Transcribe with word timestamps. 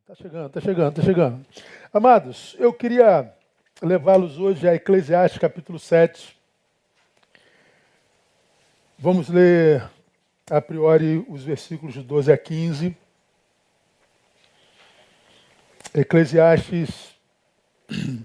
Está 0.00 0.14
chegando, 0.14 0.46
está 0.46 0.60
chegando, 0.60 0.90
está 0.90 1.02
chegando. 1.02 1.46
Amados, 1.92 2.56
eu 2.58 2.72
queria 2.72 3.34
levá-los 3.82 4.38
hoje 4.38 4.68
a 4.68 4.74
Eclesiastes 4.74 5.40
capítulo 5.40 5.78
7. 5.78 6.36
Vamos 8.98 9.28
ler 9.28 9.90
a 10.50 10.60
priori 10.60 11.24
os 11.28 11.42
versículos 11.42 11.94
de 11.94 12.02
12 12.02 12.32
a 12.32 12.38
15. 12.38 12.96
Eclesiastes 15.94 17.14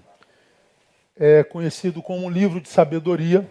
é 1.15 1.43
conhecido 1.43 2.01
como 2.01 2.25
um 2.25 2.29
livro 2.29 2.61
de 2.61 2.69
sabedoria, 2.69 3.49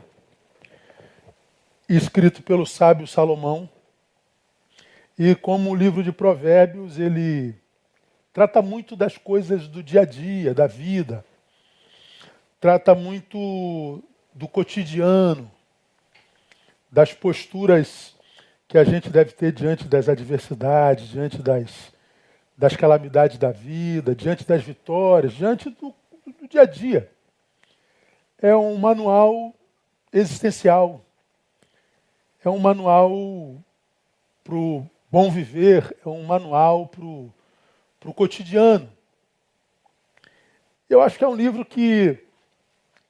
escrito 1.89 2.43
pelo 2.43 2.67
sábio 2.67 3.07
Salomão. 3.07 3.69
E 5.19 5.35
como 5.35 5.71
um 5.71 5.75
livro 5.75 6.03
de 6.03 6.13
provérbios, 6.13 6.99
ele 6.99 7.59
trata 8.39 8.63
muito 8.63 8.95
das 8.95 9.19
coisas 9.19 9.67
do 9.67 9.83
dia 9.83 10.03
a 10.03 10.05
dia, 10.05 10.55
da 10.55 10.69
vida. 10.69 11.25
Trata 12.61 12.95
muito 12.95 14.01
do 14.33 14.47
cotidiano, 14.47 15.51
das 16.89 17.13
posturas 17.13 18.15
que 18.69 18.79
a 18.79 18.85
gente 18.85 19.11
deve 19.11 19.33
ter 19.33 19.51
diante 19.51 19.89
das 19.89 20.09
adversidades, 20.09 21.09
diante 21.09 21.43
das, 21.43 21.93
das 22.57 22.77
calamidades 22.77 23.39
da 23.39 23.51
vida, 23.51 24.15
diante 24.15 24.47
das 24.47 24.63
vitórias, 24.63 25.33
diante 25.33 25.69
do, 25.71 25.93
do 26.41 26.47
dia 26.49 26.63
a 26.63 26.65
dia. 26.65 27.11
É 28.41 28.55
um 28.55 28.77
manual 28.77 29.53
existencial, 30.13 31.05
é 32.45 32.49
um 32.49 32.61
manual 32.61 33.57
para 34.45 34.55
o 34.55 34.89
bom 35.11 35.29
viver, 35.29 35.97
é 36.07 36.09
um 36.09 36.23
manual 36.23 36.87
para 36.87 37.05
o 37.05 37.35
cotidiano. 38.15 38.91
Eu 40.89 41.03
acho 41.03 41.19
que 41.19 41.25
é 41.25 41.29
um 41.29 41.35
livro 41.35 41.65
que 41.65 42.19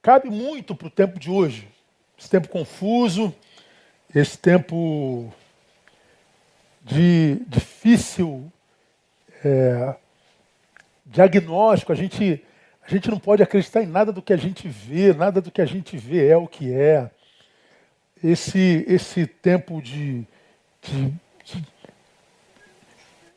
cabe 0.03 0.31
muito 0.31 0.75
para 0.75 0.89
o 0.89 0.91
tempo 0.91 1.19
de 1.19 1.31
hoje, 1.31 1.69
esse 2.19 2.29
tempo 2.29 2.49
confuso, 2.49 3.35
esse 4.15 4.37
tempo 4.39 5.33
de 6.83 7.37
difícil 7.47 8.51
é, 9.45 9.95
diagnóstico. 11.05 11.93
A 11.93 11.95
gente, 11.95 12.43
a 12.83 12.91
gente 12.91 13.11
não 13.11 13.19
pode 13.19 13.43
acreditar 13.43 13.83
em 13.83 13.87
nada 13.87 14.13
do 14.13 14.23
que 14.23 14.33
a 14.33 14.37
gente 14.37 14.69
vê, 14.69 15.13
nada 15.13 15.41
do 15.41 15.51
que 15.51 15.61
a 15.61 15.67
gente 15.67 15.97
vê 15.97 16.29
é 16.29 16.37
o 16.37 16.49
que 16.49 16.73
é. 16.73 17.11
Esse, 18.23 18.85
esse 18.89 19.27
tempo 19.27 19.81
de, 19.81 20.27
de, 20.83 21.13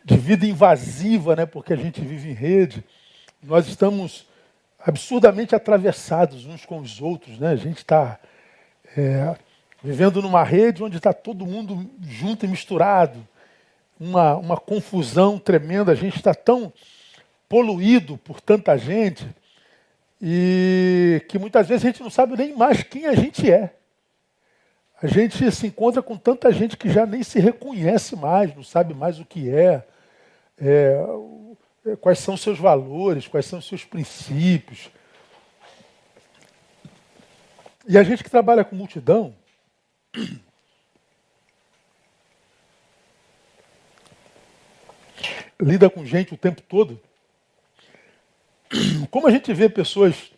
de, 0.04 0.18
vida 0.18 0.46
invasiva, 0.46 1.36
né, 1.36 1.46
porque 1.46 1.74
a 1.74 1.78
gente 1.78 2.02
vive 2.02 2.30
em 2.30 2.34
rede, 2.34 2.84
nós 3.44 3.68
estamos 3.68 4.28
absurdamente 4.80 5.56
atravessados 5.56 6.46
uns 6.46 6.66
com 6.66 6.80
os 6.80 7.02
outros. 7.02 7.40
Né? 7.40 7.50
A 7.50 7.56
gente 7.56 7.78
está 7.78 8.20
é, 8.96 9.36
vivendo 9.84 10.22
numa 10.22 10.44
rede 10.44 10.84
onde 10.84 10.98
está 10.98 11.14
todo 11.14 11.46
mundo 11.46 11.90
junto 12.02 12.46
e 12.46 12.48
misturado 12.48 13.28
uma, 14.00 14.36
uma 14.36 14.58
confusão 14.58 15.38
tremenda. 15.38 15.92
A 15.92 15.96
gente 15.96 16.18
está 16.18 16.34
tão 16.34 16.74
poluído 17.48 18.18
por 18.18 18.40
tanta 18.40 18.78
gente 18.78 19.28
e 20.22 21.24
que 21.28 21.40
muitas 21.40 21.68
vezes 21.68 21.84
a 21.84 21.88
gente 21.88 22.02
não 22.02 22.10
sabe 22.10 22.38
nem 22.38 22.56
mais 22.56 22.84
quem 22.84 23.08
a 23.08 23.16
gente 23.16 23.52
é. 23.52 23.74
A 25.02 25.08
gente 25.08 25.52
se 25.52 25.66
encontra 25.66 26.02
com 26.04 26.16
tanta 26.16 26.52
gente 26.52 26.78
que 26.78 26.88
já 26.88 27.08
nem 27.08 27.24
se 27.24 27.40
reconhece 27.40 28.16
mais, 28.16 28.56
não 28.56 28.64
sabe 28.64 28.94
mais 28.94 29.20
o 29.20 29.26
que 29.26 29.50
é, 29.50 29.84
é 30.62 31.96
quais 32.00 32.20
são 32.20 32.38
seus 32.38 32.60
valores, 32.60 33.28
quais 33.28 33.48
são 33.48 33.60
seus 33.60 33.84
princípios. 33.84 34.92
E 37.88 37.98
a 37.98 38.04
gente 38.04 38.24
que 38.24 38.30
trabalha 38.30 38.64
com 38.64 38.76
multidão, 38.76 39.36
lida 45.60 45.90
com 45.90 46.06
gente 46.06 46.34
o 46.34 46.38
tempo 46.38 46.62
todo. 46.62 47.02
Como 49.10 49.28
a 49.28 49.32
gente 49.32 49.52
vê 49.54 49.68
pessoas 49.68 50.32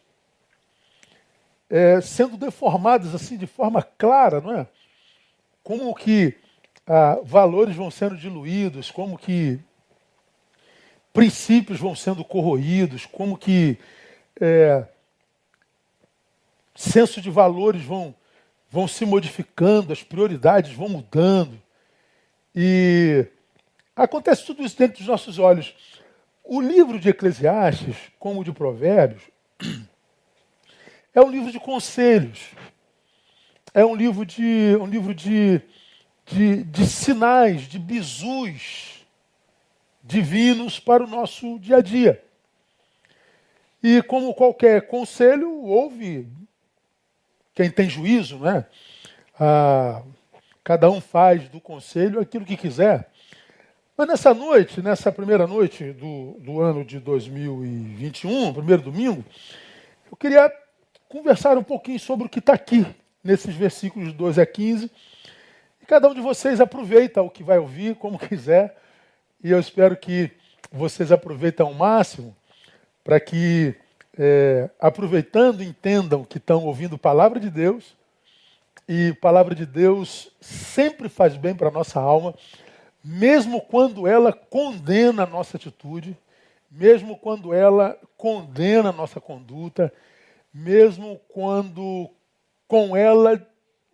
é, 1.70 2.00
sendo 2.02 2.38
deformadas 2.38 3.14
assim 3.14 3.38
de 3.38 3.46
forma 3.48 3.82
clara, 3.82 4.40
não 4.40 4.54
é? 4.54 4.68
Como 5.62 5.94
que 5.94 6.38
ah, 6.88 7.20
valores 7.24 7.76
vão 7.76 7.90
sendo 7.90 8.18
diluídos, 8.18 8.92
como 8.92 9.18
que 9.18 9.60
princípios 11.14 11.80
vão 11.80 11.96
sendo 11.96 12.26
corroídos, 12.26 13.06
como 13.06 13.38
que 13.38 13.78
é, 14.42 14.86
senso 16.76 17.22
de 17.22 17.30
valores 17.30 17.84
vão, 17.84 18.14
vão 18.70 18.88
se 18.88 19.06
modificando, 19.06 19.94
as 19.94 20.04
prioridades 20.04 20.74
vão 20.74 20.90
mudando. 20.90 21.62
E 22.56 23.28
Acontece 23.96 24.46
tudo 24.46 24.64
isso 24.64 24.78
dentro 24.78 24.98
dos 24.98 25.08
nossos 25.08 25.38
olhos. 25.38 25.76
O 26.44 26.60
livro 26.60 27.00
de 27.00 27.10
Eclesiastes, 27.10 27.96
como 28.18 28.42
o 28.42 28.44
de 28.44 28.52
Provérbios, 28.52 29.22
é 31.14 31.22
um 31.22 31.30
livro 31.30 31.52
de 31.52 31.60
conselhos. 31.60 32.40
É 33.72 33.86
um 33.86 33.96
livro 33.96 34.26
de, 34.26 34.76
um 34.82 34.88
livro 34.88 35.14
de, 35.14 35.62
de, 36.26 36.64
de 36.64 36.88
sinais, 36.88 37.68
de 37.68 37.78
bizus 37.78 38.93
divinos 40.04 40.80
para 40.80 41.04
o 41.04 41.08
nosso 41.08 41.58
dia 41.60 41.78
a 41.78 41.82
dia. 41.82 42.22
E 43.82 44.02
como 44.04 44.34
qualquer 44.34 44.88
conselho, 44.88 45.50
houve 45.64 46.28
quem 47.54 47.70
tem 47.70 47.90
juízo, 47.90 48.40
né? 48.40 48.66
Ah, 49.40 50.02
cada 50.64 50.90
um 50.90 51.02
faz 51.02 51.48
do 51.50 51.60
conselho 51.60 52.20
aquilo 52.20 52.46
que 52.46 52.58
quiser. 52.58 53.10
Mas 53.96 54.08
nessa 54.08 54.34
noite, 54.34 54.82
nessa 54.82 55.12
primeira 55.12 55.46
noite 55.46 55.92
do, 55.92 56.38
do 56.40 56.62
ano 56.62 56.84
de 56.84 57.00
2021, 57.00 58.54
primeiro 58.54 58.82
domingo, 58.82 59.24
eu 60.10 60.18
queria 60.18 60.52
conversar 61.08 61.58
um 61.58 61.64
pouquinho 61.64 62.00
sobre 62.00 62.26
o 62.26 62.30
que 62.30 62.40
está 62.40 62.54
aqui, 62.54 62.86
nesses 63.24 63.54
versículos 63.54 64.10
de 64.10 64.16
12 64.16 64.42
a 64.42 64.46
15. 64.46 64.90
E 65.82 65.86
cada 65.86 66.08
um 66.10 66.14
de 66.14 66.22
vocês 66.22 66.60
aproveita 66.60 67.22
o 67.22 67.30
que 67.30 67.44
vai 67.44 67.60
ouvir, 67.60 67.96
como 67.96 68.18
quiser. 68.28 68.76
E 69.44 69.52
eu 69.52 69.60
espero 69.60 69.98
que 69.98 70.32
vocês 70.72 71.12
aproveitem 71.12 71.66
ao 71.66 71.74
máximo 71.74 72.36
para 73.04 73.20
que, 73.20 73.76
é, 74.18 74.70
aproveitando, 74.80 75.62
entendam 75.62 76.24
que 76.24 76.38
estão 76.38 76.64
ouvindo 76.64 76.98
palavra 76.98 77.40
de 77.40 77.50
Deus. 77.50 77.96
E 78.88 79.14
palavra 79.22 79.54
de 79.54 79.66
Deus 79.66 80.32
sempre 80.42 81.10
faz 81.10 81.36
bem 81.36 81.56
para 81.56 81.70
a 81.70 81.72
nossa 81.72 82.00
alma 82.00 82.34
mesmo 83.04 83.60
quando 83.60 84.08
ela 84.08 84.32
condena 84.32 85.24
a 85.24 85.28
nossa 85.28 85.58
atitude, 85.58 86.18
mesmo 86.72 87.18
quando 87.18 87.54
ela 87.54 88.00
condena 88.16 88.90
a 88.90 88.94
nossa 88.94 89.20
conduta, 89.20 89.92
mesmo 90.54 91.20
quando 91.28 92.10
com 92.68 92.96
ela 92.96 93.46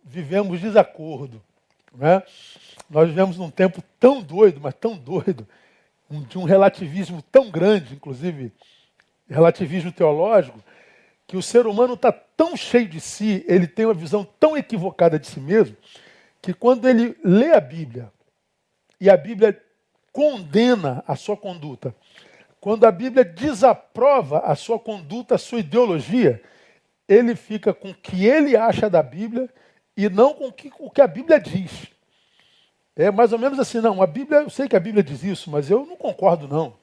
vivemos 0.04 0.60
desacordo. 0.60 1.42
Né? 1.92 2.22
Nós 2.88 3.08
vivemos 3.08 3.36
num 3.36 3.50
tempo 3.50 3.82
tão 3.98 4.22
doido, 4.22 4.60
mas 4.60 4.74
tão 4.74 4.96
doido, 4.96 5.46
de 6.28 6.38
um 6.38 6.44
relativismo 6.44 7.22
tão 7.30 7.50
grande, 7.50 7.94
inclusive 7.94 8.52
relativismo 9.28 9.92
teológico, 9.92 10.62
que 11.26 11.36
o 11.36 11.42
ser 11.42 11.66
humano 11.66 11.94
está 11.94 12.10
tão 12.10 12.56
cheio 12.56 12.88
de 12.88 13.00
si, 13.00 13.44
ele 13.46 13.68
tem 13.68 13.84
uma 13.84 13.94
visão 13.94 14.24
tão 14.38 14.56
equivocada 14.56 15.18
de 15.18 15.28
si 15.28 15.38
mesmo, 15.38 15.76
que 16.42 16.52
quando 16.52 16.88
ele 16.88 17.16
lê 17.22 17.52
a 17.52 17.60
Bíblia, 17.60 18.10
e 19.00 19.08
a 19.08 19.16
Bíblia 19.16 19.60
condena 20.12 21.04
a 21.06 21.14
sua 21.14 21.36
conduta, 21.36 21.94
quando 22.60 22.84
a 22.84 22.90
Bíblia 22.90 23.24
desaprova 23.24 24.40
a 24.40 24.54
sua 24.56 24.78
conduta, 24.78 25.36
a 25.36 25.38
sua 25.38 25.60
ideologia, 25.60 26.42
ele 27.08 27.34
fica 27.34 27.72
com 27.72 27.90
o 27.90 27.94
que 27.94 28.26
ele 28.26 28.56
acha 28.56 28.90
da 28.90 29.02
Bíblia 29.02 29.48
e 29.96 30.08
não 30.08 30.34
com 30.34 30.52
o 30.78 30.90
que 30.90 31.00
a 31.00 31.06
Bíblia 31.06 31.40
diz. 31.40 31.88
É 32.96 33.10
mais 33.10 33.32
ou 33.32 33.38
menos 33.38 33.58
assim, 33.58 33.80
não, 33.80 34.02
a 34.02 34.06
Bíblia, 34.06 34.40
eu 34.40 34.50
sei 34.50 34.68
que 34.68 34.76
a 34.76 34.80
Bíblia 34.80 35.02
diz 35.02 35.22
isso, 35.22 35.50
mas 35.50 35.70
eu 35.70 35.86
não 35.86 35.96
concordo 35.96 36.46
não. 36.46 36.74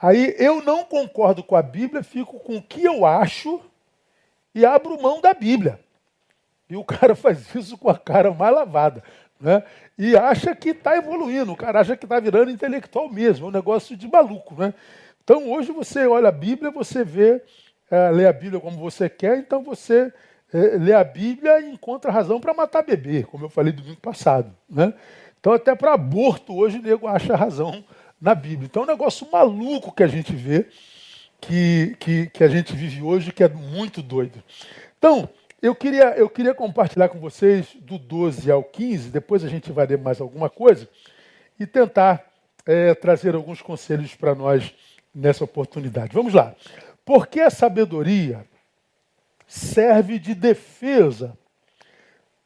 Aí 0.00 0.34
eu 0.38 0.62
não 0.62 0.84
concordo 0.84 1.42
com 1.42 1.56
a 1.56 1.62
Bíblia, 1.62 2.02
fico 2.02 2.40
com 2.40 2.56
o 2.56 2.62
que 2.62 2.84
eu 2.84 3.06
acho 3.06 3.60
e 4.54 4.66
abro 4.66 5.00
mão 5.00 5.20
da 5.20 5.32
Bíblia. 5.32 5.80
E 6.68 6.76
o 6.76 6.84
cara 6.84 7.14
faz 7.14 7.54
isso 7.54 7.78
com 7.78 7.88
a 7.88 7.96
cara 7.96 8.32
mais 8.32 8.54
lavada. 8.54 9.02
Né? 9.40 9.62
E 9.96 10.16
acha 10.16 10.54
que 10.54 10.70
está 10.70 10.96
evoluindo, 10.96 11.52
o 11.52 11.56
cara 11.56 11.80
acha 11.80 11.96
que 11.96 12.04
está 12.04 12.20
virando 12.20 12.50
intelectual 12.50 13.08
mesmo, 13.08 13.46
é 13.46 13.48
um 13.48 13.52
negócio 13.52 13.96
de 13.96 14.06
maluco. 14.08 14.54
Né? 14.54 14.74
Então 15.24 15.50
hoje 15.50 15.72
você 15.72 16.06
olha 16.06 16.28
a 16.28 16.32
Bíblia, 16.32 16.70
você 16.70 17.04
vê, 17.04 17.42
é, 17.90 18.10
lê 18.10 18.26
a 18.26 18.32
Bíblia 18.32 18.60
como 18.60 18.76
você 18.76 19.08
quer, 19.08 19.38
então 19.38 19.62
você 19.62 20.12
é, 20.52 20.76
lê 20.76 20.92
a 20.92 21.02
Bíblia 21.02 21.60
e 21.60 21.72
encontra 21.72 22.12
razão 22.12 22.40
para 22.40 22.54
matar 22.54 22.82
bebê, 22.82 23.22
como 23.22 23.44
eu 23.44 23.48
falei 23.48 23.72
domingo 23.72 24.00
passado. 24.00 24.52
Né? 24.68 24.92
Então 25.40 25.52
até 25.52 25.74
para 25.74 25.94
aborto 25.94 26.56
hoje 26.56 26.78
o 26.78 26.82
nego 26.82 27.06
acha 27.06 27.34
razão 27.34 27.84
na 28.20 28.34
Bíblia. 28.34 28.66
Então 28.66 28.82
é 28.82 28.86
um 28.86 28.88
negócio 28.88 29.28
maluco 29.30 29.92
que 29.92 30.02
a 30.02 30.06
gente 30.06 30.34
vê, 30.34 30.66
que, 31.40 31.96
que, 31.98 32.26
que 32.26 32.44
a 32.44 32.48
gente 32.48 32.74
vive 32.76 33.02
hoje, 33.02 33.32
que 33.32 33.42
é 33.42 33.48
muito 33.48 34.00
doido. 34.00 34.42
Então, 34.96 35.28
eu 35.60 35.74
queria, 35.74 36.16
eu 36.16 36.28
queria 36.28 36.54
compartilhar 36.54 37.08
com 37.08 37.18
vocês 37.18 37.68
do 37.80 37.98
12 37.98 38.50
ao 38.50 38.62
15, 38.62 39.10
depois 39.10 39.44
a 39.44 39.48
gente 39.48 39.72
vai 39.72 39.86
ler 39.86 39.98
mais 39.98 40.20
alguma 40.20 40.48
coisa, 40.48 40.88
e 41.58 41.66
tentar 41.66 42.24
é, 42.64 42.94
trazer 42.94 43.34
alguns 43.34 43.60
conselhos 43.60 44.14
para 44.14 44.34
nós 44.34 44.72
nessa 45.14 45.42
oportunidade. 45.44 46.14
Vamos 46.14 46.34
lá. 46.34 46.54
Porque 47.04 47.40
a 47.40 47.50
sabedoria 47.50 48.44
serve 49.52 50.18
de 50.18 50.34
defesa, 50.34 51.36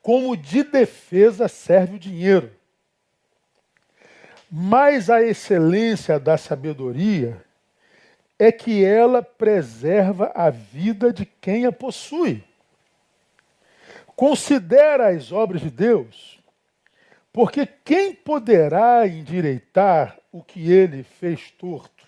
como 0.02 0.36
de 0.36 0.64
defesa 0.64 1.46
serve 1.46 1.94
o 1.94 2.00
dinheiro. 2.00 2.50
Mas 4.50 5.08
a 5.08 5.22
excelência 5.22 6.18
da 6.18 6.36
sabedoria 6.36 7.40
é 8.36 8.50
que 8.50 8.84
ela 8.84 9.22
preserva 9.22 10.32
a 10.34 10.50
vida 10.50 11.12
de 11.12 11.24
quem 11.24 11.64
a 11.64 11.70
possui. 11.70 12.42
Considera 14.16 15.10
as 15.10 15.30
obras 15.30 15.60
de 15.60 15.70
Deus, 15.70 16.40
porque 17.32 17.66
quem 17.66 18.14
poderá 18.14 19.06
endireitar 19.06 20.18
o 20.32 20.42
que 20.42 20.72
ele 20.72 21.04
fez 21.04 21.52
torto? 21.52 22.04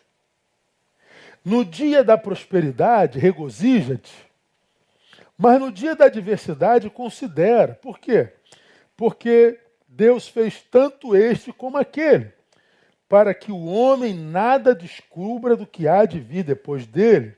No 1.45 1.65
dia 1.65 2.03
da 2.03 2.19
prosperidade, 2.19 3.21
regozija-te, 3.21 4.28
mas 5.39 5.61
no 5.61 5.71
dia 5.71 5.95
da 5.95 6.07
adversidade, 6.07 6.91
considera. 6.91 7.77
Por 7.77 8.01
quê? 8.01 8.33
Porque 8.97 9.61
Deus 9.87 10.27
fez 10.27 10.61
tanto 10.61 11.15
este 11.15 11.53
como 11.53 11.79
aquele, 11.79 12.33
para 13.09 13.33
que 13.33 13.53
o 13.53 13.67
homem 13.67 14.13
nada 14.13 14.75
descubra 14.75 15.57
do 15.57 15.65
que 15.65 15.87
há 15.87 16.05
de 16.05 16.19
vir 16.19 16.43
depois 16.43 16.85
dele. 16.87 17.37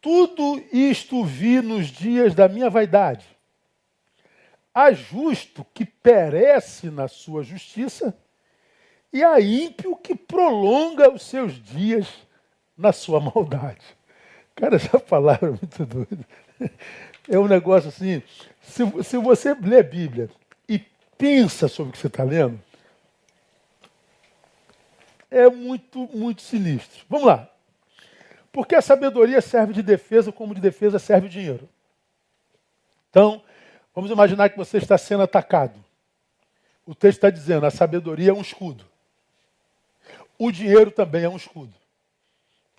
Tudo 0.00 0.62
isto 0.72 1.22
vi 1.22 1.60
nos 1.60 1.88
dias 1.88 2.34
da 2.34 2.48
minha 2.48 2.70
vaidade. 2.70 3.26
Há 4.72 4.90
justo 4.92 5.66
que 5.74 5.84
perece 5.84 6.90
na 6.90 7.08
sua 7.08 7.42
justiça, 7.42 8.16
e 9.12 9.22
há 9.22 9.38
ímpio 9.38 9.94
que 9.96 10.14
prolonga 10.14 11.12
os 11.12 11.22
seus 11.22 11.62
dias 11.62 12.08
na 12.76 12.90
sua 12.90 13.20
maldade. 13.20 13.84
Cara, 14.54 14.76
essa 14.76 14.98
palavra 14.98 15.48
é 15.48 15.50
muito 15.50 15.86
doida. 15.86 16.24
É 17.28 17.38
um 17.38 17.48
negócio 17.48 17.88
assim. 17.88 18.22
Se, 18.60 18.82
se 19.02 19.16
você 19.18 19.54
lê 19.54 19.80
a 19.80 19.82
Bíblia 19.82 20.30
pensa 21.16 21.68
sobre 21.68 21.90
o 21.90 21.92
que 21.92 21.98
você 21.98 22.06
está 22.06 22.22
lendo, 22.22 22.60
é 25.30 25.48
muito, 25.48 26.08
muito 26.12 26.42
sinistro. 26.42 27.04
Vamos 27.08 27.26
lá. 27.26 27.48
Porque 28.52 28.74
a 28.74 28.82
sabedoria 28.82 29.40
serve 29.40 29.72
de 29.72 29.82
defesa, 29.82 30.30
como 30.30 30.54
de 30.54 30.60
defesa 30.60 30.98
serve 30.98 31.26
o 31.26 31.30
dinheiro. 31.30 31.68
Então, 33.10 33.42
vamos 33.94 34.10
imaginar 34.10 34.48
que 34.48 34.56
você 34.56 34.78
está 34.78 34.96
sendo 34.96 35.22
atacado. 35.22 35.82
O 36.86 36.94
texto 36.94 37.18
está 37.18 37.30
dizendo: 37.30 37.66
a 37.66 37.70
sabedoria 37.70 38.30
é 38.30 38.34
um 38.34 38.40
escudo. 38.40 38.84
O 40.38 40.52
dinheiro 40.52 40.90
também 40.90 41.24
é 41.24 41.28
um 41.28 41.36
escudo. 41.36 41.72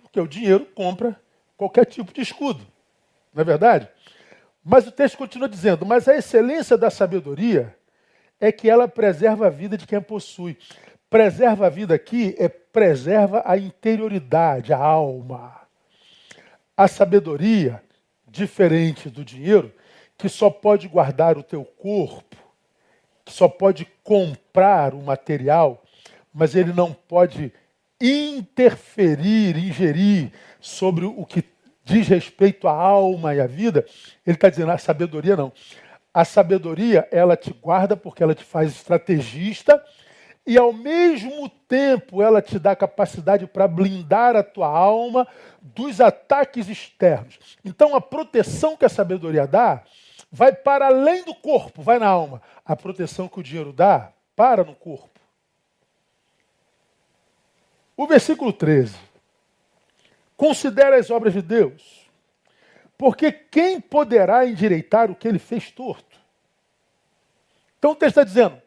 Porque 0.02 0.20
o 0.20 0.28
dinheiro 0.28 0.64
compra 0.66 1.20
qualquer 1.56 1.86
tipo 1.86 2.12
de 2.12 2.20
escudo. 2.20 2.66
Não 3.32 3.42
é 3.42 3.44
verdade? 3.44 3.88
Mas 4.64 4.86
o 4.86 4.92
texto 4.92 5.16
continua 5.16 5.48
dizendo: 5.48 5.86
mas 5.86 6.08
a 6.08 6.16
excelência 6.16 6.76
da 6.76 6.90
sabedoria 6.90 7.76
é 8.40 8.52
que 8.52 8.68
ela 8.68 8.88
preserva 8.88 9.46
a 9.46 9.50
vida 9.50 9.76
de 9.76 9.86
quem 9.86 9.98
a 9.98 10.02
possui. 10.02 10.58
Preserva 11.08 11.66
a 11.66 11.70
vida 11.70 11.94
aqui 11.94 12.34
é 12.38 12.48
preserva 12.48 13.42
a 13.46 13.56
interioridade, 13.56 14.72
a 14.72 14.78
alma. 14.78 15.62
A 16.76 16.86
sabedoria, 16.88 17.82
diferente 18.26 19.08
do 19.08 19.24
dinheiro, 19.24 19.72
que 20.18 20.28
só 20.28 20.50
pode 20.50 20.88
guardar 20.88 21.38
o 21.38 21.42
teu 21.42 21.64
corpo, 21.64 22.36
que 23.24 23.32
só 23.32 23.48
pode 23.48 23.86
comprar 24.02 24.94
o 24.94 25.02
material, 25.02 25.82
mas 26.34 26.54
ele 26.54 26.72
não 26.72 26.92
pode 26.92 27.52
interferir, 28.00 29.56
ingerir 29.56 30.32
sobre 30.60 31.04
o 31.04 31.24
que 31.24 31.44
diz 31.84 32.08
respeito 32.08 32.68
à 32.68 32.72
alma 32.72 33.34
e 33.34 33.40
à 33.40 33.46
vida. 33.46 33.86
Ele 34.26 34.36
está 34.36 34.48
dizendo, 34.50 34.72
a 34.72 34.78
sabedoria 34.78 35.36
não. 35.36 35.52
A 36.12 36.24
sabedoria, 36.24 37.06
ela 37.10 37.36
te 37.36 37.52
guarda 37.52 37.96
porque 37.96 38.22
ela 38.22 38.34
te 38.34 38.44
faz 38.44 38.72
estrategista 38.72 39.82
e 40.46 40.56
ao 40.56 40.72
mesmo 40.72 41.48
tempo 41.68 42.22
ela 42.22 42.40
te 42.40 42.58
dá 42.58 42.76
capacidade 42.76 43.46
para 43.46 43.66
blindar 43.66 44.36
a 44.36 44.42
tua 44.42 44.68
alma 44.68 45.26
dos 45.60 46.00
ataques 46.00 46.68
externos. 46.68 47.58
Então 47.64 47.96
a 47.96 48.00
proteção 48.00 48.76
que 48.76 48.84
a 48.84 48.88
sabedoria 48.88 49.46
dá 49.46 49.82
vai 50.30 50.52
para 50.52 50.86
além 50.86 51.24
do 51.24 51.34
corpo, 51.34 51.82
vai 51.82 51.98
na 51.98 52.06
alma. 52.06 52.40
A 52.64 52.76
proteção 52.76 53.28
que 53.28 53.40
o 53.40 53.42
dinheiro 53.42 53.72
dá 53.72 54.12
para 54.34 54.64
no 54.64 54.74
corpo. 54.74 55.15
O 57.96 58.06
versículo 58.06 58.52
13. 58.52 58.96
Considera 60.36 60.98
as 60.98 61.10
obras 61.10 61.32
de 61.32 61.42
Deus 61.42 62.06
porque 62.98 63.30
quem 63.30 63.80
poderá 63.80 64.46
endireitar 64.46 65.10
o 65.10 65.14
que 65.14 65.28
ele 65.28 65.38
fez 65.38 65.70
torto? 65.70 66.18
Então 67.78 67.90
o 67.92 67.94
texto 67.94 68.18
está 68.18 68.24
dizendo: 68.24 68.60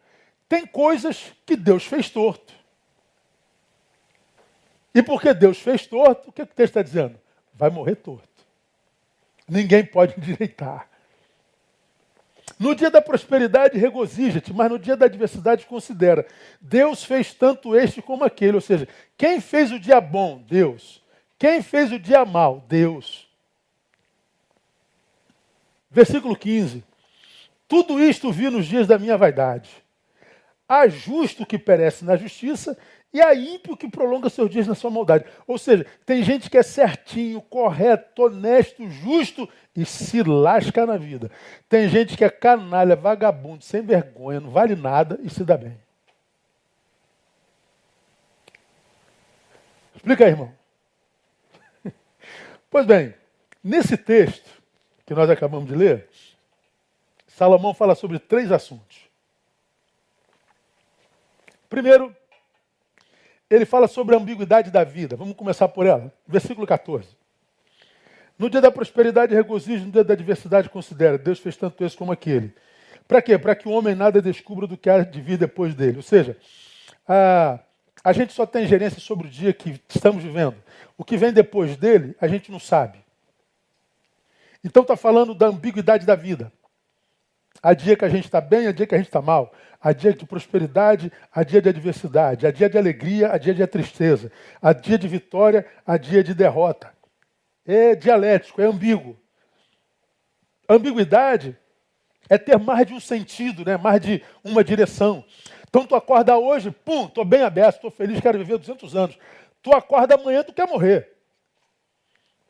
tem 0.48 0.66
coisas 0.66 1.34
que 1.46 1.56
Deus 1.56 1.86
fez 1.86 2.10
torto. 2.10 2.54
E 4.94 5.02
porque 5.02 5.34
Deus 5.34 5.60
fez 5.60 5.86
torto, 5.86 6.30
o 6.30 6.32
que 6.32 6.42
o 6.42 6.46
texto 6.46 6.78
está 6.78 6.82
dizendo? 6.82 7.20
Vai 7.54 7.70
morrer 7.70 7.96
torto. 7.96 8.28
Ninguém 9.48 9.86
pode 9.86 10.14
endireitar. 10.20 10.89
No 12.58 12.74
dia 12.74 12.90
da 12.90 13.02
prosperidade, 13.02 13.78
regozija-te, 13.78 14.54
mas 14.54 14.70
no 14.70 14.80
dia 14.80 14.96
da 14.96 15.06
adversidade, 15.06 15.66
considera. 15.66 16.26
Deus 16.60 17.04
fez 17.04 17.34
tanto 17.34 17.76
este 17.76 18.02
como 18.02 18.24
aquele. 18.24 18.56
Ou 18.56 18.62
seja, 18.62 18.88
quem 19.18 19.40
fez 19.40 19.72
o 19.72 19.80
dia 19.80 20.00
bom? 20.02 20.42
Deus. 20.48 21.04
Quem 21.38 21.62
fez 21.62 21.92
o 21.92 22.00
dia 22.00 22.26
mal? 22.26 22.66
Deus. 22.68 23.28
Versículo 25.92 26.36
15. 26.36 26.84
Tudo 27.68 28.04
isto 28.04 28.32
vi 28.32 28.50
nos 28.50 28.66
dias 28.66 28.88
da 28.88 28.98
minha 28.98 29.18
vaidade. 29.18 29.70
Há 30.70 30.88
justo 30.88 31.48
que 31.48 31.58
perece 31.58 32.06
na 32.06 32.16
justiça 32.16 32.78
e 33.12 33.20
há 33.20 33.34
ímpio 33.34 33.76
que 33.76 33.90
prolonga 33.90 34.30
seus 34.30 34.52
dias 34.52 34.68
na 34.68 34.76
sua 34.76 34.92
maldade. 34.92 35.26
Ou 35.48 35.58
seja, 35.58 35.84
tem 36.06 36.22
gente 36.22 36.48
que 36.48 36.60
é 36.60 36.62
certinho, 36.62 37.42
correto, 37.42 38.22
honesto, 38.22 38.88
justo 38.88 39.50
e 39.76 39.84
se 39.84 40.22
lasca 40.22 40.86
na 40.86 40.96
vida. 40.96 41.32
Tem 41.68 41.90
gente 41.90 42.16
que 42.16 42.24
é 42.24 42.30
canalha, 42.30 42.96
vagabundo, 42.96 43.64
sem 43.64 43.82
vergonha, 43.82 44.40
não 44.40 44.52
vale 44.52 44.76
nada 44.76 45.20
e 45.24 45.30
se 45.30 45.44
dá 45.44 45.58
bem. 45.58 45.76
Explica 49.96 50.26
aí, 50.26 50.32
irmão. 50.32 50.54
Pois 52.70 52.86
bem, 52.86 53.16
nesse 53.64 53.98
texto, 53.98 54.48
que 55.04 55.16
nós 55.16 55.28
acabamos 55.28 55.68
de 55.68 55.76
ler, 55.76 56.08
Salomão 57.26 57.74
fala 57.74 57.96
sobre 57.96 58.20
três 58.20 58.52
assuntos. 58.52 59.09
Primeiro, 61.70 62.16
ele 63.50 63.66
fala 63.66 63.88
sobre 63.88 64.16
a 64.16 64.18
ambiguidade 64.18 64.72
da 64.72 64.84
vida. 64.84 65.16
Vamos 65.16 65.36
começar 65.36 65.68
por 65.68 65.86
ela. 65.86 66.12
Versículo 66.28 66.66
14. 66.66 67.08
No 68.38 68.50
dia 68.50 68.62
da 68.62 68.72
prosperidade, 68.72 69.36
regozijo, 69.36 69.86
no 69.86 69.92
dia 69.92 70.04
da 70.04 70.14
adversidade, 70.14 70.70
considera. 70.70 71.18
Deus 71.18 71.40
fez 71.40 71.56
tanto 71.56 71.84
esse 71.84 71.96
como 71.96 72.12
aquele. 72.12 72.54
Para 73.08 73.22
quê? 73.22 73.38
Para 73.38 73.56
que 73.56 73.68
o 73.68 73.72
homem 73.72 73.96
nada 73.96 74.22
descubra 74.22 74.66
do 74.66 74.78
que 74.78 74.90
há 74.90 75.04
de 75.04 75.22
vir 75.22 75.38
depois 75.38 75.76
dele. 75.76 75.98
Ou 75.98 76.04
seja, 76.04 76.38
a, 77.08 77.60
a 78.04 78.14
gente 78.14 78.34
só 78.34 78.46
tem 78.46 78.66
gerência 78.66 79.00
sobre 79.00 79.28
o 79.28 79.30
dia 79.30 79.52
que 79.52 79.82
estamos 79.90 80.24
vivendo. 80.24 80.56
O 80.98 81.04
que 81.04 81.18
vem 81.18 81.34
depois 81.34 81.76
dele, 81.76 82.16
a 82.22 82.28
gente 82.28 82.52
não 82.52 82.60
sabe. 82.60 83.00
Então 84.64 84.84
está 84.84 84.96
falando 84.96 85.34
da 85.34 85.48
ambiguidade 85.48 86.06
da 86.06 86.16
vida. 86.16 86.52
Há 87.62 87.74
dia 87.74 87.98
que 87.98 88.06
a 88.06 88.10
gente 88.10 88.26
está 88.26 88.40
bem, 88.40 88.68
há 88.68 88.72
dia 88.72 88.88
que 88.88 88.96
a 88.96 88.98
gente 88.98 89.08
está 89.08 89.22
mal. 89.22 89.52
Há 89.82 89.94
dia 89.94 90.14
de 90.14 90.26
prosperidade, 90.26 91.12
há 91.32 91.44
dia 91.44 91.62
de 91.62 91.70
adversidade. 91.70 92.46
Há 92.46 92.52
dia 92.52 92.70
de 92.70 92.78
alegria, 92.78 93.32
há 93.32 93.38
dia 93.38 93.54
de 93.54 93.66
tristeza. 93.66 94.32
Há 94.62 94.74
dia 94.74 94.98
de 94.98 95.08
vitória, 95.08 95.66
há 95.86 95.98
dia 95.98 96.24
de 96.24 96.34
derrota. 96.34 96.94
É 97.66 97.96
dialético, 97.96 98.62
é 98.62 98.66
ambíguo. 98.66 99.18
Ambiguidade 100.68 101.58
é 102.30 102.38
ter 102.38 102.60
mais 102.60 102.86
de 102.86 102.94
um 102.94 103.00
sentido, 103.00 103.64
né? 103.66 103.78
mais 103.78 104.02
de 104.02 104.24
uma 104.44 104.64
direção. 104.64 105.24
Então 105.68 105.86
tu 105.86 105.96
acorda 105.96 106.38
hoje, 106.38 106.72
pum, 106.72 107.06
estou 107.06 107.24
bem 107.24 107.44
aberto, 107.44 107.76
estou 107.76 107.92
feliz, 107.92 108.20
quero 108.20 108.38
viver 108.38 108.58
200 108.58 108.96
anos. 108.96 109.18
Tu 109.62 109.74
acorda 109.74 110.16
amanhã, 110.16 110.44
tu 110.44 110.54
quer 110.54 110.68
morrer. 110.68 111.10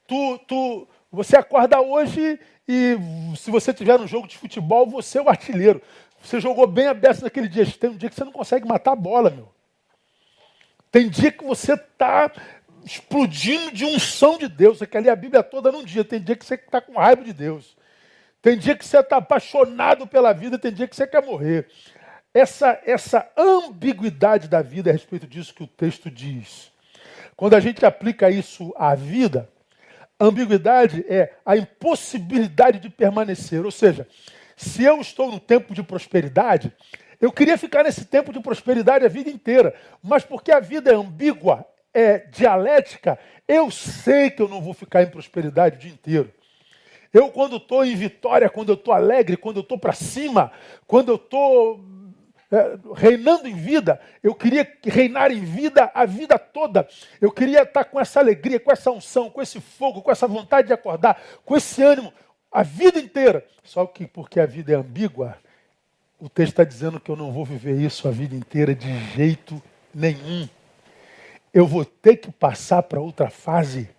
Tu, 0.08 0.40
tu, 0.48 0.88
você 1.12 1.38
acorda 1.38 1.80
hoje 1.82 2.40
e 2.68 2.98
se 3.36 3.50
você 3.52 3.74
tiver 3.74 4.00
um 4.00 4.08
jogo 4.08 4.28
de 4.28 4.38
futebol, 4.38 4.86
você 4.86 5.18
é 5.18 5.22
o 5.22 5.30
artilheiro. 5.30 5.82
Você 6.22 6.40
jogou 6.40 6.68
bem 6.68 6.88
a 6.88 6.94
beça 6.94 7.24
naquele 7.24 7.48
dia. 7.48 7.66
Tem 7.66 7.90
um 7.90 7.98
dia 7.98 8.10
que 8.10 8.16
você 8.16 8.24
não 8.24 8.32
consegue 8.32 8.68
matar 8.68 8.92
a 8.92 8.96
bola, 8.96 9.30
meu. 9.30 9.50
Tem 10.92 11.10
dia 11.10 11.32
que 11.32 11.44
você 11.44 11.74
está 11.74 12.32
explodindo 12.84 13.72
de 13.72 13.86
unção 13.86 14.38
de 14.38 14.48
Deus. 14.48 14.80
Você 14.80 14.88
quer 14.88 15.02
ler 15.02 15.10
a 15.10 15.16
Bíblia 15.16 15.44
toda 15.44 15.72
num 15.72 15.84
dia. 15.84 16.04
Tem 16.04 16.22
dia 16.22 16.36
que 16.36 16.46
você 16.46 16.56
está 16.56 16.82
com 16.82 16.94
raiva 16.94 17.24
de 17.24 17.34
Deus. 17.34 17.78
Tem 18.42 18.58
dia 18.58 18.76
que 18.76 18.86
você 18.86 19.00
está 19.00 19.18
apaixonado 19.18 20.08
pela 20.08 20.34
vida. 20.34 20.58
Tem 20.58 20.72
dia 20.72 20.88
que 20.88 20.96
você 20.96 21.06
quer 21.08 21.24
morrer. 21.24 21.68
Essa, 22.34 22.80
essa 22.86 23.28
ambiguidade 23.38 24.48
da 24.48 24.62
vida 24.62 24.90
é 24.90 24.92
a 24.92 24.94
respeito 24.94 25.28
disso 25.28 25.54
que 25.54 25.64
o 25.64 25.68
texto 25.68 26.12
diz. 26.12 26.72
Quando 27.36 27.56
a 27.56 27.60
gente 27.60 27.86
aplica 27.86 28.30
isso 28.30 28.74
à 28.78 28.94
vida, 28.94 29.50
ambiguidade 30.20 31.06
é 31.08 31.34
a 31.46 31.56
impossibilidade 31.56 32.80
de 32.80 32.90
permanecer. 32.90 33.64
Ou 33.64 33.72
seja, 33.72 34.08
se 34.60 34.84
eu 34.84 35.00
estou 35.00 35.32
no 35.32 35.40
tempo 35.40 35.74
de 35.74 35.82
prosperidade, 35.82 36.76
eu 37.22 37.32
queria 37.32 37.58
ficar 37.58 37.86
nesse 37.86 38.04
tempo 38.04 38.34
de 38.34 38.42
prosperidade 38.42 39.06
a 39.06 39.08
vida 39.08 39.30
inteira. 39.30 39.74
Mas 40.04 40.26
porque 40.26 40.52
a 40.52 40.60
vida 40.60 40.92
é 40.92 40.96
ambígua, 40.96 41.66
é 41.94 42.18
dialética, 42.18 43.18
eu 43.48 43.72
sei 43.72 44.30
que 44.30 44.42
eu 44.42 44.50
não 44.50 44.62
vou 44.62 44.74
ficar 44.74 45.02
em 45.02 45.10
prosperidade 45.10 45.78
o 45.78 45.80
dia 45.80 45.92
inteiro. 45.92 46.30
Eu, 47.14 47.30
quando 47.30 47.56
estou 47.56 47.86
em 47.86 47.96
vitória, 47.96 48.50
quando 48.50 48.68
eu 48.68 48.76
estou 48.76 48.94
alegre, 48.94 49.38
quando 49.38 49.58
eu 49.58 49.62
estou 49.62 49.80
para 49.80 49.94
cima, 49.94 50.52
quando 50.86 51.08
eu 51.08 51.16
estou 51.16 51.80
é, 52.52 52.78
reinando 52.96 53.48
em 53.48 53.56
vida, 53.56 53.98
eu 54.22 54.36
queria 54.36 54.70
reinar 54.84 55.32
em 55.32 55.46
vida 55.46 55.90
a 55.94 56.06
vida 56.06 56.38
toda. 56.38 56.86
Eu 57.22 57.32
queria 57.32 57.62
estar 57.62 57.86
com 57.86 57.98
essa 57.98 58.20
alegria, 58.20 58.60
com 58.60 58.74
essa 58.74 58.92
unção, 58.92 59.30
com 59.30 59.42
esse 59.42 59.62
fogo, 59.62 60.02
com 60.02 60.12
essa 60.12 60.28
vontade 60.28 60.68
de 60.68 60.74
acordar, 60.74 61.18
com 61.46 61.56
esse 61.56 61.82
ânimo 61.82 62.12
a 62.52 62.64
vida 62.64 63.00
inteira. 63.00 63.46
Só 63.64 63.86
que 63.86 64.06
porque 64.08 64.40
a 64.40 64.46
vida 64.46 64.74
é 64.74 64.76
ambígua, 64.76 65.38
o 66.20 66.28
texto 66.28 66.54
está 66.54 66.64
dizendo 66.64 67.00
que 67.00 67.10
eu 67.10 67.16
não 67.16 67.32
vou 67.32 67.46
viver 67.46 67.80
isso 67.80 68.08
a 68.08 68.12
vida 68.12 68.36
inteira 68.36 68.76
de 68.76 69.00
jeito 69.12 69.62
nenhum. 69.94 70.48
Eu 71.54 71.66
vou 71.66 71.86
ter 71.86 72.18
que 72.18 72.32
passar 72.32 72.84
para 72.84 73.00
outra 73.00 73.30
fase. 73.30 73.90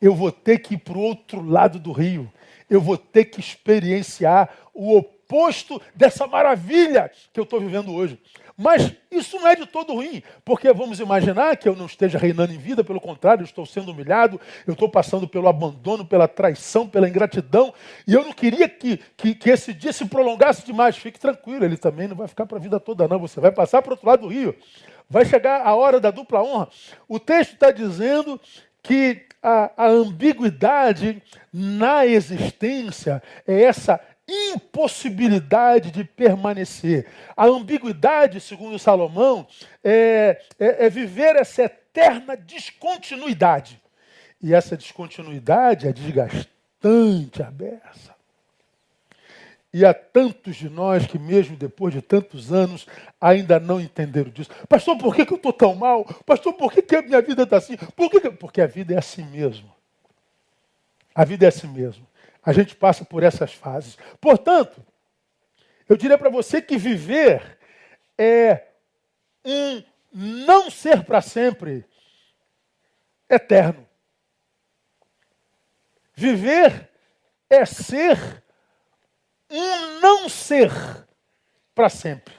Eu 0.00 0.14
vou 0.14 0.30
ter 0.30 0.58
que 0.58 0.74
ir 0.74 0.78
para 0.78 0.98
o 0.98 1.00
outro 1.00 1.42
lado 1.42 1.78
do 1.78 1.92
rio. 1.92 2.30
Eu 2.68 2.80
vou 2.80 2.98
ter 2.98 3.24
que 3.26 3.40
experienciar 3.40 4.50
o 4.74 4.96
oposto 4.96 5.80
dessa 5.94 6.26
maravilha 6.26 7.10
que 7.32 7.40
eu 7.40 7.44
estou 7.44 7.60
vivendo 7.60 7.94
hoje. 7.94 8.20
Mas 8.60 8.92
isso 9.08 9.38
não 9.38 9.46
é 9.46 9.54
de 9.54 9.66
todo 9.66 9.94
ruim, 9.94 10.20
porque 10.44 10.72
vamos 10.72 10.98
imaginar 10.98 11.56
que 11.56 11.68
eu 11.68 11.76
não 11.76 11.86
esteja 11.86 12.18
reinando 12.18 12.52
em 12.52 12.58
vida, 12.58 12.82
pelo 12.82 13.00
contrário, 13.00 13.42
eu 13.42 13.44
estou 13.44 13.64
sendo 13.64 13.92
humilhado, 13.92 14.40
eu 14.66 14.72
estou 14.72 14.88
passando 14.88 15.28
pelo 15.28 15.46
abandono, 15.46 16.04
pela 16.04 16.26
traição, 16.26 16.88
pela 16.88 17.08
ingratidão, 17.08 17.72
e 18.04 18.14
eu 18.14 18.24
não 18.24 18.32
queria 18.32 18.68
que, 18.68 18.96
que, 19.16 19.32
que 19.32 19.48
esse 19.48 19.72
dia 19.72 19.92
se 19.92 20.04
prolongasse 20.06 20.66
demais. 20.66 20.96
Fique 20.96 21.20
tranquilo, 21.20 21.64
ele 21.64 21.76
também 21.76 22.08
não 22.08 22.16
vai 22.16 22.26
ficar 22.26 22.46
para 22.46 22.58
a 22.58 22.60
vida 22.60 22.80
toda, 22.80 23.06
não. 23.06 23.20
Você 23.20 23.40
vai 23.40 23.52
passar 23.52 23.80
para 23.80 23.90
o 23.90 23.92
outro 23.92 24.08
lado 24.08 24.22
do 24.22 24.28
rio. 24.28 24.52
Vai 25.08 25.24
chegar 25.24 25.64
a 25.64 25.76
hora 25.76 26.00
da 26.00 26.10
dupla 26.10 26.42
honra. 26.42 26.68
O 27.08 27.20
texto 27.20 27.52
está 27.52 27.70
dizendo 27.70 28.40
que 28.82 29.24
a, 29.40 29.70
a 29.84 29.86
ambiguidade 29.86 31.22
na 31.52 32.04
existência 32.04 33.22
é 33.46 33.62
essa 33.62 34.00
impossibilidade 34.28 35.90
de 35.90 36.04
permanecer. 36.04 37.06
A 37.36 37.46
ambiguidade, 37.46 38.40
segundo 38.40 38.78
Salomão, 38.78 39.46
é, 39.82 40.40
é, 40.58 40.86
é, 40.86 40.90
viver 40.90 41.36
essa 41.36 41.62
eterna 41.62 42.36
descontinuidade. 42.36 43.80
E 44.40 44.54
essa 44.54 44.76
descontinuidade 44.76 45.88
é 45.88 45.92
desgastante, 45.92 47.42
abessa. 47.42 48.18
E 49.72 49.84
há 49.84 49.92
tantos 49.92 50.56
de 50.56 50.68
nós 50.68 51.06
que, 51.06 51.18
mesmo 51.18 51.56
depois 51.56 51.92
de 51.92 52.00
tantos 52.00 52.52
anos, 52.52 52.86
ainda 53.20 53.60
não 53.60 53.80
entenderam 53.80 54.30
disso. 54.30 54.50
Pastor, 54.68 54.96
por 54.96 55.14
que, 55.14 55.26
que 55.26 55.32
eu 55.32 55.36
estou 55.36 55.52
tão 55.52 55.74
mal? 55.74 56.04
Pastor, 56.24 56.54
por 56.54 56.72
que, 56.72 56.80
que 56.82 56.96
a 56.96 57.02
minha 57.02 57.20
vida 57.20 57.42
está 57.42 57.58
assim? 57.58 57.76
Por 57.76 58.10
que 58.10 58.20
que... 58.20 58.30
Porque 58.30 58.60
a 58.60 58.66
vida 58.66 58.94
é 58.94 58.98
assim 58.98 59.24
mesmo. 59.24 59.70
A 61.14 61.24
vida 61.24 61.44
é 61.44 61.48
assim 61.48 61.68
mesmo. 61.68 62.07
A 62.48 62.52
gente 62.54 62.74
passa 62.74 63.04
por 63.04 63.22
essas 63.22 63.52
fases. 63.52 63.98
Portanto, 64.18 64.82
eu 65.86 65.98
diria 65.98 66.16
para 66.16 66.30
você 66.30 66.62
que 66.62 66.78
viver 66.78 67.58
é 68.16 68.68
um 69.44 69.82
não 70.10 70.70
ser 70.70 71.04
para 71.04 71.20
sempre 71.20 71.84
eterno. 73.28 73.86
Viver 76.14 76.88
é 77.50 77.66
ser 77.66 78.42
um 79.50 80.00
não 80.00 80.26
ser 80.26 80.72
para 81.74 81.90
sempre. 81.90 82.32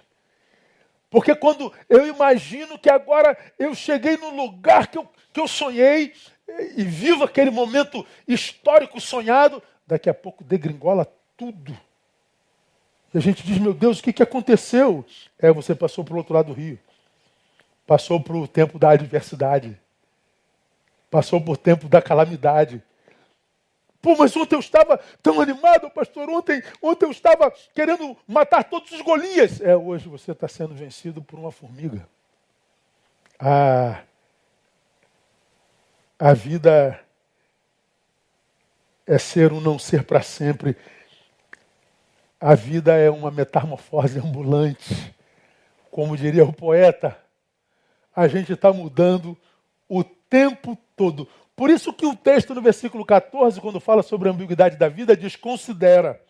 Porque 1.08 1.36
quando 1.36 1.72
eu 1.88 2.08
imagino 2.08 2.80
que 2.80 2.90
agora 2.90 3.38
eu 3.60 3.76
cheguei 3.76 4.18
no 4.18 4.32
lugar 4.32 4.88
que 4.88 4.98
eu, 4.98 5.08
que 5.32 5.40
eu 5.40 5.48
sonhei 5.48 6.16
e 6.76 6.84
vivo 6.84 7.24
aquele 7.24 7.52
momento 7.52 8.04
histórico 8.28 9.00
sonhado, 9.00 9.62
daqui 9.90 10.10
a 10.10 10.14
pouco 10.14 10.44
degringola 10.44 11.12
tudo. 11.36 11.76
E 13.14 13.18
a 13.18 13.22
gente 13.22 13.44
diz, 13.44 13.58
meu 13.58 13.74
Deus, 13.74 14.00
o 14.00 14.04
que, 14.04 14.14
que 14.14 14.24
aconteceu? 14.24 15.04
É, 15.40 15.52
você 15.52 15.74
passou 15.74 16.04
para 16.04 16.14
o 16.14 16.18
outro 16.18 16.34
lado 16.34 16.48
do 16.48 16.54
rio. 16.54 16.80
Passou 17.88 18.22
para 18.22 18.38
o 18.38 18.48
tempo 18.48 18.78
da 18.78 18.92
adversidade. 18.92 19.78
Passou 21.10 21.42
por 21.42 21.58
tempo 21.58 21.90
da 21.90 22.02
calamidade. 22.02 22.84
Pô, 24.00 24.16
mas 24.16 24.38
ontem 24.38 24.56
eu 24.56 24.60
estava 24.60 25.00
tão 25.24 25.42
animado, 25.42 25.90
pastor. 25.90 26.30
Ontem, 26.30 26.62
ontem 26.82 27.06
eu 27.06 27.12
estava 27.12 27.52
querendo 27.74 28.16
matar 28.28 28.64
todos 28.64 28.92
os 28.92 29.02
Golias. 29.02 29.60
É, 29.60 29.76
hoje 29.76 30.08
você 30.08 30.32
está 30.32 30.48
sendo 30.48 30.76
vencido 30.76 31.20
por 31.22 31.40
uma 31.40 31.52
formiga. 31.52 32.08
Ah, 33.40 34.04
a 36.20 36.34
vida 36.34 37.00
é 39.10 39.18
ser 39.18 39.52
um 39.52 39.60
não 39.60 39.80
ser 39.80 40.04
para 40.04 40.22
sempre. 40.22 40.78
A 42.40 42.54
vida 42.54 42.96
é 42.96 43.10
uma 43.10 43.32
metamorfose 43.32 44.20
ambulante. 44.20 45.16
Como 45.90 46.16
diria 46.16 46.46
o 46.46 46.54
poeta, 46.54 47.18
a 48.16 48.28
gente 48.28 48.54
está 48.54 48.72
mudando 48.72 49.36
o 49.90 50.04
tempo 50.04 50.78
todo. 50.96 51.28
Por 51.56 51.72
isso 51.72 51.92
que 51.92 52.06
o 52.06 52.16
texto 52.16 52.54
no 52.54 52.62
versículo 52.62 53.04
14, 53.04 53.60
quando 53.60 53.80
fala 53.80 54.04
sobre 54.04 54.30
a 54.30 54.32
ambiguidade 54.32 54.78
da 54.78 54.88
vida, 54.88 55.18
diz: 55.18 55.36
considera. 55.36 56.22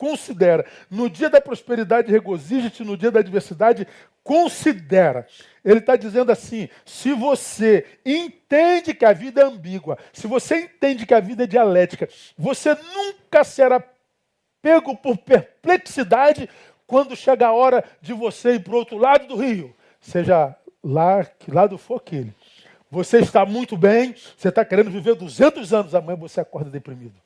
Considera. 0.00 0.64
No 0.90 1.10
dia 1.10 1.28
da 1.28 1.42
prosperidade, 1.42 2.10
regozija-te, 2.10 2.82
no 2.82 2.96
dia 2.96 3.10
da 3.10 3.20
adversidade, 3.20 3.86
considera. 4.24 5.26
Ele 5.62 5.80
está 5.80 5.94
dizendo 5.94 6.32
assim: 6.32 6.70
se 6.86 7.12
você 7.12 7.84
entende 8.02 8.94
que 8.94 9.04
a 9.04 9.12
vida 9.12 9.42
é 9.42 9.44
ambígua, 9.44 9.98
se 10.10 10.26
você 10.26 10.60
entende 10.62 11.04
que 11.04 11.12
a 11.12 11.20
vida 11.20 11.44
é 11.44 11.46
dialética, 11.46 12.08
você 12.38 12.74
nunca 12.74 13.44
será 13.44 13.84
pego 14.62 14.96
por 14.96 15.18
perplexidade 15.18 16.48
quando 16.86 17.14
chega 17.14 17.48
a 17.48 17.52
hora 17.52 17.84
de 18.00 18.14
você 18.14 18.54
ir 18.54 18.64
para 18.64 18.72
o 18.72 18.76
outro 18.76 18.96
lado 18.96 19.26
do 19.26 19.36
rio, 19.36 19.76
seja 20.00 20.56
lá, 20.82 21.26
que 21.26 21.50
lado 21.50 21.76
for 21.76 21.96
aquele. 21.96 22.34
Você 22.90 23.18
está 23.18 23.44
muito 23.44 23.76
bem, 23.76 24.14
você 24.14 24.48
está 24.48 24.64
querendo 24.64 24.90
viver 24.90 25.14
200 25.14 25.74
anos, 25.74 25.94
amanhã 25.94 26.16
você 26.16 26.40
acorda 26.40 26.70
deprimido. 26.70 27.20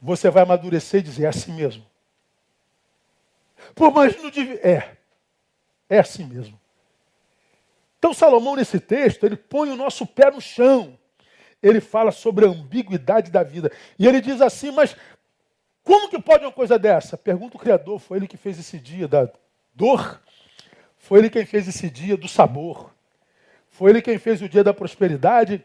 Você 0.00 0.30
vai 0.30 0.42
amadurecer 0.42 1.00
e 1.00 1.04
dizer, 1.04 1.24
é 1.24 1.28
assim 1.28 1.52
mesmo. 1.52 1.84
Por 3.74 3.92
mais 3.92 4.20
não 4.22 4.30
devia. 4.30 4.60
É. 4.66 4.96
É 5.88 5.98
assim 5.98 6.24
mesmo. 6.24 6.58
Então, 7.98 8.14
Salomão, 8.14 8.54
nesse 8.54 8.78
texto, 8.78 9.24
ele 9.24 9.36
põe 9.36 9.70
o 9.70 9.76
nosso 9.76 10.06
pé 10.06 10.30
no 10.30 10.40
chão. 10.40 10.96
Ele 11.60 11.80
fala 11.80 12.12
sobre 12.12 12.46
a 12.46 12.48
ambiguidade 12.48 13.30
da 13.30 13.42
vida. 13.42 13.72
E 13.98 14.06
ele 14.06 14.20
diz 14.20 14.40
assim: 14.40 14.70
Mas 14.70 14.96
como 15.82 16.08
que 16.08 16.20
pode 16.20 16.44
uma 16.44 16.52
coisa 16.52 16.78
dessa? 16.78 17.16
Pergunta 17.16 17.56
o 17.56 17.60
Criador: 17.60 17.98
foi 17.98 18.18
ele 18.18 18.28
que 18.28 18.36
fez 18.36 18.58
esse 18.58 18.78
dia 18.78 19.08
da 19.08 19.28
dor? 19.74 20.20
Foi 20.98 21.18
ele 21.18 21.30
quem 21.30 21.44
fez 21.44 21.66
esse 21.66 21.90
dia 21.90 22.16
do 22.16 22.28
sabor? 22.28 22.92
Foi 23.70 23.90
ele 23.90 24.02
quem 24.02 24.18
fez 24.18 24.42
o 24.42 24.48
dia 24.48 24.62
da 24.62 24.74
prosperidade? 24.74 25.64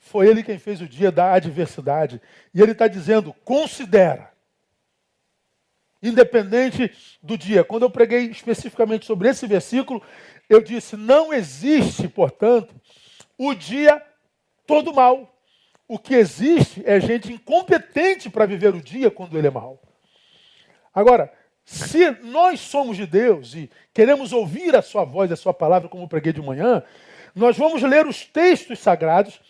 Foi 0.00 0.26
ele 0.26 0.42
quem 0.42 0.58
fez 0.58 0.80
o 0.80 0.88
dia 0.88 1.12
da 1.12 1.32
adversidade. 1.34 2.20
E 2.52 2.60
ele 2.60 2.72
está 2.72 2.88
dizendo: 2.88 3.32
considera 3.44 4.32
independente 6.02 6.90
do 7.22 7.36
dia. 7.36 7.62
Quando 7.62 7.82
eu 7.82 7.90
preguei 7.90 8.24
especificamente 8.24 9.04
sobre 9.04 9.28
esse 9.28 9.46
versículo, 9.46 10.02
eu 10.48 10.60
disse: 10.60 10.96
não 10.96 11.32
existe, 11.32 12.08
portanto, 12.08 12.74
o 13.38 13.54
dia 13.54 14.02
todo 14.66 14.92
mal. 14.92 15.36
O 15.86 15.98
que 15.98 16.14
existe 16.14 16.82
é 16.86 17.00
gente 17.00 17.32
incompetente 17.32 18.30
para 18.30 18.46
viver 18.46 18.74
o 18.74 18.80
dia 18.80 19.10
quando 19.10 19.36
ele 19.36 19.48
é 19.48 19.50
mal. 19.50 19.82
Agora, 20.94 21.32
se 21.64 22.10
nós 22.22 22.60
somos 22.60 22.96
de 22.96 23.06
Deus 23.06 23.54
e 23.54 23.68
queremos 23.92 24.32
ouvir 24.32 24.74
a 24.74 24.82
sua 24.82 25.04
voz, 25.04 25.30
a 25.30 25.36
sua 25.36 25.52
palavra, 25.52 25.88
como 25.88 26.04
eu 26.04 26.08
preguei 26.08 26.32
de 26.32 26.40
manhã, 26.40 26.82
nós 27.34 27.56
vamos 27.56 27.82
ler 27.82 28.06
os 28.06 28.24
textos 28.24 28.78
sagrados, 28.78 29.40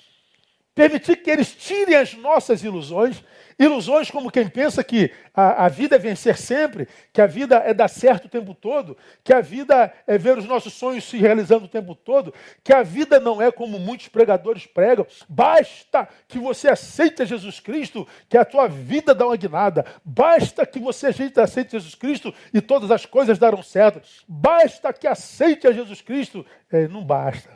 permitir 0.74 1.16
que 1.16 1.30
eles 1.30 1.52
tirem 1.54 1.94
as 1.94 2.14
nossas 2.14 2.62
ilusões 2.62 3.22
Ilusões 3.60 4.10
como 4.10 4.30
quem 4.30 4.48
pensa 4.48 4.82
que 4.82 5.12
a, 5.34 5.66
a, 5.66 5.68
vida 5.68 5.96
é 5.96 5.98
vencer 5.98 6.38
sempre, 6.38 6.88
que 7.12 7.20
a 7.20 7.26
vida 7.26 7.56
é 7.56 7.74
dar 7.74 7.88
certo 7.88 8.24
o 8.24 8.28
tempo 8.30 8.54
todo, 8.54 8.96
que 9.22 9.34
a 9.34 9.42
vida 9.42 9.92
é 10.06 10.16
ver 10.16 10.38
os 10.38 10.46
nossos 10.46 10.72
sonhos 10.72 11.04
se 11.04 11.18
realizando 11.18 11.66
o 11.66 11.68
tempo 11.68 11.94
todo, 11.94 12.32
que 12.64 12.72
a 12.72 12.82
vida 12.82 13.20
não 13.20 13.42
é 13.42 13.52
como 13.52 13.78
muitos 13.78 14.08
pregadores 14.08 14.66
pregam. 14.66 15.06
Basta 15.28 16.08
que 16.26 16.38
você 16.38 16.70
aceite 16.70 17.26
Jesus 17.26 17.60
Cristo, 17.60 18.08
que 18.30 18.38
a 18.38 18.46
tua 18.46 18.66
vida 18.66 19.14
dá 19.14 19.26
uma 19.26 19.36
guinada. 19.36 19.84
Basta 20.02 20.64
que 20.64 20.78
você 20.78 21.08
aceite 21.08 21.72
Jesus 21.72 21.94
Cristo 21.94 22.32
e 22.54 22.62
todas 22.62 22.90
as 22.90 23.04
coisas 23.04 23.38
darão 23.38 23.62
certo. 23.62 24.00
Basta 24.26 24.90
que 24.90 25.06
aceite 25.06 25.66
a 25.66 25.72
Jesus 25.72 26.00
Cristo. 26.00 26.46
É, 26.72 26.88
não 26.88 27.04
basta. 27.04 27.50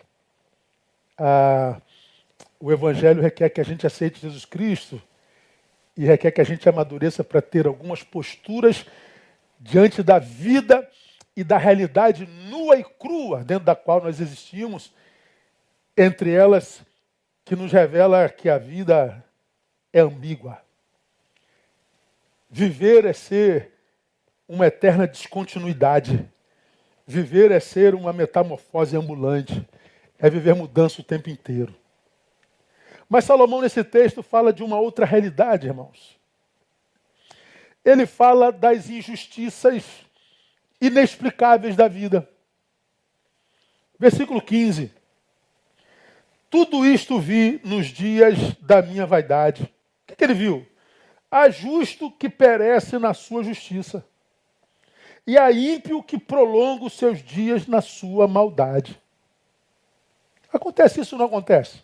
Ah, 1.17 1.81
o 2.61 2.73
Evangelho 2.73 3.23
requer 3.23 3.51
que 3.51 3.61
a 3.61 3.65
gente 3.65 3.87
aceite 3.87 4.21
Jesus 4.21 4.45
Cristo 4.45 5.03
e 5.97 6.05
requer 6.05 6.31
que 6.31 6.41
a 6.41 6.45
gente 6.45 6.69
amadureça 6.69 7.23
para 7.23 7.41
ter 7.41 7.67
algumas 7.67 8.03
posturas 8.03 8.87
diante 9.59 10.03
da 10.03 10.19
vida 10.19 10.89
e 11.37 11.43
da 11.43 11.59
realidade 11.59 12.27
nua 12.27 12.77
e 12.77 12.85
crua 12.85 13.45
dentro 13.45 13.65
da 13.65 13.75
qual 13.75 14.03
nós 14.03 14.21
existimos, 14.21 14.93
entre 15.97 16.33
elas 16.33 16.83
que 17.45 17.55
nos 17.55 17.73
revela 17.73 18.29
que 18.29 18.49
a 18.49 18.59
vida 18.59 19.25
é 19.93 20.01
ambígua. 20.01 20.61
Viver 22.51 23.05
é 23.05 23.13
ser 23.13 23.73
uma 24.49 24.67
eterna 24.67 25.07
descontinuidade. 25.07 26.29
Viver 27.07 27.51
é 27.51 27.61
ser 27.61 27.95
uma 27.95 28.13
metamorfose 28.13 28.97
ambulante. 28.97 29.67
É 30.19 30.31
viver 30.31 30.55
mudança 30.55 31.01
o 31.01 31.05
tempo 31.05 31.29
inteiro. 31.29 31.75
Mas 33.09 33.25
Salomão, 33.25 33.61
nesse 33.61 33.85
texto, 33.85 34.23
fala 34.23 34.53
de 34.53 34.63
uma 34.63 34.79
outra 34.79 35.05
realidade, 35.05 35.67
irmãos. 35.67 36.19
Ele 37.85 38.07
fala 38.07 38.51
das 38.51 38.89
injustiças 38.89 39.85
inexplicáveis 40.81 41.77
da 41.77 41.87
vida. 41.87 42.29
Versículo 43.99 44.41
15. 44.41 44.93
Tudo 46.51 46.87
isto 46.87 47.19
vi 47.19 47.61
nos 47.65 47.89
dias 47.89 48.55
da 48.61 48.81
minha 48.81 49.05
vaidade. 49.05 49.65
O 49.65 50.07
que, 50.07 50.17
que 50.17 50.25
ele 50.25 50.35
viu? 50.35 50.67
Há 51.31 51.51
justo 51.51 52.11
que 52.11 52.29
perece 52.29 52.99
na 52.99 53.13
sua 53.13 53.43
justiça, 53.43 54.07
e 55.27 55.37
há 55.39 55.51
ímpio 55.51 56.03
que 56.03 56.19
prolonga 56.19 56.85
os 56.85 56.93
seus 56.93 57.23
dias 57.23 57.67
na 57.67 57.81
sua 57.81 58.29
maldade. 58.29 59.01
Acontece 60.53 61.01
isso 61.01 61.17
ou 61.17 61.19
não 61.19 61.27
acontece? 61.27 61.83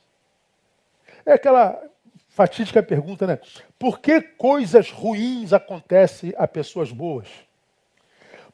É 1.30 1.34
aquela 1.34 1.80
fatídica 2.28 2.82
pergunta, 2.82 3.24
né? 3.24 3.38
Por 3.78 4.00
que 4.00 4.20
coisas 4.20 4.90
ruins 4.90 5.52
acontecem 5.52 6.34
a 6.36 6.48
pessoas 6.48 6.90
boas? 6.90 7.28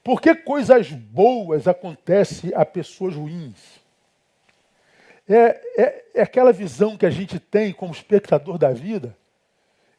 Por 0.04 0.20
que 0.20 0.34
coisas 0.34 0.90
boas 0.92 1.66
acontecem 1.66 2.52
a 2.54 2.66
pessoas 2.66 3.14
ruins? 3.14 3.80
É, 5.26 5.58
é, 5.78 6.04
é 6.16 6.22
aquela 6.22 6.52
visão 6.52 6.98
que 6.98 7.06
a 7.06 7.10
gente 7.10 7.40
tem 7.40 7.72
como 7.72 7.94
espectador 7.94 8.58
da 8.58 8.74
vida. 8.74 9.16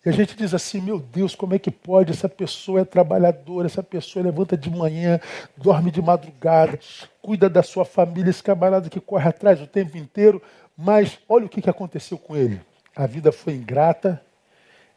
E 0.06 0.10
a 0.10 0.12
gente 0.12 0.38
diz 0.38 0.54
assim, 0.54 0.80
meu 0.80 1.00
Deus, 1.00 1.34
como 1.34 1.56
é 1.56 1.60
que 1.60 1.72
pode? 1.72 2.12
Essa 2.12 2.30
pessoa 2.30 2.82
é 2.82 2.86
trabalhadora, 2.86 3.66
essa 3.66 3.82
pessoa 3.82 4.24
levanta 4.24 4.56
de 4.56 4.70
manhã, 4.70 5.20
dorme 5.58 5.90
de 5.90 6.00
madrugada, 6.00 6.80
cuida 7.24 7.50
da 7.50 7.64
sua 7.64 7.84
família, 7.86 8.30
esse 8.30 8.44
camarada 8.44 8.88
que 8.88 9.02
corre 9.02 9.28
atrás 9.28 9.60
o 9.60 9.66
tempo 9.66 9.98
inteiro, 9.98 10.40
mas 10.78 11.18
olha 11.28 11.46
o 11.46 11.50
que 11.50 11.68
aconteceu 11.70 12.18
com 12.18 12.36
ele. 12.36 12.62
A 12.96 13.08
vida 13.08 13.32
foi 13.32 13.54
ingrata 13.54 14.22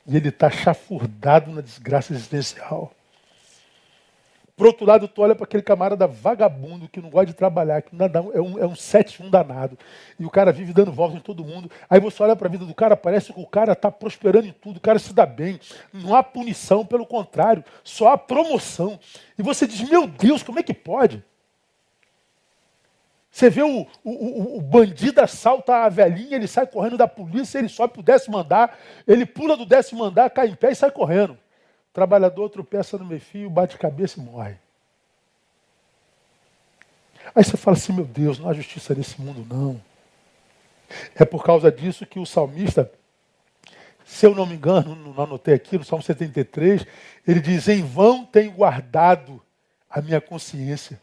e 0.07 0.17
ele 0.17 0.29
está 0.29 0.51
chafurdado 0.51 1.51
na 1.51 1.61
desgraça 1.61 2.13
existencial. 2.13 2.93
Por 4.61 4.67
outro 4.67 4.85
lado, 4.85 5.09
tu 5.09 5.23
olha 5.23 5.35
para 5.35 5.45
aquele 5.45 5.63
camarada 5.63 6.07
vagabundo 6.07 6.87
que 6.87 7.01
não 7.01 7.09
gosta 7.09 7.29
de 7.29 7.33
trabalhar, 7.33 7.81
que 7.81 7.97
nada, 7.97 8.19
é 8.19 8.41
um, 8.43 8.59
é 8.59 8.67
um 8.67 8.75
7-1 8.75 9.31
danado. 9.31 9.79
E 10.19 10.27
o 10.27 10.29
cara 10.29 10.53
vive 10.53 10.75
dando 10.75 10.93
volta 10.93 11.17
em 11.17 11.21
todo 11.21 11.43
mundo. 11.43 11.71
Aí 11.89 11.99
você 11.99 12.23
olha 12.23 12.37
para 12.37 12.47
a 12.47 12.51
vida 12.51 12.67
do 12.67 12.75
cara, 12.75 12.95
parece 12.95 13.33
que 13.33 13.41
o 13.41 13.47
cara 13.47 13.73
está 13.73 13.91
prosperando 13.91 14.47
em 14.47 14.53
tudo, 14.53 14.77
o 14.77 14.81
cara 14.81 14.99
se 14.99 15.15
dá 15.15 15.25
bem. 15.25 15.59
Não 15.95 16.15
há 16.15 16.23
punição, 16.23 16.85
pelo 16.85 17.07
contrário, 17.07 17.65
só 17.83 18.09
há 18.09 18.19
promoção. 18.19 19.01
E 19.39 19.43
você 19.43 19.67
diz, 19.67 19.81
meu 19.89 20.07
Deus, 20.07 20.43
como 20.43 20.59
é 20.59 20.63
que 20.63 20.75
pode? 20.75 21.25
Você 23.31 23.49
vê 23.49 23.63
o, 23.63 23.87
o, 24.03 24.57
o, 24.57 24.61
bandido 24.61 25.21
assalta 25.21 25.85
a 25.85 25.89
velhinha, 25.89 26.35
ele 26.37 26.49
sai 26.49 26.67
correndo 26.67 26.97
da 26.97 27.07
polícia, 27.07 27.59
ele 27.59 27.69
sobe 27.69 27.93
para 27.93 28.01
o 28.01 28.05
décimo 28.05 28.37
andar, 28.37 28.77
ele 29.07 29.25
pula 29.25 29.57
do 29.57 29.65
décimo 29.65 30.03
andar, 30.03 30.31
cai 30.31 30.49
em 30.49 30.55
pé 30.55 30.73
e 30.73 30.75
sai 30.75 30.91
correndo. 30.91 31.35
O 31.35 31.93
trabalhador 31.93 32.49
tropeça 32.51 32.99
no 32.99 33.05
meio 33.05 33.21
fio, 33.21 33.49
bate 33.49 33.79
cabeça 33.79 34.19
e 34.19 34.23
morre. 34.23 34.57
Aí 37.33 37.45
você 37.45 37.57
fala 37.57 37.77
assim, 37.77 37.93
meu 37.93 38.05
Deus, 38.05 38.41
não 38.41 38.49
há 38.49 38.53
justiça 38.53 38.95
nesse 38.95 39.21
mundo, 39.21 39.47
não. 39.49 39.81
É 41.15 41.25
por 41.25 41.45
causa 41.45 41.71
disso 41.71 42.05
que 42.05 42.19
o 42.19 42.27
salmista, 42.27 42.91
se 44.05 44.27
eu 44.27 44.35
não 44.35 44.45
me 44.45 44.57
engano, 44.57 44.97
não 44.97 45.23
anotei 45.23 45.55
aqui, 45.55 45.79
no 45.79 45.85
Salmo 45.85 46.03
73, 46.03 46.85
ele 47.29 47.41
diz, 47.41 47.69
em 47.69 47.83
vão 47.85 48.25
tenho 48.25 48.51
guardado 48.51 49.41
a 49.89 50.03
minha 50.03 50.21
consciência 50.21 51.01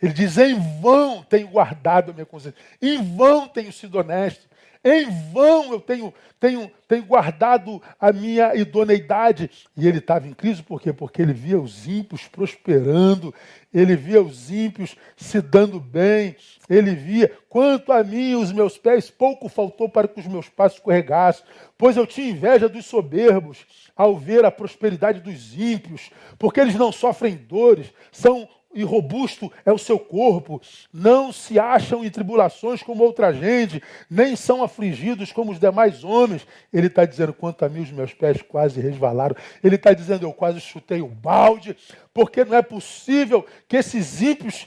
ele 0.00 0.12
diz: 0.12 0.38
em 0.38 0.54
vão 0.80 1.22
tenho 1.22 1.48
guardado 1.48 2.10
a 2.10 2.14
minha 2.14 2.26
consciência, 2.26 2.58
em 2.80 3.16
vão 3.16 3.48
tenho 3.48 3.72
sido 3.72 3.98
honesto, 3.98 4.48
em 4.84 5.06
vão 5.32 5.72
eu 5.72 5.80
tenho, 5.80 6.14
tenho, 6.38 6.70
tenho 6.86 7.04
guardado 7.04 7.82
a 7.98 8.12
minha 8.12 8.54
idoneidade. 8.54 9.50
E 9.76 9.86
ele 9.86 9.98
estava 9.98 10.28
em 10.28 10.32
crise 10.32 10.62
por 10.62 10.80
quê? 10.80 10.92
Porque 10.92 11.20
ele 11.20 11.32
via 11.32 11.60
os 11.60 11.86
ímpios 11.86 12.28
prosperando, 12.28 13.34
ele 13.74 13.96
via 13.96 14.22
os 14.22 14.50
ímpios 14.50 14.96
se 15.16 15.40
dando 15.40 15.80
bem, 15.80 16.36
ele 16.70 16.94
via, 16.94 17.32
quanto 17.48 17.92
a 17.92 18.04
mim, 18.04 18.34
os 18.34 18.52
meus 18.52 18.78
pés, 18.78 19.10
pouco 19.10 19.48
faltou 19.48 19.88
para 19.88 20.06
que 20.06 20.20
os 20.20 20.26
meus 20.26 20.48
passos 20.48 20.78
escorregassem, 20.78 21.44
pois 21.76 21.96
eu 21.96 22.06
tinha 22.06 22.30
inveja 22.30 22.68
dos 22.68 22.86
soberbos 22.86 23.66
ao 23.96 24.16
ver 24.16 24.44
a 24.44 24.50
prosperidade 24.50 25.20
dos 25.20 25.58
ímpios, 25.58 26.10
porque 26.38 26.60
eles 26.60 26.76
não 26.76 26.92
sofrem 26.92 27.34
dores, 27.34 27.92
são 28.12 28.48
e 28.74 28.84
robusto 28.84 29.50
é 29.64 29.72
o 29.72 29.78
seu 29.78 29.98
corpo, 29.98 30.60
não 30.92 31.32
se 31.32 31.58
acham 31.58 32.04
em 32.04 32.10
tribulações 32.10 32.82
como 32.82 33.02
outra 33.02 33.32
gente, 33.32 33.82
nem 34.10 34.36
são 34.36 34.62
afligidos 34.62 35.32
como 35.32 35.52
os 35.52 35.58
demais 35.58 36.04
homens. 36.04 36.46
Ele 36.72 36.86
está 36.86 37.04
dizendo: 37.04 37.32
quanto 37.32 37.64
a 37.64 37.68
mim, 37.68 37.82
os 37.82 37.90
meus 37.90 38.12
pés 38.12 38.42
quase 38.42 38.80
resvalaram. 38.80 39.34
Ele 39.64 39.76
está 39.76 39.92
dizendo: 39.92 40.26
eu 40.26 40.32
quase 40.32 40.60
chutei 40.60 41.00
o 41.00 41.08
balde, 41.08 41.76
porque 42.12 42.44
não 42.44 42.56
é 42.56 42.62
possível 42.62 43.44
que 43.66 43.76
esses 43.76 44.20
ímpios 44.20 44.66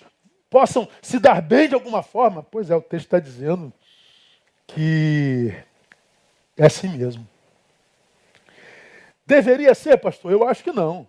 possam 0.50 0.88
se 1.02 1.20
dar 1.20 1.42
bem 1.42 1.70
de 1.70 1.76
alguma 1.76 2.02
forma. 2.02 2.44
Pois 2.44 2.70
é, 2.70 2.76
o 2.76 2.82
texto 2.82 3.06
está 3.06 3.20
dizendo 3.20 3.72
que 4.68 5.54
é 6.58 6.66
assim 6.66 6.90
mesmo. 6.90 7.28
Deveria 9.26 9.74
ser, 9.74 9.98
pastor? 9.98 10.32
Eu 10.32 10.48
acho 10.48 10.64
que 10.64 10.72
não. 10.72 11.08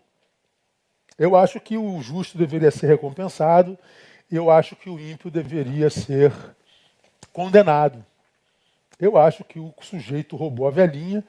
Eu 1.23 1.37
acho 1.37 1.61
que 1.61 1.77
o 1.77 2.01
justo 2.03 2.37
deveria 2.37 2.73
ser 2.73 2.89
recompensado, 2.89 3.79
eu 4.31 4.51
acho 4.51 4.75
que 4.75 4.91
o 4.91 4.99
ímpio 4.99 5.31
deveria 5.31 5.89
ser 5.89 6.33
condenado. 7.33 8.05
Eu 8.99 9.17
acho 9.17 9.45
que 9.45 9.61
o 9.61 9.73
sujeito 9.81 10.35
roubou 10.35 10.67
a 10.67 10.71
velhinha 10.71 11.23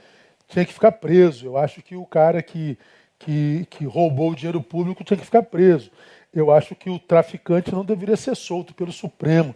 tinha 0.47 0.65
que 0.65 0.73
ficar 0.73 0.93
preso. 0.93 1.45
Eu 1.45 1.57
acho 1.57 1.79
que 1.83 1.95
o 1.95 2.07
cara 2.07 2.41
que, 2.41 2.75
que, 3.19 3.67
que 3.69 3.85
roubou 3.85 4.31
o 4.31 4.35
dinheiro 4.35 4.63
público 4.63 5.03
tinha 5.03 5.17
que 5.17 5.25
ficar 5.25 5.43
preso. 5.43 5.91
Eu 6.33 6.51
acho 6.51 6.73
que 6.73 6.89
o 6.89 6.97
traficante 6.97 7.71
não 7.71 7.85
deveria 7.85 8.17
ser 8.17 8.35
solto 8.35 8.73
pelo 8.73 8.91
Supremo. 8.91 9.53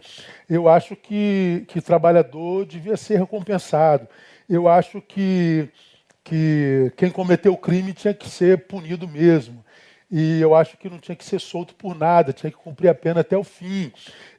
Eu 0.47 0.69
acho 0.69 0.95
que, 0.95 1.65
que 1.67 1.81
trabalhador 1.81 2.63
devia 2.63 2.95
ser 2.95 3.17
recompensado. 3.17 4.07
Eu 4.47 4.67
acho 4.67 5.01
que, 5.01 5.67
que 6.23 6.91
quem 6.95 7.09
cometeu 7.09 7.53
o 7.53 7.57
crime 7.57 7.91
tinha 7.93 8.13
que 8.13 8.29
ser 8.29 8.67
punido 8.67 9.07
mesmo. 9.07 9.65
E 10.09 10.39
eu 10.39 10.55
acho 10.55 10.77
que 10.77 10.89
não 10.89 10.99
tinha 10.99 11.15
que 11.15 11.25
ser 11.25 11.39
solto 11.39 11.75
por 11.75 11.93
nada, 11.93 12.31
tinha 12.31 12.49
que 12.49 12.57
cumprir 12.57 12.87
a 12.87 12.95
pena 12.95 13.21
até 13.21 13.37
o 13.37 13.43
fim. 13.43 13.91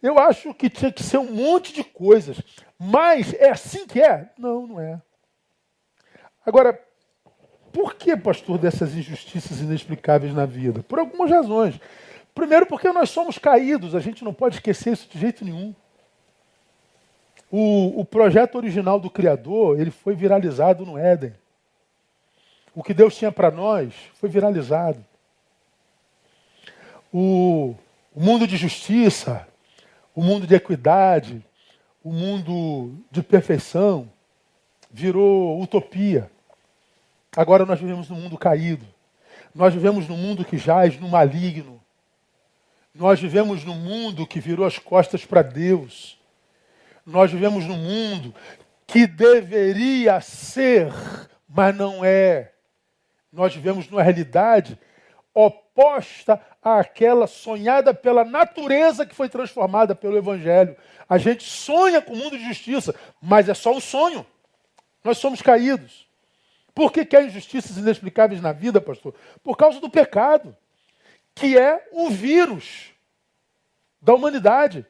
Eu 0.02 0.18
acho 0.18 0.54
que 0.54 0.70
tinha 0.70 0.90
que 0.90 1.02
ser 1.02 1.18
um 1.18 1.30
monte 1.30 1.74
de 1.74 1.84
coisas. 1.84 2.40
Mas 2.78 3.34
é 3.34 3.50
assim 3.50 3.86
que 3.86 4.00
é? 4.00 4.30
Não, 4.38 4.66
não 4.66 4.80
é. 4.80 5.00
Agora, 6.44 6.80
por 7.70 7.94
que, 7.94 8.16
pastor, 8.16 8.56
dessas 8.56 8.94
injustiças 8.94 9.60
inexplicáveis 9.60 10.34
na 10.34 10.46
vida? 10.46 10.82
Por 10.82 10.98
algumas 10.98 11.30
razões. 11.30 11.78
Primeiro, 12.34 12.64
porque 12.64 12.90
nós 12.90 13.10
somos 13.10 13.36
caídos, 13.36 13.94
a 13.94 14.00
gente 14.00 14.24
não 14.24 14.32
pode 14.32 14.54
esquecer 14.54 14.94
isso 14.94 15.08
de 15.10 15.18
jeito 15.18 15.44
nenhum. 15.44 15.74
O, 17.50 18.00
o 18.00 18.04
projeto 18.06 18.54
original 18.54 18.98
do 18.98 19.10
Criador, 19.10 19.78
ele 19.78 19.90
foi 19.90 20.14
viralizado 20.14 20.86
no 20.86 20.96
Éden. 20.96 21.34
O 22.74 22.82
que 22.82 22.94
Deus 22.94 23.16
tinha 23.16 23.32
para 23.32 23.50
nós 23.50 23.92
foi 24.14 24.30
viralizado 24.30 25.04
o, 27.12 27.74
o 28.14 28.20
mundo 28.20 28.46
de 28.46 28.56
justiça, 28.56 29.46
o 30.14 30.22
mundo 30.22 30.46
de 30.46 30.54
equidade, 30.54 31.44
o 32.02 32.12
mundo 32.12 32.98
de 33.10 33.22
perfeição 33.22 34.10
virou 34.90 35.60
utopia. 35.60 36.30
Agora 37.36 37.64
nós 37.64 37.80
vivemos 37.80 38.08
num 38.08 38.20
mundo 38.20 38.36
caído. 38.36 38.86
Nós 39.54 39.72
vivemos 39.72 40.08
num 40.08 40.16
mundo 40.16 40.44
que 40.44 40.58
jaz 40.58 40.98
no 40.98 41.08
maligno. 41.08 41.80
Nós 42.94 43.20
vivemos 43.20 43.64
num 43.64 43.76
mundo 43.76 44.26
que 44.26 44.40
virou 44.40 44.66
as 44.66 44.78
costas 44.78 45.24
para 45.24 45.42
Deus. 45.42 46.18
Nós 47.04 47.30
vivemos 47.30 47.64
num 47.64 47.76
mundo 47.76 48.34
que 48.86 49.06
deveria 49.06 50.20
ser, 50.20 50.92
mas 51.48 51.74
não 51.76 52.04
é. 52.04 52.52
Nós 53.32 53.54
vivemos 53.54 53.88
numa 53.88 54.02
realidade 54.02 54.78
oposta 55.34 55.67
àquela 56.62 57.26
sonhada 57.26 57.94
pela 57.94 58.24
natureza 58.24 59.06
que 59.06 59.14
foi 59.14 59.28
transformada 59.28 59.94
pelo 59.94 60.16
Evangelho. 60.16 60.76
A 61.08 61.18
gente 61.18 61.44
sonha 61.44 62.02
com 62.02 62.12
o 62.12 62.16
mundo 62.16 62.36
de 62.36 62.44
justiça, 62.44 62.94
mas 63.20 63.48
é 63.48 63.54
só 63.54 63.72
um 63.72 63.80
sonho. 63.80 64.26
Nós 65.02 65.18
somos 65.18 65.40
caídos. 65.40 66.08
Por 66.74 66.92
que, 66.92 67.04
que 67.04 67.16
há 67.16 67.22
injustiças 67.22 67.76
inexplicáveis 67.76 68.40
na 68.40 68.52
vida, 68.52 68.80
pastor? 68.80 69.14
Por 69.42 69.56
causa 69.56 69.80
do 69.80 69.90
pecado, 69.90 70.56
que 71.34 71.58
é 71.58 71.88
o 71.92 72.10
vírus 72.10 72.92
da 74.00 74.14
humanidade. 74.14 74.86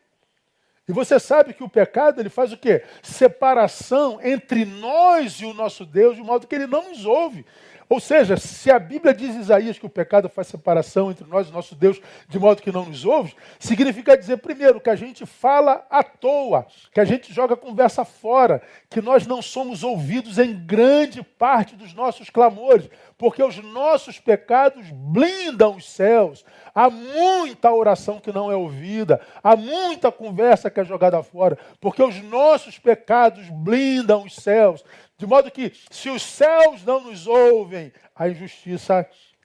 E 0.89 0.93
você 0.93 1.21
sabe 1.21 1.53
que 1.53 1.63
o 1.63 1.69
pecado 1.69 2.21
ele 2.21 2.31
faz 2.31 2.53
o 2.53 2.57
quê? 2.57 2.83
Separação 3.03 4.19
entre 4.23 4.65
nós 4.65 5.35
e 5.35 5.45
o 5.45 5.53
nosso 5.53 5.85
Deus, 5.85 6.17
de 6.17 6.23
modo 6.23 6.47
que 6.47 6.55
ele 6.55 6.67
não 6.67 6.89
nos 6.89 7.05
ouve. 7.05 7.45
Ou 7.89 7.99
seja, 8.01 8.37
se 8.37 8.71
a 8.71 8.79
Bíblia 8.79 9.15
diz 9.15 9.35
Isaías 9.35 9.79
que 9.79 9.87
o 9.87 9.91
pecado 9.91 10.29
faz 10.29 10.49
separação 10.49 11.11
entre 11.11 11.27
nós 11.27 11.49
e 11.49 11.53
nosso 11.53 11.75
Deus, 11.75 12.01
de 12.29 12.39
modo 12.39 12.61
que 12.61 12.71
não 12.71 12.85
nos 12.85 13.05
ouve, 13.05 13.35
significa 13.59 14.17
dizer, 14.17 14.37
primeiro, 14.39 14.81
que 14.81 14.91
a 14.91 14.97
gente 14.97 15.25
fala 15.25 15.87
à 15.89 16.03
toa, 16.03 16.67
que 16.93 17.01
a 17.01 17.05
gente 17.05 17.33
joga 17.33 17.55
a 17.55 17.57
conversa 17.57 18.05
fora, 18.05 18.61
que 18.91 19.01
nós 19.01 19.27
não 19.27 19.41
somos 19.41 19.83
ouvidos 19.83 20.39
em 20.39 20.55
grande 20.55 21.23
parte 21.23 21.77
dos 21.77 21.95
nossos 21.95 22.29
clamores, 22.29 22.91
porque 23.17 23.43
os 23.43 23.57
nossos 23.57 24.21
pecados 24.21 24.87
blindam 24.93 25.77
os 25.77 25.89
céus. 25.89 26.45
Há 26.75 26.91
muita 26.91 27.73
oração 27.73 28.21
que 28.21 28.33
não 28.33 28.53
é 28.53 28.55
ouvida, 28.55 29.21
há 29.43 29.57
muita 29.57 30.13
conversa 30.13 30.71
que 30.71 30.79
é 30.79 30.85
jogada 30.85 31.23
fora, 31.23 31.59
porque 31.81 32.03
os 32.03 32.23
nossos 32.23 32.79
pecados 32.79 33.49
blindam 33.49 34.25
os 34.25 34.37
céus. 34.37 34.85
De 35.19 35.27
modo 35.27 35.51
que, 35.51 35.73
se 35.91 36.09
os 36.09 36.23
céus 36.23 36.85
não 36.85 37.03
nos 37.03 37.27
ouvem, 37.27 37.93
a 38.15 38.29
injustiça 38.29 39.05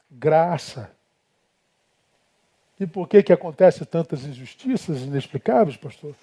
graça. 0.09 0.91
E 2.79 2.85
por 2.85 3.07
que, 3.07 3.23
que 3.23 3.33
acontece 3.33 3.83
tantas 3.83 4.23
injustiças 4.23 5.01
inexplicáveis, 5.01 5.75
pastor? 5.75 6.13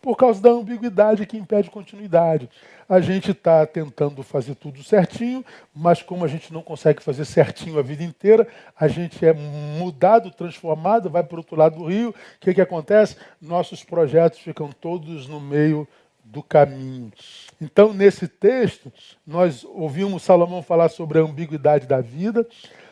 Por 0.00 0.16
causa 0.16 0.40
da 0.40 0.50
ambiguidade 0.50 1.26
que 1.26 1.36
impede 1.36 1.70
continuidade. 1.70 2.48
A 2.88 3.00
gente 3.00 3.32
está 3.32 3.66
tentando 3.66 4.22
fazer 4.22 4.54
tudo 4.54 4.84
certinho, 4.84 5.44
mas 5.74 6.02
como 6.02 6.24
a 6.24 6.28
gente 6.28 6.52
não 6.52 6.62
consegue 6.62 7.02
fazer 7.02 7.24
certinho 7.24 7.78
a 7.78 7.82
vida 7.82 8.04
inteira, 8.04 8.46
a 8.78 8.86
gente 8.86 9.24
é 9.24 9.32
mudado, 9.32 10.30
transformado, 10.30 11.10
vai 11.10 11.24
para 11.24 11.36
o 11.36 11.38
outro 11.38 11.56
lado 11.56 11.78
do 11.78 11.86
rio. 11.86 12.10
O 12.10 12.14
que, 12.40 12.54
que 12.54 12.60
acontece? 12.60 13.16
Nossos 13.40 13.82
projetos 13.82 14.38
ficam 14.40 14.70
todos 14.70 15.26
no 15.26 15.40
meio 15.40 15.88
do 16.24 16.42
caminho. 16.42 17.12
Então, 17.60 17.92
nesse 17.92 18.26
texto, 18.26 18.92
nós 19.26 19.64
ouvimos 19.64 20.22
Salomão 20.22 20.62
falar 20.62 20.88
sobre 20.88 21.18
a 21.18 21.22
ambiguidade 21.22 21.86
da 21.86 22.00
vida, 22.00 22.46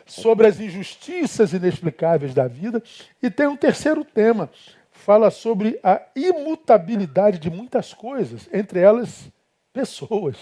sobre 0.05 0.47
as 0.47 0.59
injustiças 0.59 1.53
inexplicáveis 1.53 2.33
da 2.33 2.47
vida, 2.47 2.81
e 3.21 3.29
tem 3.29 3.47
um 3.47 3.57
terceiro 3.57 4.03
tema, 4.03 4.49
fala 4.91 5.31
sobre 5.31 5.79
a 5.83 6.01
imutabilidade 6.15 7.39
de 7.39 7.49
muitas 7.49 7.93
coisas, 7.93 8.47
entre 8.53 8.79
elas 8.79 9.31
pessoas. 9.73 10.37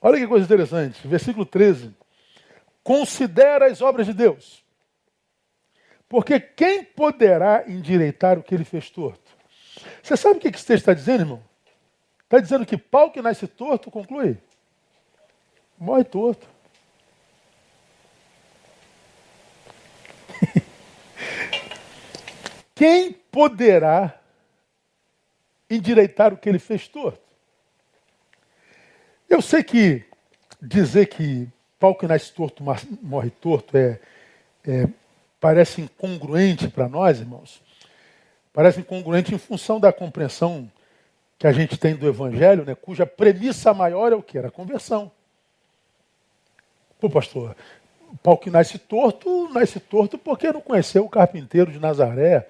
Olha 0.00 0.18
que 0.18 0.26
coisa 0.26 0.44
interessante, 0.44 1.06
versículo 1.06 1.46
13. 1.46 1.94
Considera 2.82 3.66
as 3.66 3.80
obras 3.80 4.06
de 4.06 4.12
Deus, 4.12 4.62
porque 6.08 6.38
quem 6.38 6.84
poderá 6.84 7.64
endireitar 7.66 8.38
o 8.38 8.42
que 8.42 8.54
ele 8.54 8.64
fez 8.64 8.90
torto? 8.90 9.23
Você 10.02 10.16
sabe 10.16 10.38
o 10.38 10.40
que 10.40 10.48
esse 10.48 10.64
texto 10.64 10.82
está 10.82 10.94
dizendo, 10.94 11.20
irmão? 11.22 11.42
Está 12.24 12.38
dizendo 12.40 12.66
que 12.66 12.76
pau 12.76 13.10
que 13.10 13.22
nasce 13.22 13.46
torto, 13.46 13.90
conclui, 13.90 14.36
morre 15.78 16.04
torto. 16.04 16.46
Quem 22.74 23.12
poderá 23.12 24.20
endireitar 25.70 26.32
o 26.32 26.36
que 26.36 26.48
ele 26.48 26.58
fez 26.58 26.88
torto? 26.88 27.22
Eu 29.28 29.40
sei 29.40 29.62
que 29.62 30.04
dizer 30.60 31.06
que 31.06 31.48
pau 31.78 31.94
que 31.94 32.06
nasce 32.06 32.32
torto 32.32 32.64
morre 33.02 33.30
torto 33.30 33.76
é, 33.76 34.00
é 34.66 34.88
parece 35.40 35.82
incongruente 35.82 36.68
para 36.68 36.88
nós, 36.88 37.20
irmãos. 37.20 37.62
Parece 38.54 38.80
incongruente 38.80 39.34
em 39.34 39.38
função 39.38 39.80
da 39.80 39.92
compreensão 39.92 40.70
que 41.36 41.46
a 41.46 41.50
gente 41.50 41.76
tem 41.76 41.96
do 41.96 42.06
Evangelho, 42.06 42.64
né, 42.64 42.74
cuja 42.76 43.04
premissa 43.04 43.74
maior 43.74 44.12
é 44.12 44.14
o 44.14 44.22
que? 44.22 44.38
Era 44.38 44.46
a 44.46 44.52
conversão. 44.52 45.10
Pô, 47.00 47.10
pastor, 47.10 47.56
pau 48.22 48.38
que 48.38 48.50
nasce 48.50 48.78
torto, 48.78 49.48
nasce 49.52 49.80
torto 49.80 50.16
porque 50.16 50.52
não 50.52 50.60
conheceu 50.60 51.04
o 51.04 51.10
carpinteiro 51.10 51.72
de 51.72 51.80
Nazaré. 51.80 52.48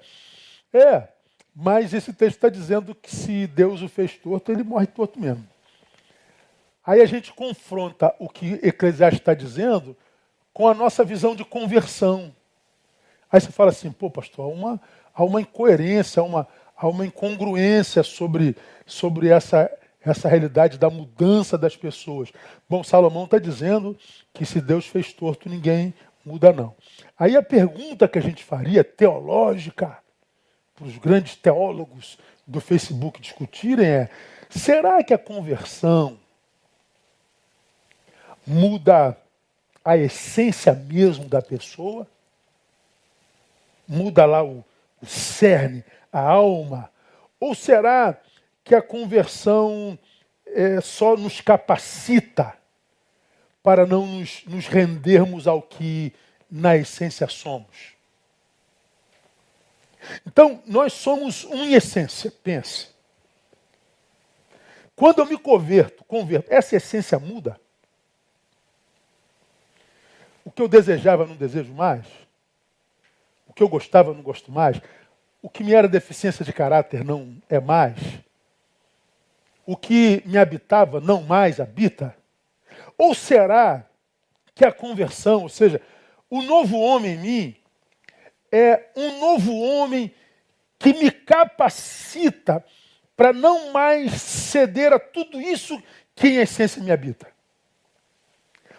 É, 0.71 1.07
mas 1.55 1.91
esse 1.91 2.13
texto 2.13 2.35
está 2.35 2.49
dizendo 2.49 2.93
que 2.93 3.13
se 3.13 3.47
Deus 3.47 3.81
o 3.81 3.89
fez 3.89 4.15
torto, 4.15 4.51
ele 4.51 4.63
morre 4.63 4.85
torto 4.85 5.19
mesmo. 5.19 5.45
Aí 6.85 7.01
a 7.01 7.05
gente 7.07 7.33
confronta 7.33 8.13
o 8.19 8.29
que 8.29 8.59
Eclesiastes 8.61 9.19
está 9.19 9.33
dizendo 9.33 9.97
com 10.53 10.67
a 10.67 10.73
nossa 10.75 11.03
visão 11.03 11.35
de 11.35 11.43
conversão. 11.43 12.31
Aí 13.31 13.41
você 13.41 13.51
fala 13.51 13.71
assim, 13.71 13.91
pô, 13.91 14.11
pastor, 14.11 14.53
uma, 14.53 14.79
há 15.15 15.23
uma 15.23 15.41
incoerência, 15.41 16.21
há 16.21 16.25
uma, 16.25 16.47
há 16.75 16.87
uma 16.87 17.05
incongruência 17.05 18.03
sobre, 18.03 18.55
sobre 18.85 19.29
essa, 19.29 19.71
essa 20.03 20.27
realidade 20.27 20.77
da 20.77 20.89
mudança 20.89 21.57
das 21.57 21.75
pessoas. 21.75 22.31
Bom, 22.69 22.83
Salomão 22.83 23.23
está 23.23 23.39
dizendo 23.39 23.97
que 24.33 24.45
se 24.45 24.59
Deus 24.59 24.85
fez 24.85 25.13
torto, 25.13 25.47
ninguém 25.47 25.93
muda, 26.25 26.51
não. 26.51 26.75
Aí 27.17 27.37
a 27.37 27.41
pergunta 27.41 28.07
que 28.07 28.19
a 28.19 28.21
gente 28.21 28.43
faria, 28.43 28.83
teológica, 28.83 29.97
para 30.75 30.87
os 30.87 30.97
grandes 30.97 31.35
teólogos 31.35 32.17
do 32.45 32.59
Facebook 32.59 33.21
discutirem 33.21 33.87
é: 33.87 34.09
será 34.49 35.01
que 35.03 35.13
a 35.13 35.17
conversão 35.17 36.19
muda 38.45 39.17
a 39.83 39.95
essência 39.95 40.73
mesmo 40.73 41.25
da 41.25 41.41
pessoa? 41.41 42.05
Muda 43.87 44.25
lá 44.25 44.43
o, 44.43 44.65
o 45.01 45.05
cerne, 45.05 45.83
a 46.11 46.19
alma? 46.19 46.91
Ou 47.39 47.53
será 47.53 48.19
que 48.63 48.73
a 48.73 48.81
conversão 48.81 49.97
é, 50.47 50.79
só 50.81 51.15
nos 51.15 51.41
capacita 51.41 52.57
para 53.61 53.85
não 53.85 54.05
nos, 54.05 54.43
nos 54.45 54.67
rendermos 54.67 55.47
ao 55.47 55.61
que 55.61 56.13
na 56.49 56.75
essência 56.75 57.27
somos? 57.27 57.95
Então, 60.25 60.61
nós 60.65 60.93
somos 60.93 61.43
um 61.45 61.65
em 61.65 61.73
essência, 61.73 62.31
pense. 62.43 62.89
Quando 64.95 65.19
eu 65.19 65.25
me 65.25 65.37
converto, 65.37 66.03
converto, 66.05 66.47
essa 66.51 66.75
essência 66.75 67.19
muda? 67.19 67.59
O 70.43 70.51
que 70.51 70.61
eu 70.61 70.67
desejava, 70.67 71.25
não 71.25 71.35
desejo 71.35 71.73
mais? 71.73 72.05
Que 73.55 73.63
eu 73.63 73.69
gostava, 73.69 74.13
não 74.13 74.21
gosto 74.21 74.51
mais? 74.51 74.79
O 75.41 75.49
que 75.49 75.63
me 75.63 75.73
era 75.73 75.87
deficiência 75.87 76.45
de 76.45 76.53
caráter 76.53 77.03
não 77.03 77.37
é 77.49 77.59
mais. 77.59 77.97
O 79.65 79.75
que 79.75 80.21
me 80.25 80.37
habitava 80.37 80.99
não 80.99 81.23
mais 81.23 81.59
habita. 81.59 82.15
Ou 82.97 83.15
será 83.15 83.85
que 84.53 84.65
a 84.65 84.71
conversão, 84.71 85.43
ou 85.43 85.49
seja, 85.49 85.81
o 86.29 86.41
novo 86.41 86.77
homem 86.77 87.15
em 87.15 87.17
mim, 87.17 87.55
é 88.51 88.89
um 88.95 89.19
novo 89.19 89.57
homem 89.57 90.13
que 90.77 90.93
me 90.93 91.09
capacita 91.09 92.63
para 93.15 93.31
não 93.31 93.71
mais 93.71 94.21
ceder 94.21 94.93
a 94.93 94.99
tudo 94.99 95.39
isso 95.41 95.81
que 96.13 96.27
em 96.27 96.35
essência 96.37 96.81
me 96.81 96.91
habita. 96.91 97.27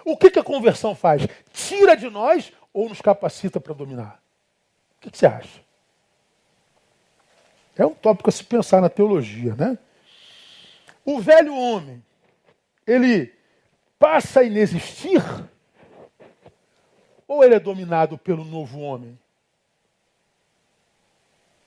O 0.04 0.16
que, 0.16 0.30
que 0.30 0.38
a 0.38 0.44
conversão 0.44 0.94
faz? 0.94 1.26
Tira 1.52 1.96
de 1.96 2.08
nós 2.08 2.52
ou 2.72 2.88
nos 2.88 3.00
capacita 3.00 3.58
para 3.58 3.74
dominar? 3.74 4.22
O 5.06 5.10
que, 5.10 5.16
você 5.16 5.26
acha? 5.26 5.60
É 7.76 7.86
um 7.86 7.94
tópico 7.94 8.28
a 8.28 8.32
se 8.32 8.42
pensar 8.42 8.80
na 8.80 8.88
teologia, 8.88 9.54
né? 9.54 9.78
O 11.04 11.20
velho 11.20 11.54
homem, 11.54 12.04
ele 12.84 13.32
passa 13.98 14.40
a 14.40 14.42
inexistir 14.44 15.22
ou 17.28 17.44
ele 17.44 17.54
é 17.54 17.60
dominado 17.60 18.18
pelo 18.18 18.44
novo 18.44 18.80
homem? 18.80 19.18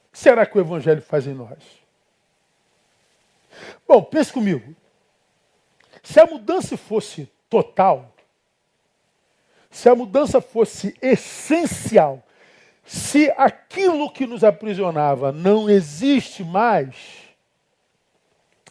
O 0.08 0.12
que 0.12 0.20
será 0.20 0.46
que 0.46 0.58
o 0.58 0.62
evangelho 0.62 1.02
faz 1.02 1.26
em 1.26 1.34
nós? 1.34 1.60
Bom, 3.88 4.04
pense 4.04 4.34
comigo. 4.34 4.76
Se 6.04 6.20
a 6.20 6.26
mudança 6.26 6.76
fosse 6.76 7.32
total, 7.50 8.14
se 9.70 9.88
a 9.88 9.96
mudança 9.96 10.42
fosse 10.42 10.96
essencial, 11.02 12.24
se 12.90 13.30
aquilo 13.38 14.12
que 14.12 14.26
nos 14.26 14.44
aprisionava 14.44 15.32
não 15.32 15.70
existe 15.70 16.44
mais, 16.44 16.96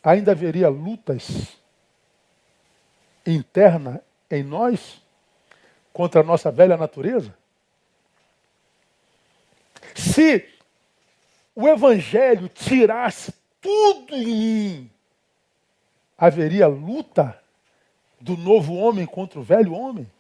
ainda 0.03 0.33
haveria 0.33 0.69
lutas 0.69 1.57
interna 3.25 4.03
em 4.29 4.43
nós 4.43 5.01
contra 5.93 6.21
a 6.21 6.25
nossa 6.25 6.51
velha 6.51 6.77
natureza? 6.77 7.33
Se 9.95 10.49
o 11.55 11.69
Evangelho 11.69 12.49
tirasse 12.49 13.33
tudo 13.61 14.17
em 14.17 14.27
mim, 14.27 14.91
haveria 16.19 16.67
luta 16.67 17.41
do 18.21 18.37
novo 18.37 18.75
homem 18.75 19.07
contra 19.07 19.39
o 19.39 19.45
velho 19.45 19.75
homem? 19.75 20.11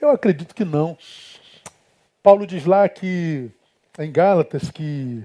Eu 0.00 0.08
acredito 0.08 0.54
que 0.54 0.64
não. 0.64 0.96
Paulo 2.22 2.46
diz 2.46 2.64
lá 2.64 2.88
que, 2.88 3.50
em 3.98 4.12
Gálatas, 4.12 4.70
que 4.70 5.24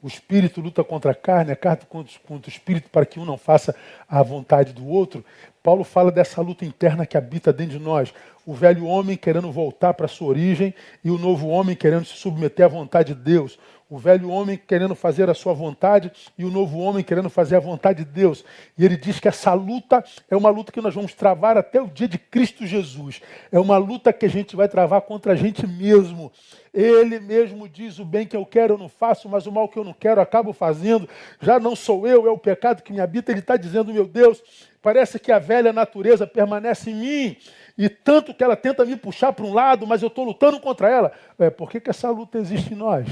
o 0.00 0.06
espírito 0.06 0.60
luta 0.60 0.84
contra 0.84 1.10
a 1.10 1.14
carne, 1.14 1.50
a 1.50 1.56
carne 1.56 1.82
contra, 1.88 2.16
contra 2.20 2.48
o 2.48 2.52
espírito, 2.52 2.88
para 2.90 3.04
que 3.04 3.18
um 3.18 3.24
não 3.24 3.36
faça 3.36 3.74
a 4.08 4.22
vontade 4.22 4.72
do 4.72 4.86
outro. 4.86 5.24
Paulo 5.62 5.84
fala 5.84 6.10
dessa 6.10 6.40
luta 6.40 6.64
interna 6.64 7.06
que 7.06 7.16
habita 7.16 7.52
dentro 7.52 7.78
de 7.78 7.84
nós. 7.84 8.12
O 8.46 8.54
velho 8.54 8.86
homem 8.86 9.16
querendo 9.16 9.52
voltar 9.52 9.92
para 9.94 10.08
sua 10.08 10.28
origem 10.28 10.74
e 11.04 11.10
o 11.10 11.18
novo 11.18 11.48
homem 11.48 11.76
querendo 11.76 12.04
se 12.06 12.14
submeter 12.14 12.64
à 12.64 12.68
vontade 12.68 13.14
de 13.14 13.20
Deus. 13.20 13.58
O 13.90 13.96
velho 13.96 14.28
homem 14.28 14.58
querendo 14.58 14.94
fazer 14.94 15.30
a 15.30 15.34
sua 15.34 15.54
vontade 15.54 16.12
e 16.36 16.44
o 16.44 16.50
novo 16.50 16.78
homem 16.78 17.02
querendo 17.02 17.30
fazer 17.30 17.56
a 17.56 17.60
vontade 17.60 18.04
de 18.04 18.10
Deus. 18.10 18.44
E 18.76 18.84
ele 18.84 18.98
diz 18.98 19.18
que 19.18 19.28
essa 19.28 19.54
luta 19.54 20.04
é 20.30 20.36
uma 20.36 20.50
luta 20.50 20.70
que 20.70 20.80
nós 20.80 20.94
vamos 20.94 21.14
travar 21.14 21.56
até 21.56 21.80
o 21.80 21.86
dia 21.86 22.06
de 22.06 22.18
Cristo 22.18 22.66
Jesus. 22.66 23.22
É 23.50 23.58
uma 23.58 23.78
luta 23.78 24.12
que 24.12 24.26
a 24.26 24.28
gente 24.28 24.54
vai 24.54 24.68
travar 24.68 25.00
contra 25.02 25.32
a 25.32 25.36
gente 25.36 25.66
mesmo. 25.66 26.30
Ele 26.72 27.18
mesmo 27.18 27.66
diz: 27.66 27.98
o 27.98 28.04
bem 28.04 28.26
que 28.26 28.36
eu 28.36 28.44
quero 28.44 28.74
eu 28.74 28.78
não 28.78 28.90
faço, 28.90 29.26
mas 29.26 29.46
o 29.46 29.52
mal 29.52 29.68
que 29.68 29.78
eu 29.78 29.84
não 29.84 29.94
quero 29.94 30.20
eu 30.20 30.22
acabo 30.22 30.52
fazendo. 30.52 31.08
Já 31.40 31.58
não 31.58 31.74
sou 31.74 32.06
eu, 32.06 32.26
é 32.26 32.30
o 32.30 32.36
pecado 32.36 32.82
que 32.82 32.92
me 32.92 33.00
habita. 33.00 33.32
Ele 33.32 33.40
está 33.40 33.56
dizendo: 33.56 33.92
meu 33.92 34.06
Deus, 34.06 34.42
parece 34.82 35.18
que 35.18 35.32
a 35.32 35.38
velha 35.38 35.72
natureza 35.72 36.26
permanece 36.26 36.90
em 36.90 36.94
mim. 36.94 37.36
E 37.76 37.88
tanto 37.88 38.34
que 38.34 38.42
ela 38.42 38.56
tenta 38.56 38.84
me 38.84 38.96
puxar 38.96 39.32
para 39.32 39.44
um 39.44 39.52
lado, 39.52 39.86
mas 39.86 40.02
eu 40.02 40.08
estou 40.08 40.24
lutando 40.24 40.60
contra 40.60 40.90
ela. 40.90 41.12
É, 41.38 41.50
por 41.50 41.70
que, 41.70 41.80
que 41.80 41.90
essa 41.90 42.10
luta 42.10 42.38
existe 42.38 42.74
em 42.74 42.76
nós? 42.76 43.08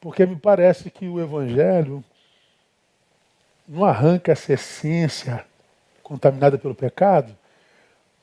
Porque 0.00 0.26
me 0.26 0.36
parece 0.36 0.90
que 0.90 1.08
o 1.08 1.20
Evangelho 1.20 2.04
não 3.66 3.84
arranca 3.84 4.32
essa 4.32 4.52
essência 4.52 5.44
contaminada 6.02 6.56
pelo 6.56 6.74
pecado, 6.74 7.36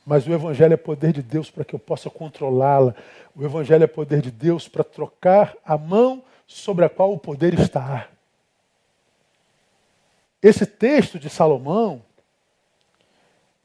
mas 0.06 0.28
o 0.28 0.34
Evangelho 0.34 0.74
é 0.74 0.78
poder 0.78 1.12
de 1.12 1.24
Deus 1.24 1.50
para 1.50 1.66
que 1.66 1.74
eu 1.74 1.80
possa 1.80 2.10
controlá-la. 2.10 2.96
O 3.36 3.44
Evangelho 3.44 3.84
é 3.84 3.88
poder 3.88 4.22
de 4.22 4.32
Deus 4.32 4.68
para 4.68 4.84
trocar 4.84 5.56
a 5.66 5.78
mão 5.78 6.24
sobre 6.46 6.86
a 6.86 6.90
qual 6.90 7.12
o 7.12 7.18
poder 7.18 7.54
está. 7.60 8.08
Esse 10.42 10.66
texto 10.68 11.18
de 11.18 11.28
Salomão 11.28 12.05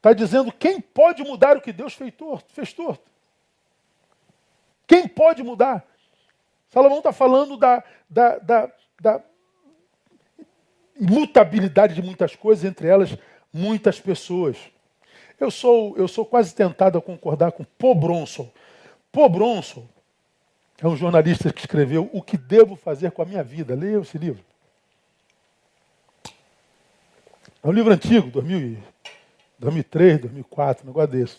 está 0.00 0.14
dizendo 0.14 0.50
quem 0.50 0.80
pode 0.80 1.22
mudar 1.22 1.58
o 1.58 1.60
que 1.60 1.72
Deus 1.72 1.92
fez 1.92 2.12
torto. 2.14 2.50
Fez 2.52 2.72
torto. 2.72 3.04
Quem 4.86 5.06
pode 5.06 5.42
mudar? 5.42 5.86
Salomão 6.68 6.98
está 6.98 7.12
falando 7.12 7.56
da, 7.56 7.84
da, 8.08 8.38
da, 8.38 8.72
da 8.98 9.20
imutabilidade 10.98 11.94
de 11.94 12.02
muitas 12.02 12.34
coisas, 12.34 12.64
entre 12.64 12.88
elas 12.88 13.16
muitas 13.52 14.00
pessoas. 14.00 14.56
Eu 15.38 15.50
sou, 15.50 15.96
eu 15.96 16.08
sou 16.08 16.24
quase 16.24 16.54
tentado 16.54 16.96
a 16.96 17.02
concordar 17.02 17.52
com 17.52 17.64
Paul 17.64 17.94
Bronson. 17.94 18.50
Paul 19.12 19.28
Bronson 19.28 19.86
é 20.80 20.86
um 20.88 20.96
jornalista 20.96 21.52
que 21.52 21.60
escreveu 21.60 22.08
O 22.12 22.22
que 22.22 22.38
devo 22.38 22.74
fazer 22.74 23.10
com 23.10 23.20
a 23.20 23.26
minha 23.26 23.42
vida. 23.42 23.74
Leia 23.74 23.98
esse 23.98 24.16
livro. 24.16 24.42
É 27.62 27.68
um 27.68 27.72
livro 27.72 27.92
antigo, 27.92 28.30
2000, 28.30 28.78
2003, 29.60 30.22
2004, 30.22 30.84
um 30.84 30.86
negócio 30.88 31.10
desse. 31.10 31.36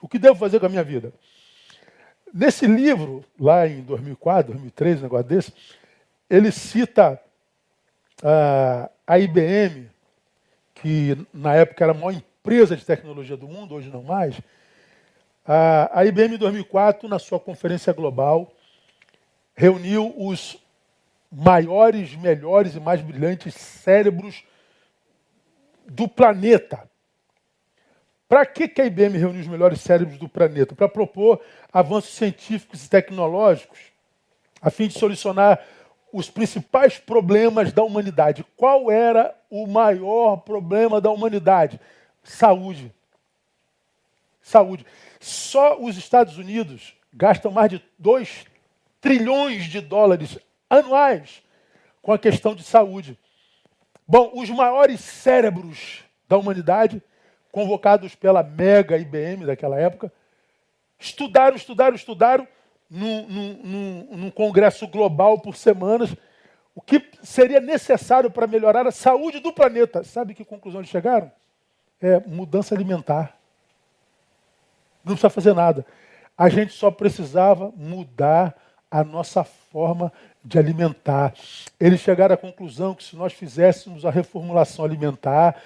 O 0.00 0.06
que 0.06 0.18
devo 0.18 0.38
fazer 0.38 0.60
com 0.60 0.66
a 0.66 0.68
minha 0.68 0.84
vida? 0.84 1.12
Nesse 2.32 2.66
livro, 2.66 3.24
lá 3.38 3.66
em 3.66 3.80
2004, 3.80 4.52
2003, 4.52 4.98
um 4.98 5.02
negócio 5.02 5.26
desse, 5.26 5.52
ele 6.28 6.52
cita 6.52 7.20
uh, 8.22 8.88
a 9.06 9.18
IBM, 9.18 9.90
que 10.74 11.16
na 11.32 11.54
época 11.54 11.84
era 11.84 11.92
a 11.92 11.94
maior 11.94 12.12
empresa 12.12 12.76
de 12.76 12.84
tecnologia 12.84 13.36
do 13.36 13.48
mundo, 13.48 13.74
hoje 13.74 13.88
não 13.88 14.02
mais. 14.02 14.40
A 15.92 16.04
IBM 16.04 16.36
em 16.36 16.38
2004, 16.38 17.08
na 17.08 17.18
sua 17.18 17.40
conferência 17.40 17.92
global, 17.92 18.52
reuniu 19.54 20.14
os 20.16 20.56
maiores, 21.32 22.14
melhores 22.14 22.76
e 22.76 22.80
mais 22.80 23.00
brilhantes 23.00 23.54
cérebros 23.54 24.44
do 25.88 26.06
planeta. 26.06 26.89
Para 28.30 28.46
que, 28.46 28.68
que 28.68 28.80
a 28.80 28.86
IBM 28.86 29.18
reuniu 29.18 29.40
os 29.40 29.48
melhores 29.48 29.80
cérebros 29.80 30.16
do 30.16 30.28
planeta? 30.28 30.72
Para 30.72 30.88
propor 30.88 31.40
avanços 31.72 32.14
científicos 32.14 32.84
e 32.84 32.88
tecnológicos, 32.88 33.80
a 34.62 34.70
fim 34.70 34.86
de 34.86 34.96
solucionar 34.96 35.60
os 36.12 36.30
principais 36.30 36.96
problemas 36.96 37.72
da 37.72 37.82
humanidade. 37.82 38.46
Qual 38.56 38.88
era 38.88 39.36
o 39.50 39.66
maior 39.66 40.36
problema 40.36 41.00
da 41.00 41.10
humanidade? 41.10 41.80
Saúde. 42.22 42.94
Saúde. 44.40 44.86
Só 45.18 45.80
os 45.80 45.96
Estados 45.96 46.38
Unidos 46.38 46.94
gastam 47.12 47.50
mais 47.50 47.68
de 47.68 47.84
2 47.98 48.44
trilhões 49.00 49.64
de 49.64 49.80
dólares 49.80 50.38
anuais 50.68 51.42
com 52.00 52.12
a 52.12 52.18
questão 52.18 52.54
de 52.54 52.62
saúde. 52.62 53.18
Bom, 54.06 54.30
os 54.36 54.48
maiores 54.50 55.00
cérebros 55.00 56.04
da 56.28 56.38
humanidade 56.38 57.02
convocados 57.52 58.14
pela 58.14 58.42
mega 58.42 58.96
IBM 58.96 59.46
daquela 59.46 59.78
época, 59.78 60.12
estudaram, 60.98 61.56
estudaram, 61.56 61.96
estudaram 61.96 62.48
num, 62.88 63.26
num, 63.28 64.08
num, 64.16 64.30
congresso 64.30 64.86
global 64.86 65.40
por 65.40 65.56
semanas 65.56 66.14
o 66.74 66.80
que 66.80 67.02
seria 67.22 67.60
necessário 67.60 68.30
para 68.30 68.46
melhorar 68.46 68.86
a 68.86 68.92
saúde 68.92 69.40
do 69.40 69.52
planeta. 69.52 70.02
Sabe 70.02 70.34
que 70.34 70.44
conclusão 70.44 70.80
eles 70.80 70.90
chegaram? 70.90 71.30
É 72.00 72.20
mudança 72.20 72.74
alimentar. 72.74 73.36
Não 75.04 75.14
precisa 75.14 75.30
fazer 75.30 75.54
nada. 75.54 75.84
A 76.36 76.48
gente 76.48 76.72
só 76.72 76.90
precisava 76.90 77.72
mudar 77.76 78.56
a 78.90 79.04
nossa 79.04 79.44
forma 79.44 80.12
de 80.42 80.58
alimentar. 80.58 81.34
Eles 81.78 82.00
chegaram 82.00 82.34
à 82.34 82.38
conclusão 82.38 82.94
que 82.94 83.04
se 83.04 83.14
nós 83.14 83.32
fizéssemos 83.32 84.04
a 84.04 84.10
reformulação 84.10 84.84
alimentar, 84.84 85.60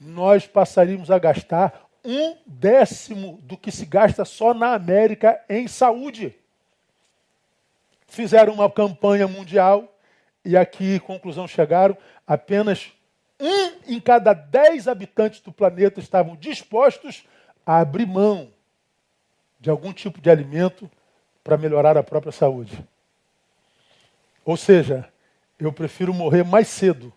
nós 0.00 0.46
passaríamos 0.46 1.10
a 1.10 1.18
gastar 1.18 1.88
um 2.04 2.36
décimo 2.46 3.38
do 3.42 3.56
que 3.56 3.70
se 3.70 3.84
gasta 3.84 4.24
só 4.24 4.54
na 4.54 4.72
América 4.72 5.38
em 5.48 5.68
saúde. 5.68 6.34
Fizeram 8.08 8.54
uma 8.54 8.70
campanha 8.70 9.28
mundial 9.28 9.94
e 10.44 10.56
aqui, 10.56 10.98
conclusão, 11.00 11.46
chegaram: 11.46 11.96
apenas 12.26 12.92
um 13.38 13.72
em 13.86 14.00
cada 14.00 14.32
dez 14.32 14.88
habitantes 14.88 15.40
do 15.40 15.52
planeta 15.52 16.00
estavam 16.00 16.34
dispostos 16.36 17.24
a 17.64 17.78
abrir 17.80 18.06
mão 18.06 18.50
de 19.60 19.68
algum 19.68 19.92
tipo 19.92 20.20
de 20.20 20.30
alimento 20.30 20.90
para 21.44 21.58
melhorar 21.58 21.96
a 21.96 22.02
própria 22.02 22.32
saúde. 22.32 22.82
Ou 24.44 24.56
seja, 24.56 25.08
eu 25.58 25.72
prefiro 25.72 26.14
morrer 26.14 26.42
mais 26.42 26.68
cedo, 26.68 27.12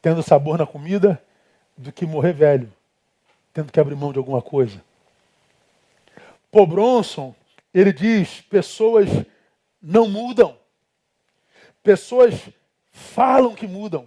tendo 0.00 0.22
sabor 0.22 0.56
na 0.56 0.66
comida, 0.66 1.22
do 1.80 1.90
que 1.90 2.04
morrer 2.04 2.34
velho, 2.34 2.70
tendo 3.54 3.72
que 3.72 3.80
abrir 3.80 3.96
mão 3.96 4.12
de 4.12 4.18
alguma 4.18 4.42
coisa. 4.42 4.82
Paul 6.52 6.66
Bronson, 6.66 7.34
ele 7.72 7.92
diz: 7.92 8.42
pessoas 8.42 9.08
não 9.80 10.08
mudam, 10.08 10.56
pessoas 11.82 12.34
falam 12.90 13.54
que 13.54 13.66
mudam, 13.66 14.06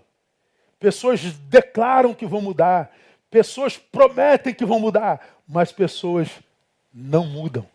pessoas 0.79 1.21
declaram 1.21 2.13
que 2.13 2.27
vão 2.27 2.41
mudar, 2.41 2.95
pessoas 3.29 3.77
prometem 3.77 4.53
que 4.53 4.65
vão 4.65 4.79
mudar, 4.79 5.41
mas 5.47 5.71
pessoas 5.71 6.29
não 6.93 7.25
mudam. 7.25 7.67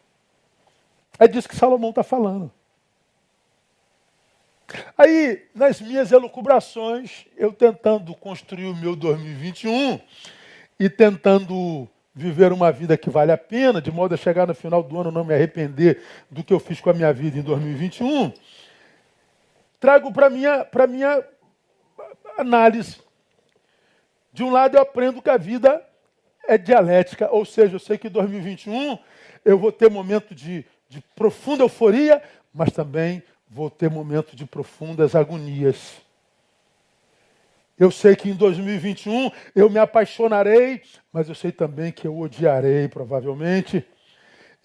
É 1.19 1.27
disso 1.27 1.49
que 1.49 1.57
Salomão 1.57 1.91
está 1.91 2.05
falando. 2.05 2.53
Aí, 4.97 5.47
nas 5.55 5.81
minhas 5.81 6.13
elucubrações, 6.13 7.27
eu 7.37 7.53
tentando 7.53 8.15
construir 8.15 8.67
o 8.67 8.77
meu 8.77 8.95
2021 8.95 9.99
e 10.79 10.91
tentando 10.91 11.89
viver 12.15 12.53
uma 12.53 12.71
vida 12.71 12.97
que 12.97 13.09
vale 13.09 13.33
a 13.33 13.39
pena, 13.39 13.81
de 13.81 13.91
modo 13.91 14.15
a 14.15 14.19
chegar 14.19 14.47
no 14.47 14.55
final 14.55 14.83
do 14.83 15.01
ano 15.01 15.11
não 15.11 15.25
me 15.25 15.33
arrepender 15.33 16.03
do 16.31 16.43
que 16.43 16.53
eu 16.53 16.61
fiz 16.61 16.81
com 16.81 16.91
a 16.91 16.95
minha 16.95 17.13
vida 17.13 17.39
em 17.39 17.43
2021, 17.43 18.33
trago 19.79 20.13
para 20.13 20.29
minha 20.29 20.65
para 20.65 20.87
minha 20.87 21.25
análise. 22.37 22.99
De 24.33 24.43
um 24.43 24.51
lado 24.51 24.77
eu 24.77 24.83
aprendo 24.83 25.23
que 25.23 25.31
a 25.31 25.37
vida 25.37 25.83
é 26.47 26.59
dialética, 26.59 27.31
ou 27.31 27.45
seja, 27.45 27.77
eu 27.77 27.81
sei 27.81 27.97
que 27.97 28.09
em 28.09 28.11
2021 28.11 28.99
eu 29.45 29.59
vou 29.59 29.73
ter 29.73 29.91
momento 29.91 30.35
de, 30.35 30.65
de 30.89 31.01
profunda 31.15 31.63
euforia, 31.63 32.23
mas 32.53 32.73
também 32.73 33.23
vou 33.51 33.71
ter 33.71 33.91
momento 33.91 34.37
de 34.37 34.45
profundas 34.45 35.15
agonias. 35.15 35.97
Eu 37.79 37.91
sei 37.91 38.17
que 38.17 38.29
em 38.29 38.35
2021 38.35 39.31
eu 39.55 39.71
me 39.71 39.79
apaixonarei, 39.79 40.83
mas 41.13 41.29
eu 41.29 41.35
sei 41.35 41.53
também 41.53 41.93
que 41.93 42.07
eu 42.07 42.19
odiarei, 42.19 42.89
provavelmente. 42.89 43.87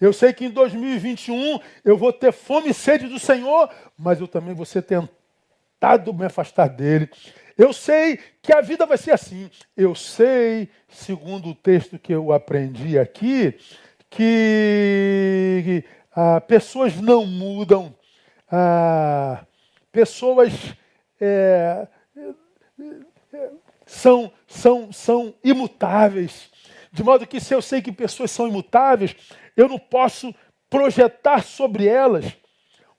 Eu 0.00 0.12
sei 0.12 0.32
que 0.32 0.46
em 0.46 0.50
2021 0.50 1.60
eu 1.84 1.96
vou 1.96 2.12
ter 2.12 2.32
fome 2.32 2.70
e 2.70 2.74
sede 2.74 3.06
do 3.06 3.18
Senhor, 3.18 3.70
mas 3.96 4.20
eu 4.20 4.26
também 4.26 4.52
vou 4.52 4.66
ser 4.66 4.82
tentado 4.82 6.12
me 6.12 6.24
afastar 6.24 6.68
dele. 6.68 7.08
Eu 7.56 7.72
sei 7.72 8.18
que 8.42 8.52
a 8.52 8.60
vida 8.60 8.84
vai 8.84 8.98
ser 8.98 9.12
assim. 9.12 9.48
Eu 9.76 9.94
sei, 9.94 10.68
segundo 10.88 11.50
o 11.50 11.54
texto 11.54 11.98
que 11.98 12.12
eu 12.12 12.32
aprendi 12.32 12.98
aqui, 12.98 13.54
que 14.10 15.84
ah, 16.14 16.40
pessoas 16.40 16.96
não 16.96 17.24
mudam, 17.24 17.94
pessoas 19.90 20.52
é, 21.20 21.86
são, 23.86 24.32
são, 24.46 24.92
são 24.92 25.34
imutáveis. 25.42 26.50
De 26.92 27.02
modo 27.02 27.26
que, 27.26 27.40
se 27.40 27.54
eu 27.54 27.62
sei 27.62 27.82
que 27.82 27.92
pessoas 27.92 28.30
são 28.30 28.48
imutáveis, 28.48 29.16
eu 29.56 29.68
não 29.68 29.78
posso 29.78 30.34
projetar 30.68 31.42
sobre 31.42 31.86
elas 31.86 32.24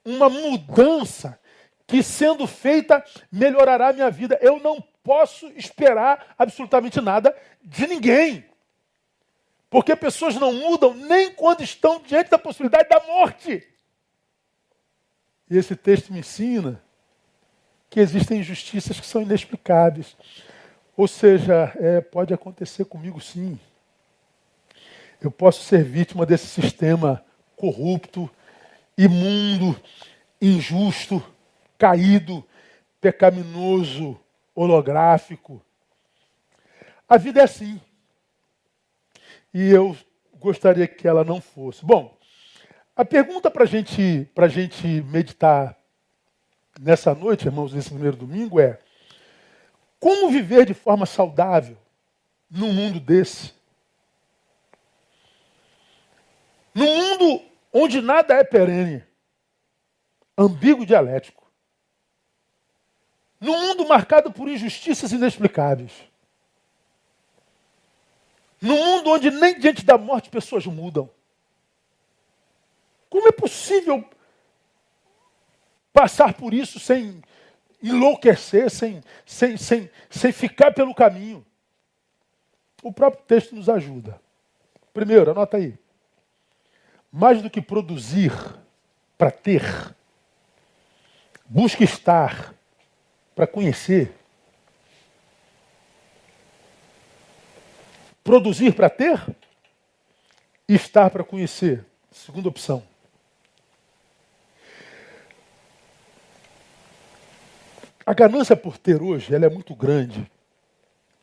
uma 0.04 0.30
mudança 0.30 1.40
que, 1.88 2.02
sendo 2.02 2.48
feita, 2.48 3.04
melhorará 3.32 3.90
a 3.90 3.94
minha 3.94 4.10
vida. 4.10 4.38
Eu 4.42 4.60
não 4.60 4.82
posso 5.04 5.48
esperar 5.56 6.34
absolutamente 6.38 7.00
nada 7.00 7.36
de 7.64 7.88
ninguém. 7.88 8.46
Porque 9.70 9.96
pessoas 9.96 10.36
não 10.36 10.54
mudam 10.54 10.94
nem 10.94 11.32
quando 11.34 11.62
estão 11.62 12.02
diante 12.02 12.30
da 12.30 12.38
possibilidade 12.38 12.90
da 12.90 13.00
morte. 13.02 13.68
E 15.50 15.58
esse 15.58 15.76
texto 15.76 16.12
me 16.12 16.20
ensina 16.20 16.82
que 17.90 18.00
existem 18.00 18.40
injustiças 18.40 19.00
que 19.00 19.06
são 19.06 19.22
inexplicáveis. 19.22 20.16
Ou 20.98 21.08
seja, 21.08 21.72
é, 21.76 22.02
pode 22.02 22.34
acontecer 22.34 22.86
comigo 22.86 23.22
sim. 23.22 23.60
Eu 25.22 25.32
posso 25.32 25.64
ser 25.64 25.84
vítima 25.84 26.26
desse 26.26 26.48
sistema 26.48 27.24
corrupto, 27.56 28.30
imundo, 28.98 29.80
injusto, 30.42 31.24
caído, 31.78 32.44
pecaminoso, 33.00 34.20
holográfico. 34.54 35.62
A 37.08 37.18
vida 37.18 37.42
é 37.42 37.44
assim. 37.44 37.80
E 39.54 39.70
eu 39.70 39.96
gostaria 40.40 40.88
que 40.88 41.08
ela 41.08 41.24
não 41.24 41.40
fosse. 41.40 41.86
Bom, 41.86 42.18
a 42.96 43.04
pergunta 43.04 43.52
para 43.52 43.66
gente, 43.66 44.30
a 44.36 44.48
gente 44.48 44.88
meditar 44.88 45.78
nessa 46.80 47.14
noite, 47.14 47.46
irmãos, 47.46 47.74
nesse 47.74 47.90
primeiro 47.90 48.16
domingo 48.16 48.60
é: 48.60 48.80
como 50.00 50.30
viver 50.30 50.66
de 50.66 50.74
forma 50.74 51.06
saudável 51.06 51.78
num 52.50 52.72
mundo 52.72 53.00
desse? 53.00 53.54
Num 56.74 56.86
mundo 56.86 57.42
onde 57.74 58.02
nada 58.02 58.34
é 58.34 58.44
perene, 58.44 59.04
ambíguo 60.38 60.86
dialético. 60.86 61.44
Num 63.40 63.60
mundo 63.60 63.88
marcado 63.88 64.32
por 64.32 64.48
injustiças 64.48 65.12
inexplicáveis. 65.12 65.92
Num 68.62 68.78
mundo 68.78 69.10
onde 69.12 69.30
nem 69.30 69.60
diante 69.60 69.86
da 69.86 69.98
morte 69.98 70.30
pessoas 70.30 70.66
mudam. 70.66 71.10
Como 73.16 73.30
é 73.30 73.32
possível 73.32 74.04
passar 75.94 76.34
por 76.34 76.54
isso 76.54 76.82
sem 76.82 77.24
enlouquecer, 77.82 78.70
sem, 78.70 79.02
sem, 79.26 79.56
sem, 79.56 79.90
sem 80.10 80.34
ficar 80.34 80.74
pelo 80.74 80.94
caminho? 80.94 81.46
O 82.84 82.92
próprio 82.92 83.24
texto 83.24 83.56
nos 83.56 83.70
ajuda. 83.70 84.20
Primeiro, 84.94 85.32
anota 85.32 85.56
aí. 85.56 85.80
Mais 87.10 87.42
do 87.42 87.50
que 87.50 87.62
produzir 87.62 88.34
para 89.18 89.32
ter, 89.32 89.64
busque 91.46 91.86
estar 91.86 92.54
para 93.34 93.48
conhecer. 93.48 94.14
Produzir 98.22 98.76
para 98.76 98.90
ter, 98.90 99.26
estar 100.68 101.10
para 101.10 101.24
conhecer. 101.24 101.86
Segunda 102.12 102.50
opção. 102.50 102.86
A 108.06 108.14
ganância 108.14 108.56
por 108.56 108.78
ter 108.78 109.02
hoje, 109.02 109.34
ela 109.34 109.46
é 109.46 109.50
muito 109.50 109.74
grande. 109.74 110.30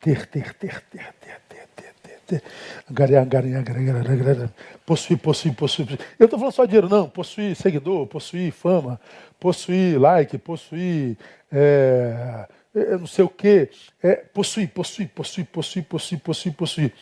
Ter, 0.01 0.27
ter, 0.27 0.53
ter, 0.55 0.83
ter, 0.90 1.14
ter, 1.21 1.40
ter, 1.49 1.68
ter, 1.77 1.95
ter, 2.03 2.21
ter. 2.27 2.42
Angariar, 2.90 3.23
angariar, 3.23 3.61
angariar, 3.61 3.97
angariar. 3.97 4.51
Possuir, 4.85 5.18
possuir, 5.18 5.55
possuir. 5.55 5.99
Eu 6.18 6.25
estou 6.25 6.38
falando 6.38 6.55
só 6.55 6.64
dinheiro, 6.64 6.88
não. 6.88 7.09
Possuir 7.09 7.55
seguidor, 7.55 8.09
possuir 8.09 8.51
fama, 8.51 9.01
possuir 9.38 10.01
like, 10.01 10.37
possuir 10.38 11.16
é, 11.53 12.49
é, 12.75 12.97
não 12.97 13.07
sei 13.07 13.25
o 13.25 13.29
quê. 13.29 13.71
É, 14.03 14.16
possuir, 14.16 14.68
possuir, 14.71 15.09
possuir, 15.09 15.47
possuir, 15.47 15.85
possuir, 15.85 16.21
possuir, 16.21 16.55
possuir. 16.55 16.92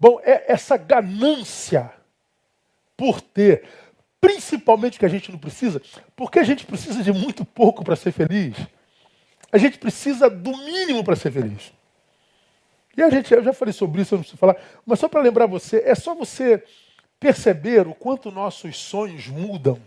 Bom, 0.00 0.18
é 0.24 0.50
essa 0.50 0.76
ganância 0.76 1.92
por 2.96 3.20
ter 3.20 3.64
principalmente 4.22 5.00
que 5.00 5.04
a 5.04 5.08
gente 5.08 5.32
não 5.32 5.38
precisa, 5.38 5.82
porque 6.14 6.38
a 6.38 6.44
gente 6.44 6.64
precisa 6.64 7.02
de 7.02 7.12
muito 7.12 7.44
pouco 7.44 7.82
para 7.84 7.96
ser 7.96 8.12
feliz. 8.12 8.56
A 9.50 9.58
gente 9.58 9.78
precisa 9.78 10.30
do 10.30 10.56
mínimo 10.58 11.02
para 11.02 11.16
ser 11.16 11.32
feliz. 11.32 11.72
E 12.96 13.02
a 13.02 13.10
gente, 13.10 13.34
eu 13.34 13.42
já 13.42 13.52
falei 13.52 13.72
sobre 13.72 14.00
isso, 14.00 14.14
eu 14.14 14.18
não 14.18 14.22
preciso 14.22 14.38
falar, 14.38 14.56
mas 14.86 15.00
só 15.00 15.08
para 15.08 15.20
lembrar 15.20 15.46
você, 15.46 15.82
é 15.84 15.94
só 15.96 16.14
você 16.14 16.62
perceber 17.18 17.88
o 17.88 17.94
quanto 17.94 18.30
nossos 18.30 18.76
sonhos 18.76 19.26
mudam 19.26 19.78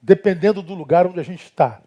dependendo 0.00 0.62
do 0.62 0.74
lugar 0.74 1.06
onde 1.06 1.18
a 1.18 1.24
gente 1.24 1.44
está. 1.44 1.82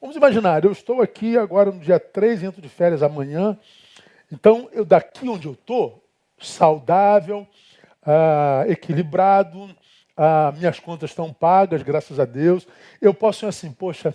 Vamos 0.00 0.16
imaginar, 0.16 0.64
eu 0.64 0.72
estou 0.72 1.00
aqui 1.00 1.38
agora 1.38 1.70
no 1.70 1.80
dia 1.80 2.00
3, 2.00 2.42
entro 2.42 2.60
de 2.60 2.68
férias 2.68 3.02
amanhã, 3.02 3.56
então 4.32 4.68
eu 4.72 4.84
daqui 4.84 5.28
onde 5.28 5.46
eu 5.46 5.52
estou, 5.52 6.04
saudável, 6.38 7.46
ah, 8.02 8.64
equilibrado, 8.66 9.74
ah, 10.16 10.52
minhas 10.56 10.78
contas 10.78 11.10
estão 11.10 11.32
pagas, 11.32 11.82
graças 11.82 12.20
a 12.20 12.24
Deus. 12.24 12.66
Eu 13.00 13.12
posso 13.12 13.44
ir 13.44 13.48
assim, 13.48 13.70
poxa, 13.72 14.14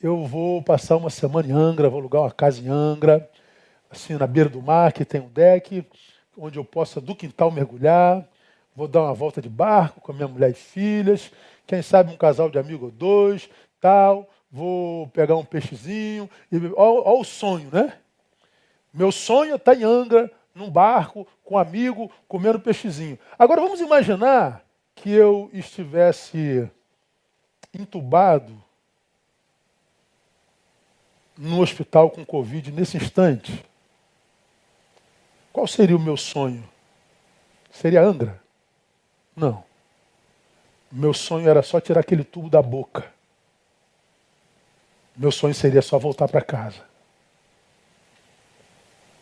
eu 0.00 0.24
vou 0.24 0.62
passar 0.62 0.96
uma 0.96 1.10
semana 1.10 1.48
em 1.48 1.52
Angra, 1.52 1.88
vou 1.88 2.00
alugar 2.00 2.22
uma 2.22 2.30
casa 2.30 2.60
em 2.60 2.68
Angra, 2.68 3.28
assim, 3.90 4.14
na 4.14 4.26
beira 4.26 4.48
do 4.48 4.62
mar, 4.62 4.92
que 4.92 5.04
tem 5.04 5.20
um 5.20 5.28
deck, 5.28 5.86
onde 6.36 6.58
eu 6.58 6.64
possa 6.64 7.00
do 7.00 7.14
quintal 7.14 7.50
mergulhar, 7.50 8.26
vou 8.74 8.88
dar 8.88 9.02
uma 9.02 9.14
volta 9.14 9.42
de 9.42 9.48
barco 9.48 10.00
com 10.00 10.12
a 10.12 10.14
minha 10.14 10.28
mulher 10.28 10.50
e 10.50 10.54
filhas, 10.54 11.30
quem 11.66 11.82
sabe 11.82 12.12
um 12.12 12.16
casal 12.16 12.48
de 12.48 12.58
amigo 12.58 12.86
ou 12.86 12.90
dois, 12.90 13.50
tal, 13.80 14.28
vou 14.50 15.08
pegar 15.08 15.36
um 15.36 15.44
peixezinho, 15.44 16.30
e 16.50 16.56
olha 16.76 17.20
o 17.20 17.24
sonho, 17.24 17.68
né? 17.72 17.94
Meu 18.92 19.12
sonho 19.12 19.52
é 19.52 19.56
estar 19.56 19.74
em 19.74 19.84
Angra, 19.84 20.30
num 20.54 20.70
barco, 20.70 21.26
com 21.44 21.54
um 21.54 21.58
amigo, 21.58 22.10
comendo 22.26 22.58
peixezinho. 22.58 23.18
Agora 23.38 23.60
vamos 23.60 23.80
imaginar 23.80 24.64
que 24.94 25.10
eu 25.10 25.50
estivesse 25.52 26.70
entubado 27.72 28.62
no 31.36 31.60
hospital 31.60 32.10
com 32.10 32.24
Covid 32.24 32.70
nesse 32.70 32.98
instante, 32.98 33.64
qual 35.52 35.66
seria 35.66 35.96
o 35.96 36.00
meu 36.00 36.16
sonho? 36.16 36.68
Seria 37.70 38.02
Angra? 38.02 38.42
Não. 39.34 39.64
Meu 40.92 41.14
sonho 41.14 41.48
era 41.48 41.62
só 41.62 41.80
tirar 41.80 42.00
aquele 42.00 42.24
tubo 42.24 42.50
da 42.50 42.60
boca. 42.60 43.10
Meu 45.16 45.32
sonho 45.32 45.54
seria 45.54 45.80
só 45.82 45.98
voltar 45.98 46.28
para 46.28 46.42
casa. 46.42 46.84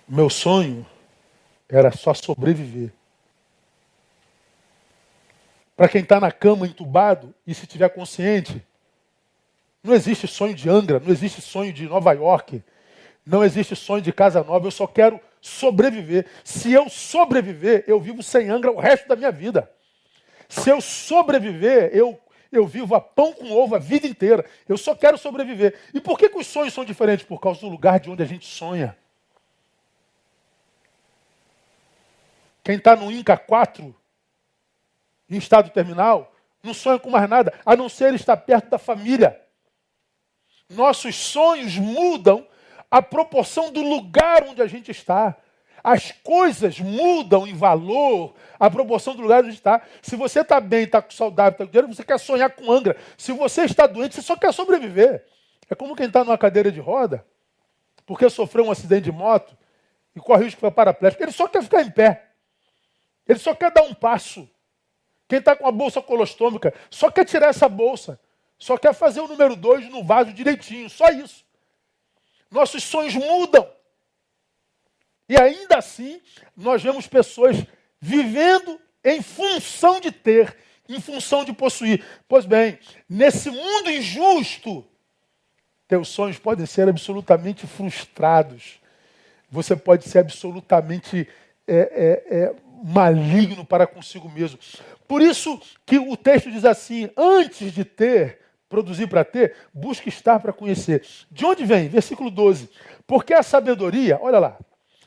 Meu 0.08 0.28
sonho 0.30 0.86
era 1.68 1.92
só 1.92 2.14
sobreviver. 2.14 2.92
Para 5.78 5.88
quem 5.88 6.02
está 6.02 6.18
na 6.18 6.32
cama 6.32 6.66
entubado 6.66 7.32
e 7.46 7.54
se 7.54 7.64
tiver 7.64 7.88
consciente, 7.90 8.60
não 9.80 9.94
existe 9.94 10.26
sonho 10.26 10.52
de 10.52 10.68
Angra, 10.68 10.98
não 10.98 11.12
existe 11.12 11.40
sonho 11.40 11.72
de 11.72 11.86
Nova 11.86 12.10
York, 12.14 12.64
não 13.24 13.44
existe 13.44 13.76
sonho 13.76 14.02
de 14.02 14.12
casa 14.12 14.42
nova. 14.42 14.66
Eu 14.66 14.72
só 14.72 14.88
quero 14.88 15.20
sobreviver. 15.40 16.26
Se 16.42 16.72
eu 16.72 16.88
sobreviver, 16.88 17.84
eu 17.86 18.00
vivo 18.00 18.24
sem 18.24 18.50
Angra 18.50 18.72
o 18.72 18.80
resto 18.80 19.06
da 19.06 19.14
minha 19.14 19.30
vida. 19.30 19.70
Se 20.48 20.68
eu 20.68 20.80
sobreviver, 20.80 21.90
eu, 21.94 22.20
eu 22.50 22.66
vivo 22.66 22.96
a 22.96 23.00
pão 23.00 23.32
com 23.32 23.52
ovo 23.52 23.76
a 23.76 23.78
vida 23.78 24.08
inteira. 24.08 24.44
Eu 24.68 24.76
só 24.76 24.96
quero 24.96 25.16
sobreviver. 25.16 25.78
E 25.94 26.00
por 26.00 26.18
que, 26.18 26.28
que 26.28 26.38
os 26.38 26.48
sonhos 26.48 26.74
são 26.74 26.84
diferentes? 26.84 27.24
Por 27.24 27.40
causa 27.40 27.60
do 27.60 27.68
lugar 27.68 28.00
de 28.00 28.10
onde 28.10 28.24
a 28.24 28.26
gente 28.26 28.46
sonha. 28.46 28.96
Quem 32.64 32.74
está 32.74 32.96
no 32.96 33.12
INCA 33.12 33.36
4, 33.36 33.94
em 35.28 35.36
estado 35.36 35.70
terminal, 35.70 36.32
não 36.62 36.74
sonha 36.74 36.98
com 36.98 37.10
mais 37.10 37.28
nada, 37.28 37.52
a 37.64 37.76
não 37.76 37.88
ser 37.88 38.14
estar 38.14 38.36
perto 38.36 38.70
da 38.70 38.78
família. 38.78 39.40
Nossos 40.70 41.16
sonhos 41.16 41.76
mudam 41.76 42.46
a 42.90 43.02
proporção 43.02 43.70
do 43.70 43.82
lugar 43.82 44.44
onde 44.44 44.62
a 44.62 44.66
gente 44.66 44.90
está. 44.90 45.36
As 45.82 46.10
coisas 46.10 46.80
mudam 46.80 47.46
em 47.46 47.54
valor 47.54 48.34
a 48.58 48.68
proporção 48.68 49.14
do 49.14 49.22
lugar 49.22 49.44
onde 49.44 49.54
está. 49.54 49.80
Se 50.02 50.16
você 50.16 50.40
está 50.40 50.60
bem, 50.60 50.84
está 50.84 51.04
saudável, 51.08 51.52
está 51.52 51.64
com 51.64 51.70
dinheiro, 51.70 51.94
você 51.94 52.04
quer 52.04 52.18
sonhar 52.18 52.50
com 52.50 52.70
Angra. 52.70 52.96
Se 53.16 53.32
você 53.32 53.62
está 53.62 53.86
doente, 53.86 54.14
você 54.14 54.22
só 54.22 54.36
quer 54.36 54.52
sobreviver. 54.52 55.24
É 55.70 55.74
como 55.74 55.94
quem 55.94 56.06
está 56.06 56.24
numa 56.24 56.38
cadeira 56.38 56.72
de 56.72 56.80
roda, 56.80 57.24
porque 58.06 58.28
sofreu 58.28 58.64
um 58.64 58.70
acidente 58.70 59.02
de 59.02 59.12
moto 59.12 59.56
e 60.16 60.20
corre 60.20 60.42
o 60.42 60.44
risco 60.44 60.56
de 60.56 60.66
ficar 60.66 60.70
paraplégico. 60.70 61.22
Ele 61.22 61.32
só 61.32 61.46
quer 61.46 61.62
ficar 61.62 61.82
em 61.82 61.90
pé. 61.90 62.30
Ele 63.26 63.38
só 63.38 63.54
quer 63.54 63.70
dar 63.70 63.82
um 63.82 63.94
passo. 63.94 64.48
Quem 65.28 65.38
está 65.38 65.54
com 65.54 65.66
a 65.66 65.72
bolsa 65.72 66.00
colostômica 66.00 66.72
só 66.90 67.10
quer 67.10 67.24
tirar 67.24 67.48
essa 67.48 67.68
bolsa. 67.68 68.18
Só 68.58 68.76
quer 68.76 68.94
fazer 68.94 69.20
o 69.20 69.28
número 69.28 69.54
dois 69.54 69.88
no 69.88 70.02
vaso 70.02 70.32
direitinho. 70.32 70.88
Só 70.88 71.10
isso. 71.10 71.44
Nossos 72.50 72.82
sonhos 72.82 73.14
mudam. 73.14 73.68
E 75.28 75.38
ainda 75.38 75.76
assim, 75.76 76.20
nós 76.56 76.82
vemos 76.82 77.06
pessoas 77.06 77.56
vivendo 78.00 78.80
em 79.04 79.20
função 79.20 80.00
de 80.00 80.10
ter, 80.10 80.56
em 80.88 81.00
função 81.00 81.44
de 81.44 81.52
possuir. 81.52 82.02
Pois 82.26 82.46
bem, 82.46 82.78
nesse 83.08 83.50
mundo 83.50 83.90
injusto, 83.90 84.84
teus 85.86 86.08
sonhos 86.08 86.38
podem 86.38 86.64
ser 86.64 86.88
absolutamente 86.88 87.66
frustrados. 87.66 88.80
Você 89.50 89.76
pode 89.76 90.08
ser 90.08 90.20
absolutamente 90.20 91.28
é, 91.66 91.76
é, 91.76 92.36
é, 92.38 92.54
maligno 92.84 93.64
para 93.64 93.86
consigo 93.86 94.28
mesmo. 94.30 94.58
Por 95.08 95.22
isso 95.22 95.58
que 95.86 95.98
o 95.98 96.16
texto 96.16 96.50
diz 96.50 96.66
assim: 96.66 97.08
antes 97.16 97.72
de 97.72 97.84
ter, 97.84 98.40
produzir 98.68 99.06
para 99.08 99.24
ter, 99.24 99.56
busque 99.72 100.10
estar 100.10 100.38
para 100.38 100.52
conhecer. 100.52 101.02
De 101.30 101.46
onde 101.46 101.64
vem? 101.64 101.88
Versículo 101.88 102.30
12. 102.30 102.68
Porque 103.06 103.32
a 103.32 103.42
sabedoria, 103.42 104.18
olha 104.20 104.38
lá, 104.38 104.58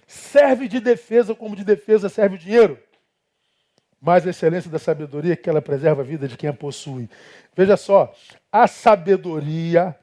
serve 0.07 0.67
de 0.67 0.79
defesa 0.79 1.35
como 1.35 1.55
de 1.55 1.63
defesa 1.63 2.09
serve 2.09 2.35
o 2.35 2.39
dinheiro. 2.39 2.79
Mas 4.01 4.25
a 4.25 4.31
excelência 4.31 4.71
da 4.71 4.79
sabedoria 4.79 5.33
é 5.33 5.35
que 5.35 5.47
ela 5.47 5.61
preserva 5.61 6.01
a 6.01 6.05
vida 6.05 6.27
de 6.27 6.35
quem 6.35 6.49
a 6.49 6.53
possui. 6.53 7.07
Veja 7.55 7.77
só, 7.77 8.11
a 8.51 8.65
sabedoria 8.65 9.95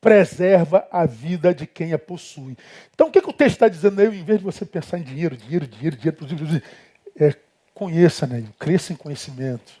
preserva 0.00 0.86
a 0.90 1.04
vida 1.06 1.52
de 1.52 1.66
quem 1.66 1.92
a 1.92 1.98
possui. 1.98 2.56
Então, 2.94 3.08
o 3.08 3.10
que, 3.10 3.20
que 3.20 3.30
o 3.30 3.32
texto 3.32 3.54
está 3.54 3.68
dizendo 3.68 4.00
aí? 4.00 4.06
Em 4.06 4.24
vez 4.24 4.38
de 4.38 4.44
você 4.44 4.64
pensar 4.64 4.98
em 4.98 5.02
dinheiro, 5.02 5.36
dinheiro, 5.36 5.66
dinheiro, 5.66 5.96
dinheiro, 5.96 6.62
é, 7.18 7.34
conheça, 7.74 8.26
né? 8.26 8.44
cresça 8.58 8.92
em 8.92 8.96
conhecimento. 8.96 9.72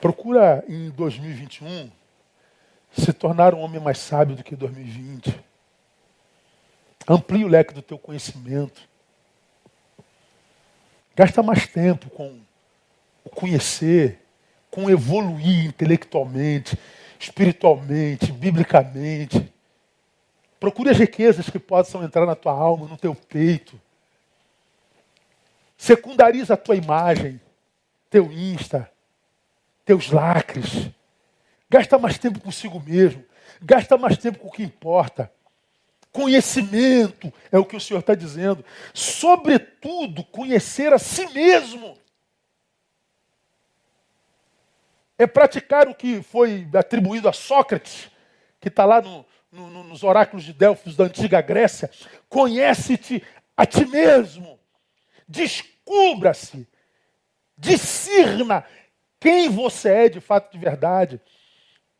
Procura 0.00 0.64
em 0.68 0.90
2021 0.90 1.90
se 2.96 3.12
tornar 3.12 3.54
um 3.54 3.60
homem 3.60 3.80
mais 3.80 3.98
sábio 3.98 4.34
do 4.34 4.42
que 4.42 4.56
2020. 4.56 5.38
Amplie 7.08 7.44
o 7.44 7.48
leque 7.48 7.74
do 7.74 7.82
teu 7.82 7.98
conhecimento. 7.98 8.88
Gasta 11.14 11.42
mais 11.42 11.66
tempo 11.66 12.08
com 12.10 12.38
o 13.24 13.30
conhecer, 13.30 14.18
com 14.70 14.88
evoluir 14.88 15.66
intelectualmente, 15.66 16.78
espiritualmente, 17.20 18.32
biblicamente. 18.32 19.52
Procure 20.58 20.90
as 20.90 20.98
riquezas 20.98 21.50
que 21.50 21.58
possam 21.58 22.02
entrar 22.02 22.24
na 22.24 22.34
tua 22.34 22.52
alma, 22.52 22.86
no 22.86 22.96
teu 22.96 23.14
peito. 23.14 23.78
Secundariza 25.76 26.54
a 26.54 26.56
tua 26.56 26.76
imagem, 26.76 27.40
teu 28.08 28.32
Insta, 28.32 28.90
teus 29.84 30.10
lacres. 30.10 30.90
Gasta 31.68 31.98
mais 31.98 32.18
tempo 32.18 32.40
consigo 32.40 32.80
mesmo. 32.80 33.24
Gasta 33.60 33.98
mais 33.98 34.16
tempo 34.16 34.38
com 34.38 34.48
o 34.48 34.52
que 34.52 34.62
importa. 34.62 35.30
Conhecimento 36.10 37.32
é 37.52 37.58
o 37.58 37.64
que 37.64 37.76
o 37.76 37.80
Senhor 37.80 38.00
está 38.00 38.14
dizendo. 38.14 38.64
Sobretudo, 38.94 40.24
conhecer 40.24 40.92
a 40.92 40.98
si 40.98 41.26
mesmo. 41.32 41.96
É 45.20 45.26
praticar 45.26 45.88
o 45.88 45.94
que 45.94 46.22
foi 46.22 46.66
atribuído 46.74 47.28
a 47.28 47.32
Sócrates, 47.32 48.10
que 48.60 48.68
está 48.68 48.84
lá 48.84 49.02
no, 49.02 49.26
no, 49.52 49.84
nos 49.84 50.02
oráculos 50.02 50.44
de 50.44 50.52
Delfos 50.52 50.96
da 50.96 51.04
antiga 51.04 51.40
Grécia. 51.40 51.90
Conhece-te 52.28 53.22
a 53.56 53.66
ti 53.66 53.84
mesmo. 53.84 54.58
Descubra-se. 55.28 56.66
Discirna 57.56 58.64
quem 59.18 59.50
você 59.50 59.90
é 59.90 60.08
de 60.08 60.20
fato 60.20 60.50
de 60.52 60.58
verdade 60.58 61.20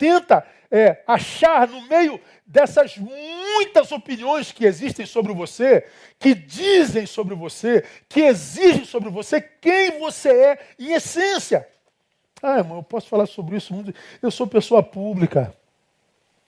tenta 0.00 0.46
é, 0.70 1.04
achar 1.06 1.68
no 1.68 1.82
meio 1.82 2.18
dessas 2.46 2.96
muitas 2.96 3.92
opiniões 3.92 4.50
que 4.50 4.64
existem 4.64 5.04
sobre 5.04 5.34
você, 5.34 5.86
que 6.18 6.34
dizem 6.34 7.04
sobre 7.04 7.34
você, 7.34 7.84
que 8.08 8.22
exigem 8.22 8.86
sobre 8.86 9.10
você 9.10 9.42
quem 9.42 9.98
você 9.98 10.30
é 10.30 10.58
em 10.78 10.94
essência. 10.94 11.68
Ah, 12.42 12.58
irmão, 12.58 12.78
eu 12.78 12.82
posso 12.82 13.08
falar 13.08 13.26
sobre 13.26 13.56
isso. 13.56 13.74
Eu 14.22 14.30
sou 14.30 14.46
pessoa 14.46 14.82
pública 14.82 15.54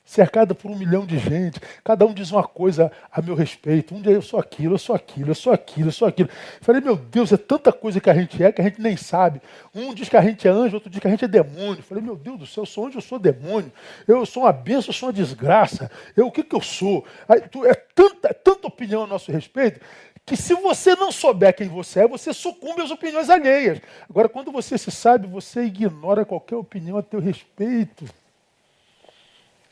cercada 0.05 0.55
por 0.55 0.70
um 0.70 0.76
milhão 0.76 1.07
de 1.07 1.16
gente, 1.16 1.61
cada 1.84 2.05
um 2.05 2.12
diz 2.12 2.32
uma 2.32 2.43
coisa 2.43 2.90
a 3.11 3.22
meu 3.22 3.34
respeito. 3.34 3.95
Um 3.95 4.03
dia 4.03 4.12
eu 4.12 4.22
sou 4.22 4.38
aquilo, 4.38 4.74
eu 4.74 4.78
sou 4.78 4.95
aquilo, 4.95 5.30
eu 5.30 5.34
sou 5.34 5.53
aquilo, 5.53 5.88
eu 5.88 5.93
sou 5.93 6.09
aquilo. 6.09 6.28
falei, 6.61 6.80
meu 6.80 6.97
Deus, 6.97 7.32
é 7.32 7.36
tanta 7.36 7.72
coisa 7.72 8.01
que 8.01 8.11
a 8.11 8.14
gente 8.14 8.43
é 8.43 8.51
que 8.51 8.61
a 8.61 8.64
gente 8.64 8.80
nem 8.80 8.97
sabe. 8.97 9.40
Um 9.74 9.95
diz 9.95 10.09
que 10.09 10.16
a 10.16 10.20
gente 10.20 10.47
é 10.47 10.51
anjo, 10.51 10.74
outro 10.74 10.90
diz 10.90 11.01
que 11.01 11.07
a 11.07 11.11
gente 11.11 11.24
é 11.24 11.28
demônio. 11.28 11.82
falei, 11.82 12.03
meu 12.03 12.16
Deus 12.16 12.38
do 12.38 12.47
céu, 12.47 12.62
eu 12.62 12.66
sou 12.66 12.86
anjo, 12.86 12.99
eu 12.99 13.03
sou 13.03 13.18
demônio. 13.18 13.72
Eu 14.07 14.26
sou 14.26 14.43
uma 14.43 14.53
bênção, 14.53 14.90
eu 14.90 14.95
sou 14.95 15.09
uma 15.09 15.12
desgraça. 15.12 15.90
Eu, 16.16 16.26
o 16.26 16.32
que, 16.32 16.43
que 16.43 16.55
eu 16.55 16.61
sou? 16.61 17.05
Aí, 17.28 17.40
tu, 17.43 17.64
é, 17.64 17.74
tanta, 17.74 18.28
é 18.28 18.32
tanta 18.32 18.66
opinião 18.66 19.05
a 19.05 19.07
nosso 19.07 19.30
respeito 19.30 19.80
que 20.24 20.36
se 20.36 20.54
você 20.54 20.94
não 20.94 21.10
souber 21.10 21.54
quem 21.54 21.68
você 21.68 22.00
é, 22.00 22.08
você 22.08 22.32
sucumbe 22.32 22.82
às 22.82 22.90
opiniões 22.90 23.28
alheias. 23.28 23.80
Agora, 24.08 24.28
quando 24.28 24.52
você 24.52 24.78
se 24.78 24.90
sabe, 24.90 25.26
você 25.26 25.64
ignora 25.64 26.24
qualquer 26.24 26.56
opinião 26.56 26.96
a 26.96 27.02
teu 27.02 27.20
respeito. 27.20 28.04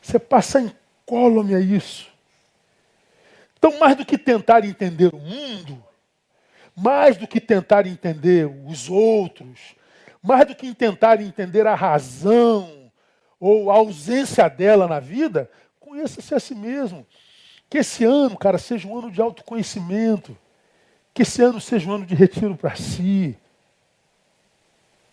Você 0.03 0.19
passa 0.19 0.61
incólume 0.61 1.55
a 1.55 1.61
isso. 1.61 2.11
Então, 3.59 3.79
mais 3.79 3.95
do 3.95 4.07
que 4.07 4.17
tentar 4.17 4.65
entender 4.65 5.15
o 5.15 5.19
mundo, 5.19 5.85
mais 6.75 7.17
do 7.17 7.27
que 7.27 7.41
tentar 7.41 7.87
entender 7.87 8.51
os 8.67 8.89
outros, 8.89 9.77
mais 10.23 10.47
do 10.47 10.55
que 10.55 10.75
tentar 10.75 11.21
entender 11.21 11.67
a 11.67 11.75
razão 11.75 12.91
ou 13.39 13.71
a 13.71 13.75
ausência 13.75 14.49
dela 14.49 14.89
na 14.89 14.99
vida, 14.99 15.51
conheça-se 15.79 16.35
a 16.35 16.41
si 16.41 16.55
mesmo. 16.55 17.07
Que 17.71 17.79
esse 17.79 18.05
ano, 18.05 18.37
cara, 18.37 18.59
seja 18.59 18.89
um 18.89 18.99
ano 18.99 19.13
de 19.13 19.21
autoconhecimento. 19.21 20.37
Que 21.15 21.23
esse 21.23 21.41
ano 21.41 21.61
seja 21.61 21.89
um 21.89 21.95
ano 21.95 22.05
de 22.05 22.17
retiro 22.17 22.57
para 22.57 22.75
si. 22.75 23.39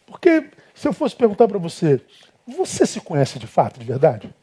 Porque 0.07 0.49
se 0.73 0.87
eu 0.87 0.93
fosse 0.93 1.15
perguntar 1.15 1.47
para 1.47 1.59
você, 1.59 2.01
você 2.47 2.87
se 2.87 2.99
conhece 2.99 3.37
de 3.37 3.45
fato, 3.45 3.79
de 3.79 3.85
verdade? 3.85 4.33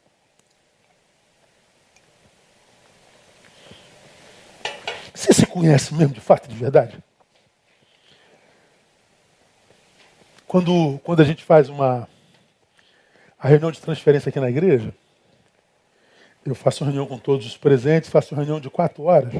Você 5.13 5.33
se 5.33 5.45
conhece 5.45 5.93
mesmo 5.93 6.13
de 6.13 6.21
fato, 6.21 6.47
de 6.47 6.55
verdade? 6.55 6.97
Quando, 10.47 10.99
quando 11.03 11.21
a 11.21 11.25
gente 11.25 11.43
faz 11.43 11.67
uma 11.67 12.07
a 13.37 13.47
reunião 13.47 13.71
de 13.71 13.81
transferência 13.81 14.29
aqui 14.29 14.39
na 14.39 14.49
igreja, 14.49 14.93
eu 16.45 16.53
faço 16.53 16.83
reunião 16.83 17.07
com 17.07 17.17
todos 17.17 17.45
os 17.45 17.57
presentes, 17.57 18.09
faço 18.09 18.35
reunião 18.35 18.59
de 18.59 18.69
quatro 18.69 19.03
horas. 19.03 19.33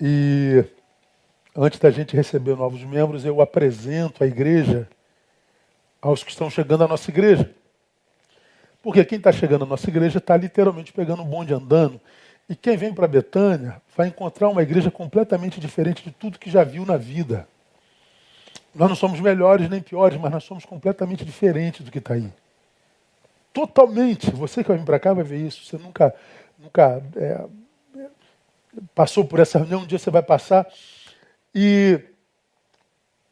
E 0.00 0.64
antes 1.56 1.78
da 1.78 1.90
gente 1.90 2.16
receber 2.16 2.56
novos 2.56 2.82
membros, 2.82 3.24
eu 3.24 3.40
apresento 3.40 4.24
a 4.24 4.26
igreja 4.26 4.88
aos 6.02 6.24
que 6.24 6.30
estão 6.30 6.50
chegando 6.50 6.84
à 6.84 6.88
nossa 6.88 7.10
igreja. 7.10 7.50
Porque 8.82 9.04
quem 9.04 9.18
está 9.18 9.30
chegando 9.30 9.64
à 9.64 9.66
nossa 9.66 9.88
igreja 9.88 10.18
está 10.18 10.36
literalmente 10.36 10.92
pegando 10.92 11.22
um 11.22 11.26
bonde 11.26 11.54
andando 11.54 12.00
e 12.48 12.56
quem 12.56 12.76
vem 12.76 12.94
para 12.94 13.06
Betânia 13.06 13.80
vai 13.96 14.08
encontrar 14.08 14.48
uma 14.48 14.62
igreja 14.62 14.90
completamente 14.90 15.60
diferente 15.60 16.02
de 16.02 16.10
tudo 16.10 16.38
que 16.38 16.50
já 16.50 16.64
viu 16.64 16.86
na 16.86 16.96
vida. 16.96 17.46
Nós 18.74 18.88
não 18.88 18.96
somos 18.96 19.20
melhores 19.20 19.68
nem 19.68 19.80
piores, 19.80 20.18
mas 20.18 20.32
nós 20.32 20.44
somos 20.44 20.64
completamente 20.64 21.24
diferentes 21.24 21.84
do 21.84 21.90
que 21.90 21.98
está 21.98 22.14
aí. 22.14 22.32
Totalmente. 23.58 24.30
Você 24.30 24.62
que 24.62 24.68
vai 24.68 24.78
vir 24.78 24.84
para 24.84 25.00
cá 25.00 25.12
vai 25.12 25.24
ver 25.24 25.44
isso. 25.44 25.64
Você 25.64 25.76
nunca, 25.76 26.14
nunca 26.56 27.02
é, 27.16 27.44
passou 28.94 29.24
por 29.24 29.40
essa 29.40 29.58
reunião, 29.58 29.80
um 29.80 29.86
dia 29.86 29.98
você 29.98 30.12
vai 30.12 30.22
passar. 30.22 30.64
E 31.52 32.00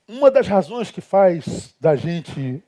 uma 0.09 0.29
das 0.29 0.49
razões 0.49 0.91
que 0.91 1.01
faz 1.01 1.77
da 1.81 1.95
gente 1.95 2.61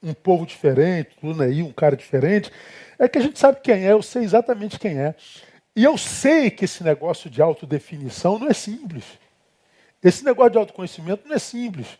um 0.00 0.14
povo 0.14 0.46
diferente, 0.46 1.16
tudo 1.20 1.42
aí, 1.42 1.60
um 1.60 1.72
cara 1.72 1.96
diferente, 1.96 2.52
é 3.00 3.08
que 3.08 3.18
a 3.18 3.20
gente 3.20 3.36
sabe 3.36 3.58
quem 3.60 3.84
é, 3.84 3.90
eu 3.90 4.00
sei 4.00 4.22
exatamente 4.22 4.78
quem 4.78 4.96
é. 4.96 5.16
E 5.74 5.82
eu 5.82 5.98
sei 5.98 6.52
que 6.52 6.66
esse 6.66 6.84
negócio 6.84 7.28
de 7.28 7.42
autodefinição 7.42 8.38
não 8.38 8.46
é 8.46 8.54
simples. 8.54 9.04
Esse 10.00 10.24
negócio 10.24 10.52
de 10.52 10.58
autoconhecimento 10.58 11.26
não 11.26 11.34
é 11.34 11.40
simples. 11.40 11.98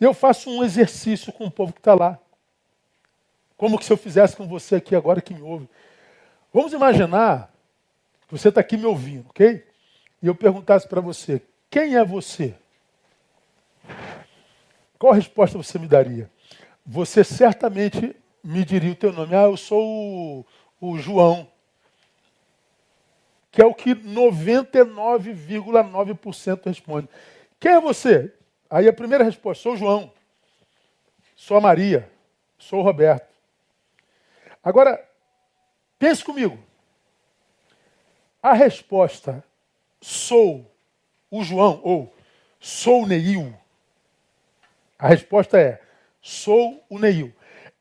Eu 0.00 0.14
faço 0.14 0.48
um 0.48 0.62
exercício 0.62 1.32
com 1.32 1.46
o 1.46 1.50
povo 1.50 1.72
que 1.72 1.80
está 1.80 1.94
lá. 1.94 2.20
Como 3.56 3.78
que 3.78 3.84
se 3.84 3.92
eu 3.92 3.96
fizesse 3.96 4.36
com 4.36 4.46
você 4.46 4.76
aqui 4.76 4.94
agora 4.94 5.20
que 5.20 5.34
me 5.34 5.42
ouve. 5.42 5.68
Vamos 6.52 6.72
imaginar 6.72 7.52
que 8.26 8.32
você 8.32 8.48
está 8.48 8.60
aqui 8.60 8.76
me 8.76 8.86
ouvindo, 8.86 9.26
ok? 9.30 9.64
E 10.22 10.26
eu 10.26 10.34
perguntasse 10.34 10.88
para 10.88 11.00
você, 11.00 11.40
quem 11.70 11.96
é 11.96 12.04
você? 12.04 12.54
Qual 14.98 15.12
resposta 15.12 15.58
você 15.58 15.78
me 15.78 15.86
daria? 15.86 16.28
Você 16.84 17.22
certamente 17.22 18.16
me 18.42 18.64
diria 18.64 18.90
o 18.92 18.96
teu 18.96 19.12
nome. 19.12 19.34
Ah, 19.34 19.44
eu 19.44 19.56
sou 19.56 19.82
o, 19.82 20.44
o 20.80 20.98
João. 20.98 21.46
Que 23.50 23.62
é 23.62 23.66
o 23.66 23.74
que 23.74 23.94
99,9% 23.94 26.60
responde. 26.64 27.08
Quem 27.58 27.72
é 27.72 27.80
você? 27.80 28.32
Aí 28.68 28.86
a 28.88 28.92
primeira 28.92 29.24
resposta, 29.24 29.62
sou 29.62 29.74
o 29.74 29.76
João. 29.76 30.12
Sou 31.34 31.56
a 31.56 31.60
Maria. 31.60 32.10
Sou 32.58 32.80
o 32.80 32.82
Roberto. 32.82 33.35
Agora, 34.66 35.00
pense 35.96 36.24
comigo. 36.24 36.58
A 38.42 38.52
resposta 38.52 39.44
sou 40.00 40.68
o 41.30 41.44
João 41.44 41.80
ou 41.84 42.12
sou 42.58 43.04
o 43.04 43.06
Neil. 43.06 43.56
A 44.98 45.06
resposta 45.06 45.56
é 45.56 45.80
sou 46.20 46.84
o 46.90 46.98
Neil. 46.98 47.32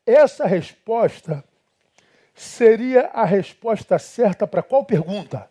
Essa 0.06 0.46
resposta 0.46 1.44
seria 2.36 3.08
a 3.08 3.26
resposta 3.26 3.98
certa 3.98 4.46
para 4.46 4.62
qual 4.62 4.86
pergunta? 4.86 5.50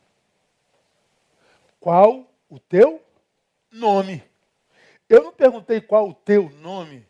Qual 1.80 2.30
o 2.49 2.61
teu 2.61 3.03
nome? 3.72 4.22
Eu 5.09 5.24
não 5.24 5.32
perguntei 5.32 5.80
qual 5.80 6.11
o 6.11 6.14
teu 6.14 6.49
nome, 6.61 7.05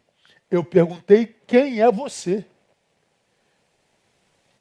eu 0.50 0.64
perguntei 0.64 1.26
quem 1.46 1.82
é 1.82 1.92
você. 1.92 2.46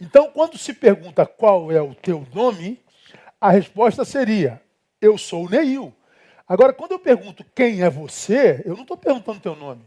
Então, 0.04 0.30
quando 0.32 0.58
se 0.58 0.74
pergunta 0.74 1.26
qual 1.26 1.72
é 1.72 1.82
o 1.82 1.96
teu 1.96 2.28
nome, 2.36 2.78
a 3.40 3.50
resposta 3.50 4.04
seria: 4.04 4.62
Eu 5.00 5.18
sou 5.18 5.46
o 5.46 5.50
Neil. 5.50 5.94
Agora, 6.46 6.74
quando 6.74 6.92
eu 6.92 7.00
pergunto 7.00 7.46
quem 7.56 7.82
é 7.82 7.90
você, 7.90 8.62
eu 8.66 8.76
não 8.76 8.82
estou 8.82 8.98
perguntando 8.98 9.40
teu 9.40 9.56
nome. 9.56 9.82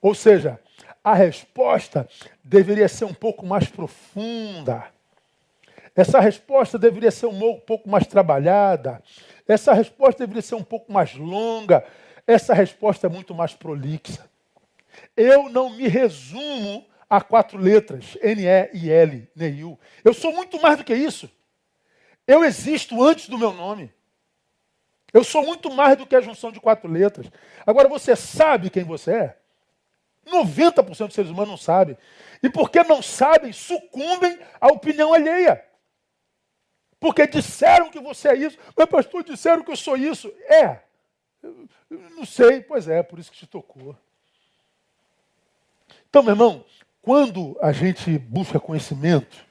Ou 0.00 0.14
seja, 0.14 0.60
a 1.02 1.12
resposta 1.12 2.08
deveria 2.44 2.88
ser 2.88 3.04
um 3.04 3.12
pouco 3.12 3.44
mais 3.44 3.68
profunda. 3.68 4.84
Essa 5.96 6.20
resposta 6.20 6.78
deveria 6.78 7.10
ser 7.10 7.26
um 7.26 7.58
pouco 7.58 7.88
mais 7.88 8.06
trabalhada. 8.06 9.02
Essa 9.46 9.72
resposta 9.72 10.20
deveria 10.20 10.42
ser 10.42 10.54
um 10.54 10.62
pouco 10.62 10.92
mais 10.92 11.16
longa. 11.16 11.84
Essa 12.28 12.54
resposta 12.54 13.08
é 13.08 13.10
muito 13.10 13.34
mais 13.34 13.54
prolixa. 13.54 14.30
Eu 15.16 15.48
não 15.48 15.70
me 15.70 15.88
resumo 15.88 16.86
a 17.16 17.20
quatro 17.20 17.58
letras, 17.58 18.16
N-E-I-L, 18.20 19.28
Neil. 19.36 19.78
Eu 20.02 20.12
sou 20.12 20.32
muito 20.32 20.60
mais 20.60 20.76
do 20.76 20.84
que 20.84 20.94
isso. 20.94 21.30
Eu 22.26 22.44
existo 22.44 23.02
antes 23.02 23.28
do 23.28 23.38
meu 23.38 23.52
nome. 23.52 23.92
Eu 25.12 25.22
sou 25.22 25.44
muito 25.44 25.70
mais 25.70 25.96
do 25.96 26.06
que 26.06 26.16
a 26.16 26.20
junção 26.20 26.50
de 26.50 26.58
quatro 26.58 26.90
letras. 26.90 27.30
Agora, 27.64 27.88
você 27.88 28.16
sabe 28.16 28.68
quem 28.68 28.82
você 28.82 29.12
é? 29.12 29.36
90% 30.26 31.06
dos 31.06 31.14
seres 31.14 31.30
humanos 31.30 31.50
não 31.50 31.56
sabem. 31.56 31.96
E 32.42 32.50
porque 32.50 32.82
não 32.82 33.00
sabem, 33.00 33.52
sucumbem 33.52 34.36
à 34.60 34.66
opinião 34.68 35.14
alheia. 35.14 35.64
Porque 36.98 37.26
disseram 37.28 37.90
que 37.90 38.00
você 38.00 38.28
é 38.30 38.36
isso. 38.36 38.58
Mas, 38.76 38.88
pastor, 38.88 39.22
disseram 39.22 39.62
que 39.62 39.70
eu 39.70 39.76
sou 39.76 39.96
isso. 39.96 40.34
É. 40.48 40.80
Não 41.88 42.24
sei. 42.24 42.60
Pois 42.60 42.88
é, 42.88 43.02
por 43.02 43.20
isso 43.20 43.30
que 43.30 43.38
te 43.38 43.46
tocou. 43.46 43.96
Então, 46.08 46.22
meu 46.22 46.32
irmão, 46.32 46.64
quando 47.04 47.54
a 47.60 47.70
gente 47.70 48.18
busca 48.18 48.58
conhecimento, 48.58 49.44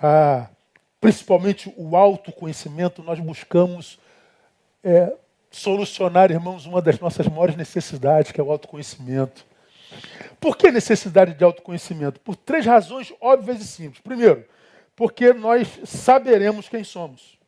ah, 0.00 0.48
principalmente 0.98 1.70
o 1.76 1.94
autoconhecimento, 1.94 3.02
nós 3.02 3.20
buscamos 3.20 3.98
é, 4.82 5.14
solucionar, 5.50 6.30
irmãos, 6.30 6.64
uma 6.64 6.80
das 6.80 6.98
nossas 6.98 7.26
maiores 7.26 7.54
necessidades, 7.54 8.32
que 8.32 8.40
é 8.40 8.42
o 8.42 8.50
autoconhecimento. 8.50 9.44
Por 10.40 10.56
que 10.56 10.70
necessidade 10.70 11.34
de 11.34 11.44
autoconhecimento? 11.44 12.18
Por 12.20 12.34
três 12.34 12.64
razões 12.64 13.12
óbvias 13.20 13.60
e 13.60 13.66
simples. 13.66 14.00
Primeiro, 14.00 14.42
porque 14.96 15.34
nós 15.34 15.68
saberemos 15.84 16.66
quem 16.66 16.82
somos. 16.82 17.38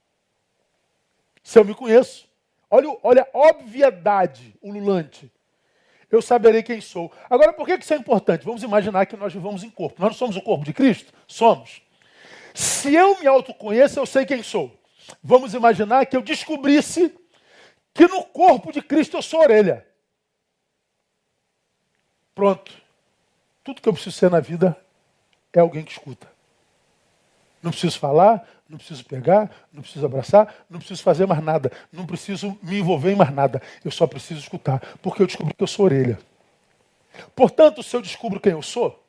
Se 1.42 1.58
eu 1.58 1.64
me 1.64 1.74
conheço, 1.74 2.28
olha, 2.70 2.94
olha 3.02 3.26
a 3.32 3.38
obviedade 3.48 4.54
ululante 4.60 5.32
eu 6.10 6.20
saberei 6.20 6.62
quem 6.62 6.80
sou. 6.80 7.12
Agora, 7.28 7.52
por 7.52 7.66
que 7.66 7.74
isso 7.74 7.94
é 7.94 7.96
importante? 7.96 8.44
Vamos 8.44 8.62
imaginar 8.62 9.06
que 9.06 9.16
nós 9.16 9.32
vivamos 9.32 9.62
em 9.62 9.70
corpo. 9.70 10.00
Nós 10.00 10.10
não 10.10 10.18
somos 10.18 10.36
o 10.36 10.42
corpo 10.42 10.64
de 10.64 10.72
Cristo? 10.72 11.12
Somos. 11.26 11.82
Se 12.52 12.94
eu 12.94 13.18
me 13.20 13.26
autoconheço, 13.26 13.98
eu 13.98 14.06
sei 14.06 14.26
quem 14.26 14.42
sou. 14.42 14.76
Vamos 15.22 15.54
imaginar 15.54 16.04
que 16.06 16.16
eu 16.16 16.22
descobrisse 16.22 17.14
que 17.94 18.06
no 18.08 18.24
corpo 18.24 18.72
de 18.72 18.82
Cristo 18.82 19.16
eu 19.16 19.22
sou 19.22 19.40
orelha. 19.40 19.86
Pronto. 22.34 22.72
Tudo 23.62 23.80
que 23.80 23.88
eu 23.88 23.92
preciso 23.92 24.16
ser 24.16 24.30
na 24.30 24.40
vida 24.40 24.76
é 25.52 25.60
alguém 25.60 25.84
que 25.84 25.92
escuta. 25.92 26.30
Não 27.62 27.70
preciso 27.70 27.98
falar, 27.98 28.48
não 28.68 28.78
preciso 28.78 29.04
pegar, 29.04 29.50
não 29.72 29.82
preciso 29.82 30.06
abraçar, 30.06 30.54
não 30.68 30.78
preciso 30.78 31.02
fazer 31.02 31.26
mais 31.26 31.42
nada, 31.42 31.70
não 31.92 32.06
preciso 32.06 32.58
me 32.62 32.78
envolver 32.78 33.12
em 33.12 33.16
mais 33.16 33.32
nada. 33.32 33.60
Eu 33.84 33.90
só 33.90 34.06
preciso 34.06 34.40
escutar, 34.40 34.80
porque 35.02 35.22
eu 35.22 35.26
descobri 35.26 35.52
que 35.54 35.62
eu 35.62 35.66
sou 35.66 35.84
orelha. 35.84 36.18
Portanto, 37.34 37.82
se 37.82 37.94
eu 37.94 38.00
descubro 38.00 38.40
quem 38.40 38.52
eu 38.52 38.62
sou, 38.62 39.02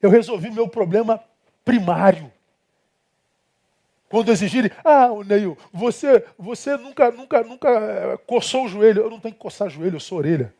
eu 0.00 0.10
resolvi 0.10 0.50
meu 0.50 0.68
problema 0.68 1.20
primário. 1.64 2.32
Quando 4.08 4.32
exigirem, 4.32 4.70
ah, 4.82 5.08
Neil, 5.26 5.58
você, 5.72 6.24
você 6.38 6.76
nunca, 6.76 7.10
nunca, 7.10 7.42
nunca 7.42 7.68
eh, 7.68 8.16
coçou 8.26 8.64
o 8.64 8.68
joelho. 8.68 9.02
Eu 9.02 9.10
não 9.10 9.20
tenho 9.20 9.34
que 9.34 9.40
coçar 9.40 9.66
o 9.66 9.70
joelho, 9.70 9.96
eu 9.96 10.00
sou 10.00 10.18
orelha. 10.18 10.54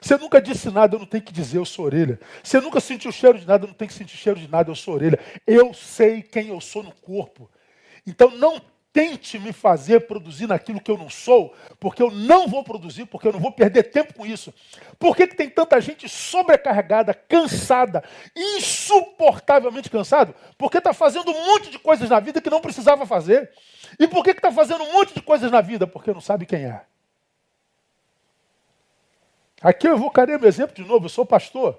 Você 0.00 0.16
nunca 0.16 0.40
disse 0.40 0.70
nada, 0.70 0.94
eu 0.94 1.00
não 1.00 1.06
tenho 1.06 1.22
que 1.22 1.32
dizer, 1.32 1.58
eu 1.58 1.64
sou 1.64 1.84
orelha. 1.84 2.18
Você 2.42 2.60
nunca 2.60 2.80
sentiu 2.80 3.12
cheiro 3.12 3.38
de 3.38 3.46
nada, 3.46 3.64
eu 3.64 3.68
não 3.68 3.74
tenho 3.74 3.88
que 3.88 3.94
sentir 3.94 4.16
cheiro 4.16 4.38
de 4.38 4.48
nada, 4.48 4.70
eu 4.70 4.74
sou 4.74 4.94
orelha. 4.94 5.18
Eu 5.46 5.74
sei 5.74 6.22
quem 6.22 6.48
eu 6.48 6.60
sou 6.60 6.82
no 6.82 6.92
corpo. 6.92 7.50
Então 8.06 8.30
não 8.30 8.60
tente 8.92 9.38
me 9.38 9.52
fazer 9.52 10.06
produzir 10.06 10.46
naquilo 10.46 10.80
que 10.80 10.90
eu 10.90 10.98
não 10.98 11.08
sou, 11.08 11.54
porque 11.78 12.02
eu 12.02 12.10
não 12.10 12.48
vou 12.48 12.64
produzir, 12.64 13.06
porque 13.06 13.28
eu 13.28 13.32
não 13.32 13.40
vou 13.40 13.52
perder 13.52 13.84
tempo 13.84 14.14
com 14.14 14.26
isso. 14.26 14.52
Por 14.98 15.16
que, 15.16 15.26
que 15.28 15.36
tem 15.36 15.48
tanta 15.48 15.80
gente 15.80 16.08
sobrecarregada, 16.08 17.14
cansada, 17.14 18.02
insuportavelmente 18.34 19.88
cansado? 19.88 20.34
Porque 20.58 20.78
está 20.78 20.92
fazendo 20.92 21.30
um 21.30 21.46
monte 21.46 21.70
de 21.70 21.78
coisas 21.78 22.10
na 22.10 22.18
vida 22.18 22.40
que 22.40 22.50
não 22.50 22.60
precisava 22.60 23.06
fazer. 23.06 23.50
E 23.98 24.08
por 24.08 24.24
que 24.24 24.30
está 24.30 24.50
fazendo 24.50 24.82
um 24.82 24.92
monte 24.92 25.14
de 25.14 25.22
coisas 25.22 25.50
na 25.50 25.60
vida? 25.60 25.86
Porque 25.86 26.12
não 26.12 26.20
sabe 26.20 26.46
quem 26.46 26.64
é. 26.64 26.89
Aqui 29.62 29.86
eu 29.86 29.94
evocarei 29.94 30.38
meu 30.38 30.48
exemplo 30.48 30.74
de 30.74 30.82
novo, 30.82 31.04
eu 31.04 31.08
sou 31.10 31.26
pastor. 31.26 31.78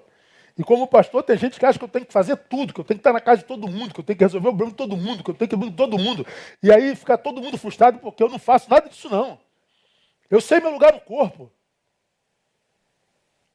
E 0.56 0.62
como 0.62 0.86
pastor, 0.86 1.22
tem 1.22 1.36
gente 1.36 1.58
que 1.58 1.64
acha 1.64 1.78
que 1.78 1.84
eu 1.84 1.88
tenho 1.88 2.04
que 2.04 2.12
fazer 2.12 2.36
tudo, 2.36 2.74
que 2.74 2.80
eu 2.80 2.84
tenho 2.84 2.98
que 2.98 3.00
estar 3.00 3.12
na 3.12 3.20
casa 3.20 3.40
de 3.40 3.48
todo 3.48 3.66
mundo, 3.66 3.94
que 3.94 4.00
eu 4.00 4.04
tenho 4.04 4.18
que 4.18 4.24
resolver 4.24 4.48
o 4.48 4.50
problema 4.50 4.70
de 4.70 4.76
todo 4.76 4.96
mundo, 4.96 5.24
que 5.24 5.30
eu 5.30 5.34
tenho 5.34 5.48
que 5.48 5.56
ir 5.56 5.72
todo 5.72 5.98
mundo. 5.98 6.26
E 6.62 6.70
aí 6.70 6.94
fica 6.94 7.16
todo 7.16 7.40
mundo 7.40 7.56
frustrado 7.56 7.98
porque 7.98 8.22
eu 8.22 8.28
não 8.28 8.38
faço 8.38 8.70
nada 8.70 8.88
disso, 8.88 9.08
não. 9.08 9.40
Eu 10.30 10.40
sei 10.40 10.60
meu 10.60 10.70
lugar 10.70 10.92
no 10.92 11.00
corpo. 11.00 11.50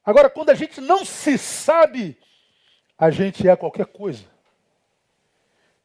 Agora, 0.03 0.29
quando 0.29 0.49
a 0.49 0.55
gente 0.55 0.81
não 0.81 1.05
se 1.05 1.37
sabe, 1.37 2.17
a 2.97 3.11
gente 3.11 3.47
é 3.47 3.55
qualquer 3.55 3.85
coisa. 3.85 4.23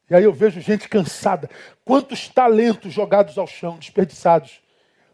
E 0.09 0.15
aí 0.15 0.23
eu 0.23 0.33
vejo 0.33 0.59
gente 0.61 0.89
cansada. 0.89 1.49
Quantos 1.85 2.27
talentos 2.27 2.91
jogados 2.91 3.37
ao 3.37 3.47
chão, 3.47 3.77
desperdiçados, 3.77 4.61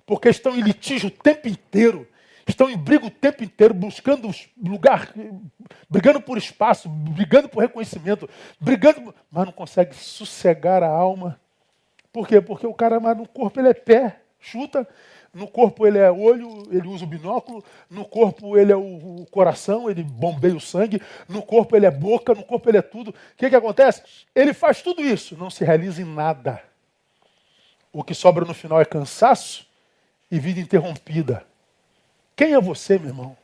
porque 0.05 0.29
estão 0.29 0.55
em 0.55 0.61
litígio 0.61 1.09
o 1.09 1.11
tempo 1.11 1.47
inteiro 1.47 2.07
estão 2.49 2.69
em 2.69 2.77
briga 2.77 3.05
o 3.05 3.11
tempo 3.11 3.43
inteiro, 3.43 3.73
buscando 3.73 4.29
lugar, 4.61 5.13
brigando 5.89 6.21
por 6.21 6.37
espaço, 6.37 6.89
brigando 6.89 7.49
por 7.49 7.59
reconhecimento, 7.59 8.29
brigando, 8.59 9.13
mas 9.31 9.45
não 9.45 9.51
consegue 9.51 9.95
sossegar 9.95 10.83
a 10.83 10.87
alma. 10.87 11.39
Por 12.11 12.27
quê? 12.27 12.41
Porque 12.41 12.65
o 12.65 12.73
cara, 12.73 12.99
mas 12.99 13.17
no 13.17 13.27
corpo 13.27 13.59
ele 13.59 13.69
é 13.69 13.73
pé, 13.73 14.21
chuta, 14.39 14.87
no 15.33 15.47
corpo 15.47 15.85
ele 15.85 15.99
é 15.99 16.11
olho, 16.11 16.63
ele 16.71 16.87
usa 16.87 17.05
o 17.05 17.07
binóculo, 17.07 17.63
no 17.89 18.03
corpo 18.03 18.57
ele 18.57 18.71
é 18.71 18.75
o, 18.75 19.21
o 19.21 19.25
coração, 19.29 19.89
ele 19.89 20.03
bombeia 20.03 20.55
o 20.55 20.59
sangue, 20.59 21.01
no 21.27 21.43
corpo 21.43 21.75
ele 21.75 21.85
é 21.85 21.91
boca, 21.91 22.33
no 22.33 22.43
corpo 22.43 22.69
ele 22.69 22.77
é 22.77 22.81
tudo. 22.81 23.11
O 23.11 23.13
que, 23.37 23.49
que 23.49 23.55
acontece? 23.55 24.01
Ele 24.33 24.53
faz 24.53 24.81
tudo 24.81 25.03
isso, 25.03 25.37
não 25.37 25.49
se 25.49 25.63
realiza 25.63 26.01
em 26.01 26.05
nada. 26.05 26.61
O 27.93 28.03
que 28.03 28.13
sobra 28.13 28.43
no 28.43 28.53
final 28.53 28.81
é 28.81 28.85
cansaço 28.85 29.67
e 30.31 30.39
vida 30.39 30.59
interrompida. 30.59 31.45
Quem 32.39 32.53
é 32.53 32.61
você, 32.61 32.97
meu 32.97 33.09
irmão? 33.09 33.37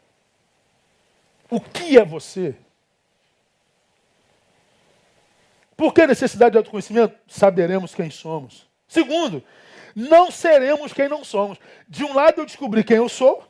O 1.49 1.59
que 1.59 1.97
é 1.97 2.05
você? 2.05 2.55
Por 5.75 5.93
que 5.93 6.07
necessidade 6.07 6.53
de 6.53 6.59
autoconhecimento? 6.59 7.13
Saberemos 7.27 7.93
quem 7.93 8.09
somos. 8.09 8.65
Segundo, 8.87 9.43
não 9.93 10.31
seremos 10.31 10.93
quem 10.93 11.09
não 11.09 11.25
somos. 11.25 11.57
De 11.89 12.05
um 12.05 12.13
lado 12.13 12.39
eu 12.39 12.45
descobri 12.45 12.85
quem 12.85 12.95
eu 12.95 13.09
sou 13.09 13.45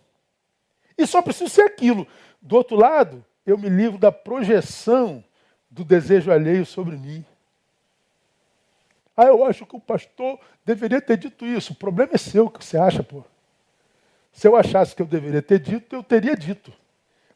e 0.97 1.05
só 1.05 1.21
preciso 1.21 1.51
ser 1.51 1.61
aquilo. 1.61 2.07
Do 2.41 2.55
outro 2.55 2.75
lado, 2.75 3.23
eu 3.45 3.55
me 3.55 3.69
livro 3.69 3.99
da 3.99 4.11
projeção 4.11 5.23
do 5.69 5.85
desejo 5.85 6.31
alheio 6.31 6.65
sobre 6.65 6.97
mim. 6.97 7.23
Ah, 9.15 9.25
eu 9.25 9.45
acho 9.45 9.63
que 9.63 9.75
o 9.75 9.79
pastor 9.79 10.39
deveria 10.65 10.99
ter 10.99 11.17
dito 11.17 11.45
isso. 11.45 11.73
O 11.73 11.75
problema 11.75 12.13
é 12.15 12.17
seu, 12.17 12.49
que 12.49 12.65
você 12.65 12.79
acha, 12.79 13.03
pô. 13.03 13.23
Se 14.35 14.49
eu 14.49 14.57
achasse 14.57 14.93
que 14.93 15.01
eu 15.01 15.05
deveria 15.05 15.41
ter 15.41 15.59
dito, 15.59 15.95
eu 15.95 16.03
teria 16.03 16.35
dito. 16.35 16.73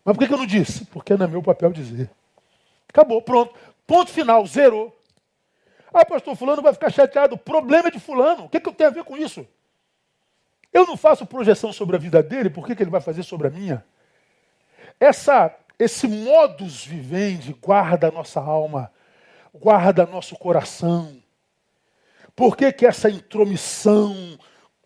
Mas 0.04 0.18
por 0.18 0.28
que 0.28 0.34
eu 0.34 0.38
não 0.38 0.46
disse? 0.46 0.84
Porque 0.84 1.16
não 1.16 1.26
é 1.26 1.30
meu 1.30 1.42
papel 1.42 1.72
dizer. 1.72 2.10
Acabou, 2.90 3.22
pronto. 3.22 3.56
Ponto 3.88 4.12
final, 4.12 4.46
zerou. 4.46 4.94
Ah, 5.94 6.06
pastor, 6.06 6.36
fulano 6.36 6.62
vai 6.62 6.74
ficar 6.74 6.90
chateado. 6.90 7.36
O 7.36 7.38
problema 7.38 7.88
é 7.88 7.92
de 7.92 8.02
fulano. 8.02 8.44
O 8.44 8.50
que, 8.50 8.60
que 8.60 8.68
eu 8.68 8.74
tenho 8.74 8.90
a 8.90 8.94
ver 8.94 9.06
com 9.06 9.16
isso? 9.16 9.48
Eu 10.74 10.86
não 10.86 10.98
faço 10.98 11.26
projeção 11.26 11.72
sobre 11.72 11.96
a 11.96 12.00
vida 12.00 12.22
dele, 12.22 12.50
por 12.50 12.68
que, 12.68 12.76
que 12.76 12.84
ele 12.84 12.92
vai 12.92 13.02
fazer 13.02 13.24
sobre 13.24 13.48
a 13.48 13.50
minha? 13.50 13.84
Essa, 15.00 15.56
esse 15.80 16.06
modus 16.06 16.86
vivendi 16.86 17.54
guarda 17.54 18.10
a 18.10 18.12
nossa 18.12 18.42
alma, 18.42 18.92
guarda 19.54 20.06
nosso 20.06 20.36
coração. 20.36 21.18
Por 22.36 22.58
que, 22.58 22.74
que 22.74 22.86
essa 22.86 23.10
intromissão 23.10 24.38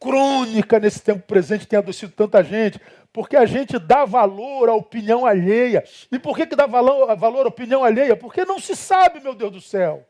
crônica 0.03 0.79
nesse 0.81 1.01
tempo 1.01 1.25
presente 1.25 1.65
tem 1.65 1.79
adoecido 1.79 2.11
tanta 2.11 2.43
gente? 2.43 2.79
Porque 3.13 3.37
a 3.37 3.45
gente 3.45 3.79
dá 3.79 4.03
valor 4.03 4.67
à 4.67 4.73
opinião 4.73 5.25
alheia. 5.25 5.81
E 6.11 6.19
por 6.19 6.35
que, 6.35 6.45
que 6.45 6.55
dá 6.57 6.67
valor, 6.67 7.15
valor 7.15 7.45
à 7.45 7.49
opinião 7.49 7.85
alheia? 7.85 8.15
Porque 8.17 8.43
não 8.43 8.59
se 8.59 8.75
sabe, 8.75 9.21
meu 9.21 9.33
Deus 9.33 9.51
do 9.53 9.61
céu. 9.61 10.05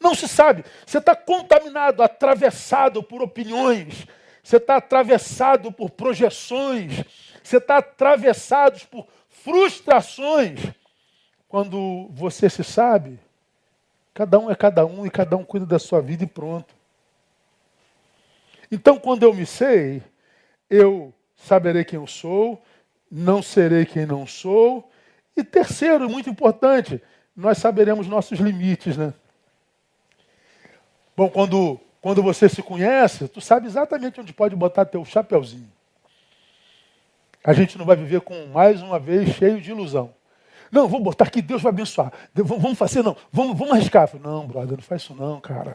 Não 0.00 0.14
se 0.14 0.26
sabe. 0.26 0.64
Você 0.84 0.98
está 0.98 1.14
contaminado, 1.14 2.02
atravessado 2.02 3.02
por 3.02 3.22
opiniões. 3.22 4.06
Você 4.42 4.56
está 4.56 4.76
atravessado 4.76 5.70
por 5.70 5.90
projeções. 5.90 7.04
Você 7.42 7.58
está 7.58 7.78
atravessado 7.78 8.84
por 8.88 9.06
frustrações. 9.28 10.60
Quando 11.48 12.08
você 12.10 12.50
se 12.50 12.64
sabe, 12.64 13.18
cada 14.12 14.38
um 14.38 14.50
é 14.50 14.56
cada 14.56 14.84
um 14.84 15.06
e 15.06 15.10
cada 15.10 15.36
um 15.36 15.44
cuida 15.44 15.66
da 15.66 15.78
sua 15.78 16.00
vida 16.00 16.24
e 16.24 16.26
pronto. 16.26 16.77
Então, 18.70 18.98
quando 18.98 19.22
eu 19.22 19.32
me 19.32 19.46
sei, 19.46 20.02
eu 20.68 21.12
saberei 21.34 21.84
quem 21.84 21.98
eu 21.98 22.06
sou, 22.06 22.62
não 23.10 23.42
serei 23.42 23.86
quem 23.86 24.04
não 24.04 24.26
sou. 24.26 24.90
E 25.36 25.42
terceiro, 25.42 26.08
muito 26.08 26.28
importante, 26.28 27.00
nós 27.34 27.58
saberemos 27.58 28.06
nossos 28.06 28.38
limites, 28.38 28.96
né? 28.96 29.14
Bom, 31.16 31.28
quando, 31.28 31.80
quando 32.00 32.22
você 32.22 32.48
se 32.48 32.62
conhece, 32.62 33.26
tu 33.28 33.40
sabe 33.40 33.66
exatamente 33.66 34.20
onde 34.20 34.32
pode 34.32 34.54
botar 34.54 34.84
teu 34.84 35.04
chapeuzinho. 35.04 35.70
A 37.42 37.52
gente 37.52 37.78
não 37.78 37.86
vai 37.86 37.96
viver 37.96 38.20
com, 38.20 38.46
mais 38.46 38.82
uma 38.82 38.98
vez, 38.98 39.30
cheio 39.30 39.60
de 39.60 39.70
ilusão. 39.70 40.12
Não, 40.70 40.86
vou 40.86 41.00
botar 41.00 41.24
aqui, 41.24 41.40
Deus 41.40 41.62
vai 41.62 41.70
abençoar. 41.70 42.12
Vamos 42.34 42.76
fazer, 42.76 43.02
não, 43.02 43.16
vamos, 43.32 43.56
vamos 43.56 43.74
arriscar. 43.74 44.10
Não, 44.20 44.46
brother, 44.46 44.76
não 44.76 44.84
faz 44.84 45.02
isso 45.02 45.14
não, 45.14 45.40
cara. 45.40 45.74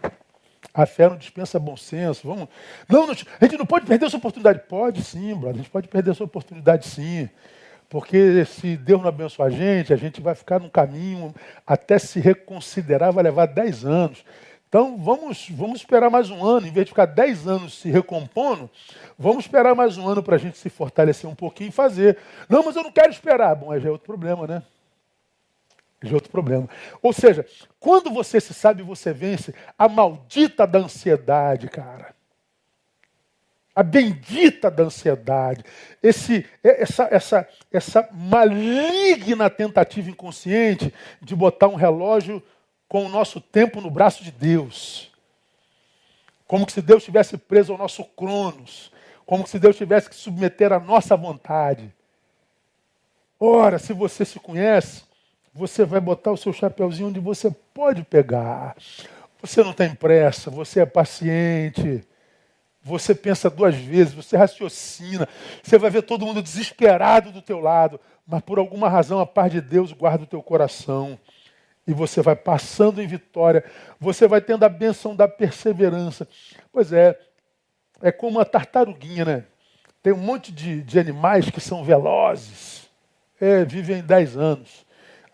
A 0.73 0.85
fé 0.85 1.07
não 1.07 1.17
dispensa 1.17 1.59
bom 1.59 1.77
senso. 1.77 2.27
Vamos... 2.27 2.47
Não, 2.89 3.05
não, 3.05 3.13
a 3.13 3.45
gente 3.45 3.57
não 3.57 3.65
pode 3.65 3.85
perder 3.85 4.07
essa 4.07 4.17
oportunidade. 4.17 4.61
Pode 4.67 5.03
sim, 5.03 5.33
brother, 5.35 5.55
a 5.55 5.57
gente 5.57 5.69
pode 5.69 5.87
perder 5.87 6.11
essa 6.11 6.23
oportunidade 6.23 6.87
sim. 6.87 7.29
Porque 7.89 8.43
se 8.45 8.75
Deus 8.75 9.01
não 9.01 9.09
abençoar 9.09 9.49
a 9.49 9.51
gente, 9.51 9.93
a 9.93 9.95
gente 9.95 10.19
vai 10.19 10.33
ficar 10.33 10.59
num 10.59 10.69
caminho 10.69 11.33
até 11.65 11.99
se 11.99 12.19
reconsiderar, 12.19 13.13
vai 13.13 13.23
levar 13.23 13.45
10 13.45 13.85
anos. 13.85 14.25
Então 14.73 14.97
vamos, 14.97 15.47
vamos 15.51 15.81
esperar 15.81 16.09
mais 16.09 16.31
um 16.31 16.43
ano, 16.43 16.65
em 16.65 16.71
vez 16.71 16.87
de 16.87 16.91
ficar 16.91 17.05
dez 17.05 17.47
anos 17.47 17.77
se 17.77 17.91
recompondo, 17.91 18.67
vamos 19.19 19.45
esperar 19.45 19.75
mais 19.75 19.99
um 19.99 20.07
ano 20.07 20.23
para 20.23 20.35
a 20.35 20.39
gente 20.39 20.57
se 20.57 20.67
fortalecer 20.67 21.29
um 21.29 21.35
pouquinho 21.35 21.67
e 21.67 21.71
fazer. 21.71 22.17
Não, 22.49 22.63
mas 22.63 22.75
eu 22.75 22.81
não 22.81 22.91
quero 22.91 23.11
esperar. 23.11 23.55
Bom, 23.55 23.71
aí 23.71 23.79
já 23.79 23.89
é 23.89 23.91
outro 23.91 24.07
problema, 24.07 24.47
né? 24.47 24.63
É 26.11 26.13
outro 26.13 26.29
problema. 26.29 26.67
Ou 27.01 27.13
seja, 27.13 27.45
quando 27.79 28.11
você 28.11 28.41
se 28.41 28.53
sabe, 28.53 28.83
você 28.83 29.13
vence 29.13 29.53
a 29.77 29.87
maldita 29.87 30.67
da 30.67 30.79
ansiedade, 30.79 31.69
cara. 31.69 32.13
A 33.73 33.81
bendita 33.81 34.69
da 34.69 34.83
ansiedade. 34.83 35.63
Esse, 36.01 36.45
essa, 36.61 37.07
essa, 37.09 37.47
essa 37.71 38.09
maligna 38.11 39.49
tentativa 39.49 40.09
inconsciente 40.09 40.93
de 41.21 41.35
botar 41.35 41.69
um 41.69 41.75
relógio 41.75 42.43
com 42.87 43.05
o 43.05 43.09
nosso 43.09 43.39
tempo 43.39 43.79
no 43.79 43.89
braço 43.89 44.23
de 44.23 44.31
Deus. 44.31 45.11
Como 46.45 46.69
se 46.69 46.81
Deus 46.81 47.03
tivesse 47.03 47.37
preso 47.37 47.71
ao 47.71 47.77
nosso 47.77 48.03
cronos. 48.03 48.91
Como 49.25 49.47
se 49.47 49.57
Deus 49.57 49.77
tivesse 49.77 50.09
que 50.09 50.15
submeter 50.15 50.73
à 50.73 50.79
nossa 50.79 51.15
vontade. 51.15 51.91
Ora, 53.39 53.79
se 53.79 53.93
você 53.93 54.23
se 54.23 54.39
conhece, 54.39 55.03
você 55.53 55.85
vai 55.85 55.99
botar 55.99 56.31
o 56.31 56.37
seu 56.37 56.51
chapeuzinho 56.51 57.09
onde 57.09 57.19
você 57.19 57.51
pode 57.73 58.03
pegar. 58.03 58.75
Você 59.41 59.63
não 59.63 59.73
tem 59.73 59.93
pressa, 59.93 60.49
você 60.49 60.81
é 60.81 60.85
paciente. 60.85 62.03
Você 62.81 63.15
pensa 63.15 63.49
duas 63.49 63.75
vezes, 63.75 64.13
você 64.13 64.35
raciocina. 64.35 65.27
Você 65.61 65.77
vai 65.77 65.89
ver 65.89 66.01
todo 66.01 66.25
mundo 66.25 66.41
desesperado 66.41 67.31
do 67.31 67.41
teu 67.41 67.59
lado, 67.59 67.99
mas 68.25 68.41
por 68.41 68.57
alguma 68.57 68.89
razão 68.89 69.19
a 69.19 69.25
paz 69.25 69.51
de 69.51 69.61
Deus 69.61 69.93
guarda 69.93 70.23
o 70.23 70.27
teu 70.27 70.41
coração 70.41 71.17
e 71.85 71.93
você 71.93 72.21
vai 72.21 72.35
passando 72.35 73.01
em 73.01 73.07
vitória, 73.07 73.63
você 73.99 74.27
vai 74.27 74.41
tendo 74.41 74.63
a 74.63 74.69
benção 74.69 75.15
da 75.15 75.27
perseverança. 75.27 76.27
Pois 76.71 76.93
é, 76.93 77.17
é 78.01 78.11
como 78.11 78.37
uma 78.37 78.45
tartaruguinha, 78.45 79.25
né? 79.25 79.43
Tem 80.01 80.13
um 80.13 80.17
monte 80.17 80.51
de, 80.51 80.81
de 80.81 80.99
animais 80.99 81.49
que 81.49 81.61
são 81.61 81.83
velozes, 81.83 82.89
é, 83.39 83.63
vivem 83.63 84.01
10 84.01 84.37
anos. 84.37 84.85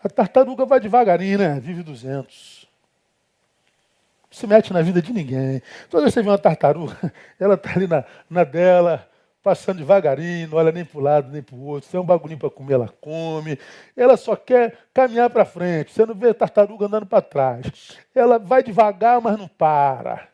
A 0.02 0.08
tartaruga 0.08 0.64
vai 0.64 0.80
devagarinho, 0.80 1.38
né? 1.38 1.60
Vive 1.60 1.82
200. 1.82 2.68
Não 4.30 4.36
se 4.38 4.46
mete 4.46 4.72
na 4.72 4.80
vida 4.80 5.02
de 5.02 5.12
ninguém. 5.12 5.60
Toda 5.88 6.04
vez 6.04 6.14
que 6.14 6.20
você 6.20 6.22
vê 6.22 6.30
uma 6.30 6.38
tartaruga, 6.38 6.96
ela 7.38 7.54
está 7.54 7.72
ali 7.74 7.86
na, 7.86 8.04
na 8.28 8.44
dela, 8.44 9.06
passando 9.42 9.78
devagarinho, 9.78 10.48
não 10.48 10.58
olha 10.58 10.72
nem 10.72 10.84
para 10.84 10.98
o 10.98 11.02
lado 11.02 11.30
nem 11.30 11.42
para 11.42 11.54
o 11.54 11.64
outro. 11.64 11.86
Se 11.86 11.92
tem 11.92 12.00
um 12.00 12.04
bagulhinho 12.04 12.38
para 12.38 12.48
comer, 12.48 12.74
ela 12.74 12.88
come. 13.00 13.58
Ela 13.96 14.16
só 14.16 14.36
quer 14.36 14.78
caminhar 14.94 15.28
para 15.30 15.44
frente. 15.44 15.92
Você 15.92 16.06
não 16.06 16.14
vê 16.14 16.30
a 16.30 16.34
tartaruga 16.34 16.86
andando 16.86 17.06
para 17.06 17.20
trás. 17.20 17.98
Ela 18.14 18.38
vai 18.38 18.62
devagar, 18.62 19.20
mas 19.20 19.38
não 19.38 19.48
para. 19.48 20.28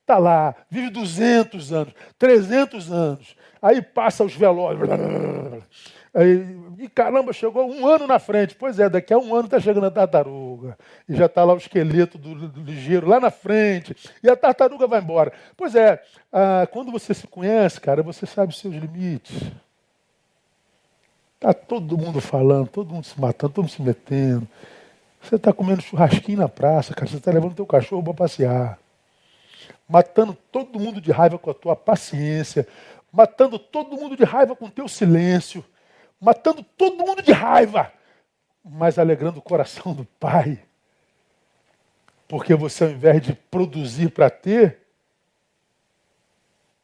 Está 0.00 0.16
lá, 0.16 0.54
vive 0.70 0.88
200 0.88 1.70
anos, 1.70 1.92
300 2.18 2.90
anos. 2.90 3.36
Aí 3.60 3.82
passa 3.82 4.24
os 4.24 4.34
velórios. 4.34 4.88
E 6.78 6.88
caramba, 6.88 7.32
chegou 7.32 7.68
um 7.68 7.86
ano 7.86 8.06
na 8.06 8.18
frente. 8.18 8.54
Pois 8.54 8.78
é, 8.78 8.88
daqui 8.88 9.12
a 9.12 9.18
um 9.18 9.34
ano 9.34 9.44
está 9.44 9.60
chegando 9.60 9.86
a 9.86 9.90
tartaruga. 9.90 10.78
E 11.08 11.14
já 11.14 11.26
está 11.26 11.44
lá 11.44 11.54
o 11.54 11.58
esqueleto 11.58 12.16
do, 12.16 12.48
do, 12.48 12.62
ligeiro 12.62 13.08
lá 13.08 13.20
na 13.20 13.30
frente. 13.30 13.94
E 14.22 14.28
a 14.28 14.36
tartaruga 14.36 14.86
vai 14.86 15.00
embora. 15.00 15.32
Pois 15.56 15.74
é, 15.74 16.02
ah, 16.32 16.66
quando 16.70 16.90
você 16.90 17.12
se 17.12 17.26
conhece, 17.26 17.80
cara, 17.80 18.02
você 18.02 18.26
sabe 18.26 18.52
os 18.52 18.58
seus 18.58 18.74
limites. 18.74 19.42
Está 21.34 21.52
todo 21.52 21.98
mundo 21.98 22.20
falando, 22.20 22.68
todo 22.68 22.92
mundo 22.92 23.04
se 23.04 23.20
matando, 23.20 23.52
todo 23.52 23.64
mundo 23.64 23.72
se 23.72 23.82
metendo. 23.82 24.48
Você 25.20 25.36
está 25.36 25.52
comendo 25.52 25.82
churrasquinho 25.82 26.38
na 26.38 26.48
praça, 26.48 26.94
cara. 26.94 27.10
Você 27.10 27.16
está 27.16 27.30
levando 27.30 27.54
teu 27.54 27.66
cachorro 27.66 28.02
para 28.02 28.14
passear. 28.14 28.78
Matando 29.88 30.36
todo 30.50 30.80
mundo 30.80 31.00
de 31.00 31.12
raiva 31.12 31.38
com 31.38 31.50
a 31.50 31.54
tua 31.54 31.76
paciência. 31.76 32.66
Matando 33.12 33.58
todo 33.58 33.96
mundo 33.96 34.16
de 34.16 34.24
raiva 34.24 34.56
com 34.56 34.66
o 34.66 34.70
teu 34.70 34.88
silêncio 34.88 35.64
matando 36.20 36.62
todo 36.62 37.04
mundo 37.04 37.22
de 37.22 37.32
raiva, 37.32 37.92
mas 38.64 38.98
alegrando 38.98 39.38
o 39.38 39.42
coração 39.42 39.94
do 39.94 40.04
Pai. 40.04 40.62
Porque 42.26 42.54
você, 42.54 42.84
ao 42.84 42.90
invés 42.90 43.22
de 43.22 43.32
produzir 43.32 44.10
para 44.10 44.28
ter, 44.28 44.80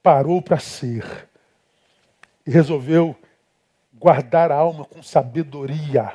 parou 0.02 0.40
para 0.40 0.58
ser. 0.58 1.28
E 2.46 2.50
resolveu 2.50 3.16
guardar 3.92 4.52
a 4.52 4.56
alma 4.56 4.84
com 4.84 5.02
sabedoria, 5.02 6.12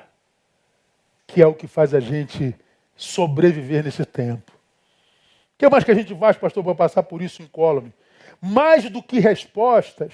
que 1.27 1.41
é 1.41 1.47
o 1.47 1.53
que 1.53 1.67
faz 1.67 1.93
a 1.93 1.99
gente 1.99 2.55
sobreviver 2.95 3.83
nesse 3.83 4.05
tempo. 4.05 4.51
O 4.51 5.57
que 5.57 5.69
mais 5.69 5.83
que 5.83 5.91
a 5.91 5.95
gente 5.95 6.15
faz, 6.15 6.37
pastor, 6.37 6.63
para 6.63 6.75
passar 6.75 7.03
por 7.03 7.21
isso 7.21 7.41
incólume? 7.41 7.93
Mais 8.41 8.89
do 8.89 9.03
que 9.03 9.19
respostas, 9.19 10.13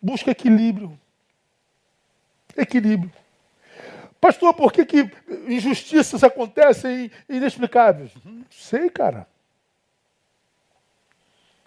busca 0.00 0.30
equilíbrio. 0.30 0.98
Equilíbrio. 2.56 3.10
Pastor, 4.20 4.54
por 4.54 4.72
que, 4.72 4.84
que 4.84 5.10
injustiças 5.48 6.22
acontecem 6.22 7.10
inexplicáveis? 7.28 8.12
Não 8.24 8.44
sei, 8.50 8.88
cara. 8.88 9.26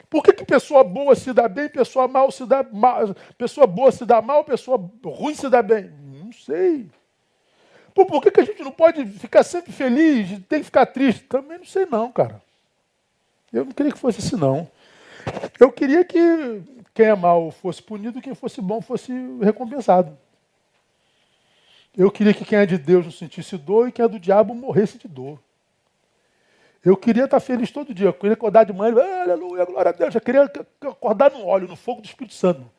Por 0.10 0.24
que, 0.24 0.32
que 0.32 0.46
pessoa 0.46 0.84
boa 0.84 1.16
se 1.16 1.34
dá 1.34 1.50
bem, 1.50 1.68
pessoa 1.68 2.08
mal 2.08 2.32
se 2.32 2.46
dá 2.46 2.64
mal, 2.64 3.14
pessoa 3.38 3.68
boa 3.68 3.92
se 3.92 4.06
dá 4.06 4.22
mal, 4.22 4.46
pessoa 4.46 4.78
ruim 5.04 5.36
se 5.36 5.50
dá 5.50 5.62
bem? 5.62 5.92
Não 6.24 6.32
sei. 6.32 6.90
Pô, 7.94 8.06
por 8.06 8.22
que, 8.22 8.32
que 8.32 8.40
a 8.40 8.46
gente 8.46 8.64
não 8.64 8.72
pode 8.72 9.06
ficar 9.06 9.44
sempre 9.44 9.74
feliz, 9.74 10.30
tem 10.48 10.60
que 10.60 10.66
ficar 10.66 10.86
triste? 10.86 11.24
Também 11.24 11.58
não 11.58 11.66
sei 11.66 11.86
não, 11.86 12.12
cara. 12.12 12.42
Eu 13.52 13.66
não 13.66 13.72
queria 13.72 13.92
que 13.92 14.00
fosse 14.00 14.20
assim, 14.20 14.36
não. 14.36 14.66
Eu 15.60 15.72
queria 15.72 16.06
que 16.06 16.62
quem 16.94 17.08
é 17.08 17.16
mal 17.16 17.52
fosse 17.52 17.82
punido, 17.82 18.22
quem 18.22 18.36
fosse 18.36 18.62
bom 18.62 18.80
fosse 18.80 19.12
recompensado. 19.42 20.18
Eu 21.98 22.12
queria 22.12 22.34
que 22.34 22.44
quem 22.44 22.60
é 22.60 22.66
de 22.66 22.78
Deus 22.78 23.06
não 23.06 23.12
sentisse 23.12 23.58
dor 23.58 23.88
e 23.88 23.92
quem 23.92 24.04
é 24.04 24.08
do 24.08 24.20
diabo 24.20 24.54
morresse 24.54 24.98
de 24.98 25.08
dor. 25.08 25.40
Eu 26.84 26.96
queria 26.96 27.26
estar 27.26 27.40
feliz 27.40 27.72
todo 27.72 27.94
dia. 27.94 28.08
Eu 28.08 28.14
queria 28.14 28.34
acordar 28.34 28.64
de 28.64 28.74
manhã, 28.74 28.94
aleluia, 29.24 29.66
glória 29.66 29.90
a 29.90 29.92
Deus. 29.92 30.14
Eu 30.14 30.22
queria 30.22 30.44
acordar 30.82 31.32
no 31.32 31.46
óleo, 31.46 31.68
no 31.68 31.76
fogo 31.76 32.02
do 32.02 32.06
Espírito 32.06 32.36
Santo. 32.36 32.70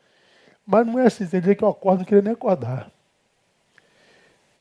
Mas 0.65 0.85
não 0.85 0.99
é 0.99 1.07
assim. 1.07 1.25
Tem 1.27 1.41
dia 1.41 1.55
que 1.55 1.63
eu 1.63 1.67
acordo 1.67 1.97
e 1.97 1.99
não 1.99 2.05
queria 2.05 2.21
nem 2.21 2.33
acordar. 2.33 2.89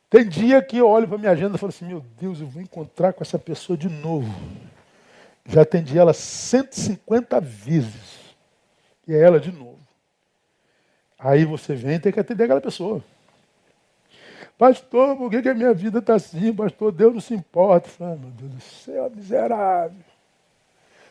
Tem 0.09 0.27
dia 0.27 0.63
que 0.63 0.79
eu 0.79 0.89
olho 0.89 1.07
para 1.07 1.19
minha 1.19 1.31
agenda 1.31 1.57
e 1.57 1.59
falo 1.59 1.71
assim, 1.71 1.87
meu 1.87 2.01
Deus, 2.19 2.41
eu 2.41 2.47
vou 2.47 2.63
encontrar 2.63 3.13
com 3.13 3.23
essa 3.23 3.39
pessoa 3.39 3.77
de 3.77 3.89
novo. 3.89 4.35
Já 5.45 5.63
atendi 5.63 5.99
ela 5.99 6.13
150 6.13 7.41
vezes. 7.41 8.35
E 9.07 9.15
é 9.15 9.21
ela 9.21 9.39
de 9.39 9.53
novo. 9.53 9.79
Aí 11.19 11.45
você 11.45 11.75
vem 11.75 11.97
e 11.97 11.99
tem 12.01 12.13
que 12.13 12.19
atender 12.19 12.45
aquela 12.45 12.61
pessoa. 12.61 13.03
Pastor, 14.59 15.17
por 15.17 15.31
que, 15.31 15.43
que 15.43 15.49
a 15.51 15.55
minha 15.55 15.75
vida 15.75 15.99
está 15.99 16.15
assim? 16.15 16.53
Pastor, 16.53 16.91
Deus 16.91 17.13
não 17.13 17.21
se 17.21 17.35
importa. 17.35 17.89
Falo, 17.89 18.19
meu 18.19 18.31
Deus 18.31 18.53
do 18.53 18.61
céu, 18.61 19.13
miserável. 19.15 19.99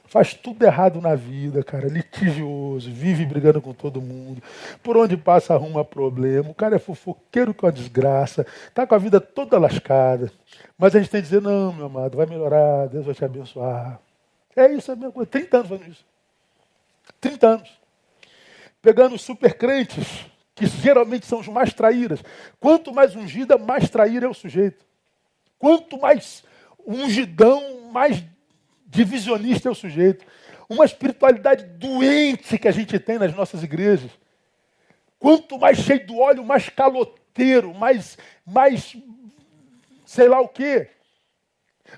Faz 0.07 0.33
tudo 0.33 0.63
errado 0.63 0.99
na 1.01 1.15
vida, 1.15 1.63
cara. 1.63 1.87
Litigioso, 1.87 2.91
vive 2.91 3.25
brigando 3.25 3.61
com 3.61 3.73
todo 3.73 4.01
mundo. 4.01 4.41
Por 4.81 4.97
onde 4.97 5.15
passa, 5.17 5.53
arruma 5.53 5.85
problema. 5.85 6.49
O 6.49 6.55
cara 6.55 6.75
é 6.75 6.79
fofoqueiro 6.79 7.53
com 7.53 7.67
a 7.67 7.71
desgraça. 7.71 8.45
Está 8.67 8.85
com 8.87 8.95
a 8.95 8.99
vida 8.99 9.19
toda 9.19 9.59
lascada. 9.59 10.31
Mas 10.77 10.95
a 10.95 10.99
gente 10.99 11.11
tem 11.11 11.21
que 11.21 11.27
dizer: 11.27 11.41
não, 11.41 11.73
meu 11.73 11.85
amado, 11.85 12.17
vai 12.17 12.25
melhorar. 12.25 12.87
Deus 12.87 13.05
vai 13.05 13.13
te 13.13 13.25
abençoar. 13.25 13.99
É 14.55 14.71
isso, 14.71 14.89
é 14.89 14.93
a 14.93 14.97
mesma 14.97 15.11
coisa. 15.11 15.29
30 15.29 15.57
anos 15.57 15.69
fazendo 15.69 15.91
isso. 15.91 16.05
30 17.19 17.47
anos. 17.47 17.69
Pegando 18.81 19.17
super 19.17 19.53
crentes 19.55 20.25
que 20.55 20.65
geralmente 20.65 21.25
são 21.25 21.41
os 21.41 21.47
mais 21.49 21.73
traíras. 21.73 22.23
Quanto 22.59 22.93
mais 22.93 23.13
ungida, 23.13 23.57
mais 23.57 23.89
traíra 23.89 24.25
é 24.25 24.29
o 24.29 24.33
sujeito. 24.33 24.85
Quanto 25.59 25.99
mais 25.99 26.43
ungidão, 26.87 27.91
mais 27.91 28.23
divisionista 28.87 29.67
é 29.67 29.71
o 29.71 29.75
sujeito. 29.75 30.25
Uma 30.69 30.85
espiritualidade 30.85 31.65
doente 31.65 32.57
que 32.57 32.67
a 32.69 32.71
gente 32.71 32.97
tem 32.97 33.19
nas 33.19 33.35
nossas 33.35 33.61
igrejas. 33.61 34.09
Quanto 35.19 35.59
mais 35.59 35.77
cheio 35.79 36.07
do 36.07 36.17
óleo, 36.17 36.43
mais 36.43 36.69
caloteiro, 36.69 37.73
mais, 37.73 38.17
mais 38.45 38.95
sei 40.05 40.29
lá 40.29 40.39
o 40.39 40.47
quê. 40.47 40.89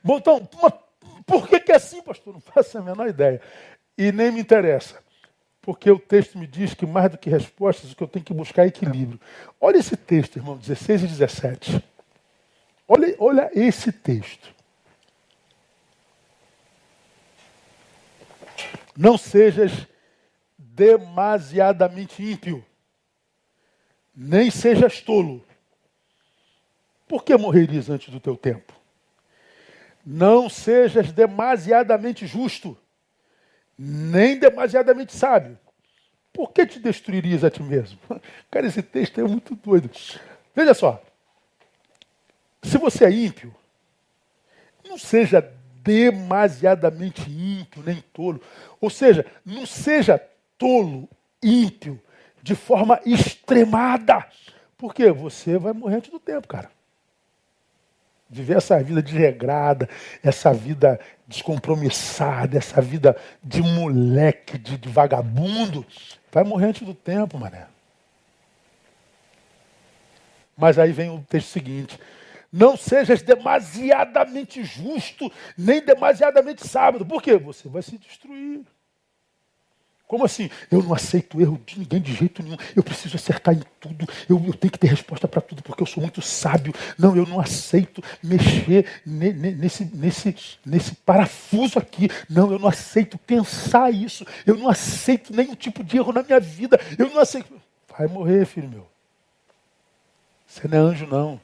Bom, 0.04 0.18
então, 0.18 0.50
uma, 0.58 0.72
por 1.26 1.48
que, 1.48 1.60
que 1.60 1.72
é 1.72 1.76
assim, 1.76 2.02
pastor? 2.02 2.34
Não 2.34 2.42
faço 2.42 2.78
a 2.78 2.82
menor 2.82 3.08
ideia. 3.08 3.40
E 3.96 4.12
nem 4.12 4.32
me 4.32 4.42
interessa 4.42 5.07
porque 5.68 5.92
o 5.92 6.00
texto 6.00 6.38
me 6.38 6.48
diz 6.48 6.74
que 6.74 6.86
mais 6.86 7.12
do 7.12 7.18
que 7.18 7.30
respostas, 7.30 7.92
o 7.92 7.96
que 7.98 8.02
eu 8.02 8.08
tenho 8.08 8.24
que 8.24 8.34
buscar 8.34 8.64
é 8.64 8.68
equilíbrio. 8.68 9.20
Olha 9.60 9.76
esse 9.76 9.98
texto, 9.98 10.38
irmão, 10.38 10.56
16 10.56 11.04
e 11.04 11.08
17. 11.08 11.84
Olha, 12.88 13.14
olha 13.20 13.52
esse 13.54 13.92
texto. 13.92 14.56
Não 18.96 19.18
sejas 19.18 19.86
demasiadamente 20.58 22.24
ímpio, 22.24 22.64
nem 24.16 24.50
sejas 24.50 25.02
tolo. 25.02 25.46
Por 27.10 27.26
que 27.26 27.36
morrerias 27.36 27.90
antes 27.90 28.08
do 28.08 28.22
teu 28.22 28.38
tempo? 28.38 28.72
Não 30.06 30.48
sejas 30.48 31.12
demasiadamente 31.12 32.26
justo 32.26 32.78
nem 33.78 34.38
demasiadamente 34.38 35.14
sábio. 35.14 35.58
Por 36.34 36.52
que 36.52 36.66
te 36.66 36.80
destruirias 36.80 37.44
a 37.44 37.50
ti 37.50 37.62
mesmo? 37.62 38.00
Cara, 38.50 38.68
esse 38.68 38.82
texto 38.82 39.20
é 39.20 39.24
muito 39.24 39.56
doido. 39.56 39.90
Veja 40.56 40.74
só. 40.74 41.02
Se 42.64 42.78
você 42.78 43.06
é 43.06 43.12
ímpio, 43.12 43.54
não 44.88 44.98
seja 44.98 45.42
demasiadamente 45.84 47.30
ímpio, 47.30 47.84
nem 47.84 48.04
tolo. 48.14 48.42
Ou 48.82 48.90
seja, 48.90 49.26
não 49.46 49.66
seja 49.66 50.22
tolo, 50.58 51.08
ímpio, 51.42 52.02
de 52.42 52.56
forma 52.56 53.00
extremada. 53.06 54.26
Porque 54.78 55.12
você 55.12 55.58
vai 55.58 55.74
morrer 55.74 55.96
antes 55.96 56.12
do 56.12 56.20
tempo, 56.20 56.48
cara. 56.48 56.70
Viver 58.30 58.58
essa 58.58 58.82
vida 58.84 59.02
desregrada, 59.02 59.88
essa 60.22 60.54
vida 60.54 61.00
descompromissada, 61.28 62.58
essa 62.58 62.82
vida 62.82 63.16
de 63.44 63.62
moleque, 63.62 64.58
de, 64.58 64.78
de 64.78 64.90
vagabundo, 64.90 65.86
vai 66.32 66.44
morrer 66.44 66.68
antes 66.68 66.82
do 66.82 66.94
tempo, 66.94 67.38
mané. 67.38 67.68
Mas 70.58 70.80
aí 70.80 70.92
vem 70.92 71.10
o 71.10 71.24
texto 71.30 71.50
seguinte: 71.50 72.00
não 72.52 72.76
sejas 72.76 73.22
demasiadamente 73.22 74.64
justo, 74.64 75.32
nem 75.58 75.82
demasiadamente 75.82 76.68
sábado. 76.68 77.06
Por 77.06 77.22
quê? 77.22 77.38
Você 77.38 77.70
vai 77.70 77.82
se 77.82 77.98
destruir. 77.98 78.62
Como 80.08 80.24
assim? 80.24 80.50
Eu 80.72 80.82
não 80.82 80.94
aceito 80.94 81.42
erro 81.42 81.62
de 81.66 81.80
ninguém 81.80 82.00
de 82.00 82.14
jeito 82.14 82.42
nenhum. 82.42 82.56
Eu 82.74 82.82
preciso 82.82 83.18
acertar 83.18 83.54
em 83.54 83.62
tudo. 83.78 84.08
Eu, 84.30 84.42
eu 84.48 84.54
tenho 84.54 84.72
que 84.72 84.80
ter 84.80 84.88
resposta 84.88 85.28
para 85.28 85.42
tudo 85.42 85.62
porque 85.62 85.84
eu 85.84 85.88
sou 85.88 86.02
muito 86.02 86.22
sábio. 86.22 86.74
Não, 86.98 87.14
eu 87.14 87.26
não 87.26 87.42
aceito 87.42 88.02
mexer 88.24 88.86
ne, 89.06 89.34
ne, 89.34 89.52
nesse, 89.52 89.84
nesse, 89.84 90.34
nesse 90.66 90.96
parafuso 90.96 91.78
aqui. 91.78 92.08
Não, 92.30 92.50
eu 92.50 92.58
não 92.58 92.70
aceito 92.70 93.18
pensar 93.18 93.94
isso. 93.94 94.26
Eu 94.46 94.56
não 94.56 94.70
aceito 94.70 95.36
nenhum 95.36 95.56
tipo 95.56 95.84
de 95.84 95.98
erro 95.98 96.14
na 96.14 96.24
minha 96.24 96.40
vida. 96.40 96.80
Eu 96.98 97.10
não 97.10 97.20
aceito. 97.20 97.54
Vai 97.98 98.08
morrer, 98.08 98.46
filho 98.46 98.70
meu. 98.70 98.88
Você 100.48 100.70
não 100.70 100.78
é 100.78 100.80
anjo, 100.80 101.06
não. 101.06 101.42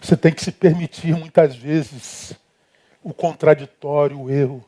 Você 0.00 0.16
tem 0.16 0.32
que 0.32 0.42
se 0.42 0.50
permitir 0.50 1.14
muitas 1.14 1.54
vezes 1.54 2.32
o 3.02 3.12
contraditório, 3.12 4.18
o 4.18 4.30
erro. 4.30 4.64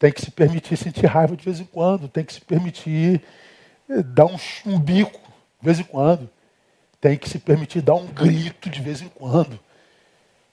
Tem 0.00 0.10
que 0.10 0.22
se 0.22 0.30
permitir 0.30 0.78
sentir 0.78 1.04
raiva 1.04 1.36
de 1.36 1.44
vez 1.44 1.60
em 1.60 1.66
quando, 1.66 2.08
tem 2.08 2.24
que 2.24 2.32
se 2.32 2.40
permitir 2.40 3.22
eh, 3.86 4.02
dar 4.02 4.24
um, 4.24 4.36
um 4.64 4.80
bico 4.80 5.20
de 5.60 5.66
vez 5.66 5.78
em 5.78 5.84
quando, 5.84 6.30
tem 6.98 7.18
que 7.18 7.28
se 7.28 7.38
permitir 7.38 7.82
dar 7.82 7.96
um 7.96 8.06
grito 8.06 8.70
de 8.70 8.80
vez 8.80 9.02
em 9.02 9.10
quando. 9.10 9.60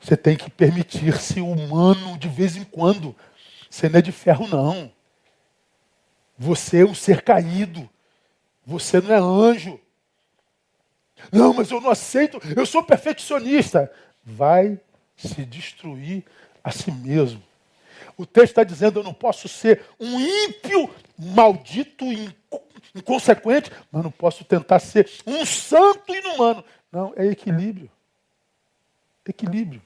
Você 0.01 0.17
tem 0.17 0.35
que 0.35 0.51
permitir 0.51 1.17
ser 1.17 1.39
humano 1.39 2.17
de 2.17 2.27
vez 2.27 2.57
em 2.57 2.65
quando. 2.65 3.15
Você 3.69 3.87
não 3.87 3.99
é 3.99 4.01
de 4.01 4.11
ferro, 4.11 4.49
não. 4.49 4.91
Você 6.37 6.81
é 6.81 6.85
um 6.85 6.93
ser 6.93 7.21
caído. 7.21 7.89
Você 8.65 8.99
não 8.99 9.15
é 9.15 9.17
anjo. 9.17 9.79
Não, 11.31 11.53
mas 11.53 11.71
eu 11.71 11.79
não 11.79 11.89
aceito. 11.89 12.41
Eu 12.53 12.65
sou 12.65 12.83
perfeccionista. 12.83 13.89
Vai 14.25 14.77
se 15.15 15.45
destruir 15.45 16.25
a 16.61 16.69
si 16.69 16.91
mesmo. 16.91 17.41
O 18.17 18.25
texto 18.25 18.51
está 18.51 18.63
dizendo: 18.63 18.99
eu 18.99 19.03
não 19.03 19.13
posso 19.13 19.47
ser 19.47 19.85
um 19.99 20.19
ímpio, 20.19 20.89
maldito, 21.17 22.03
inconsequente, 22.95 23.71
mas 23.91 24.03
não 24.03 24.11
posso 24.11 24.43
tentar 24.43 24.79
ser 24.79 25.07
um 25.25 25.45
santo 25.45 26.13
inumano. 26.13 26.65
Não, 26.91 27.13
é 27.15 27.27
equilíbrio. 27.27 27.89
Equilíbrio. 29.25 29.81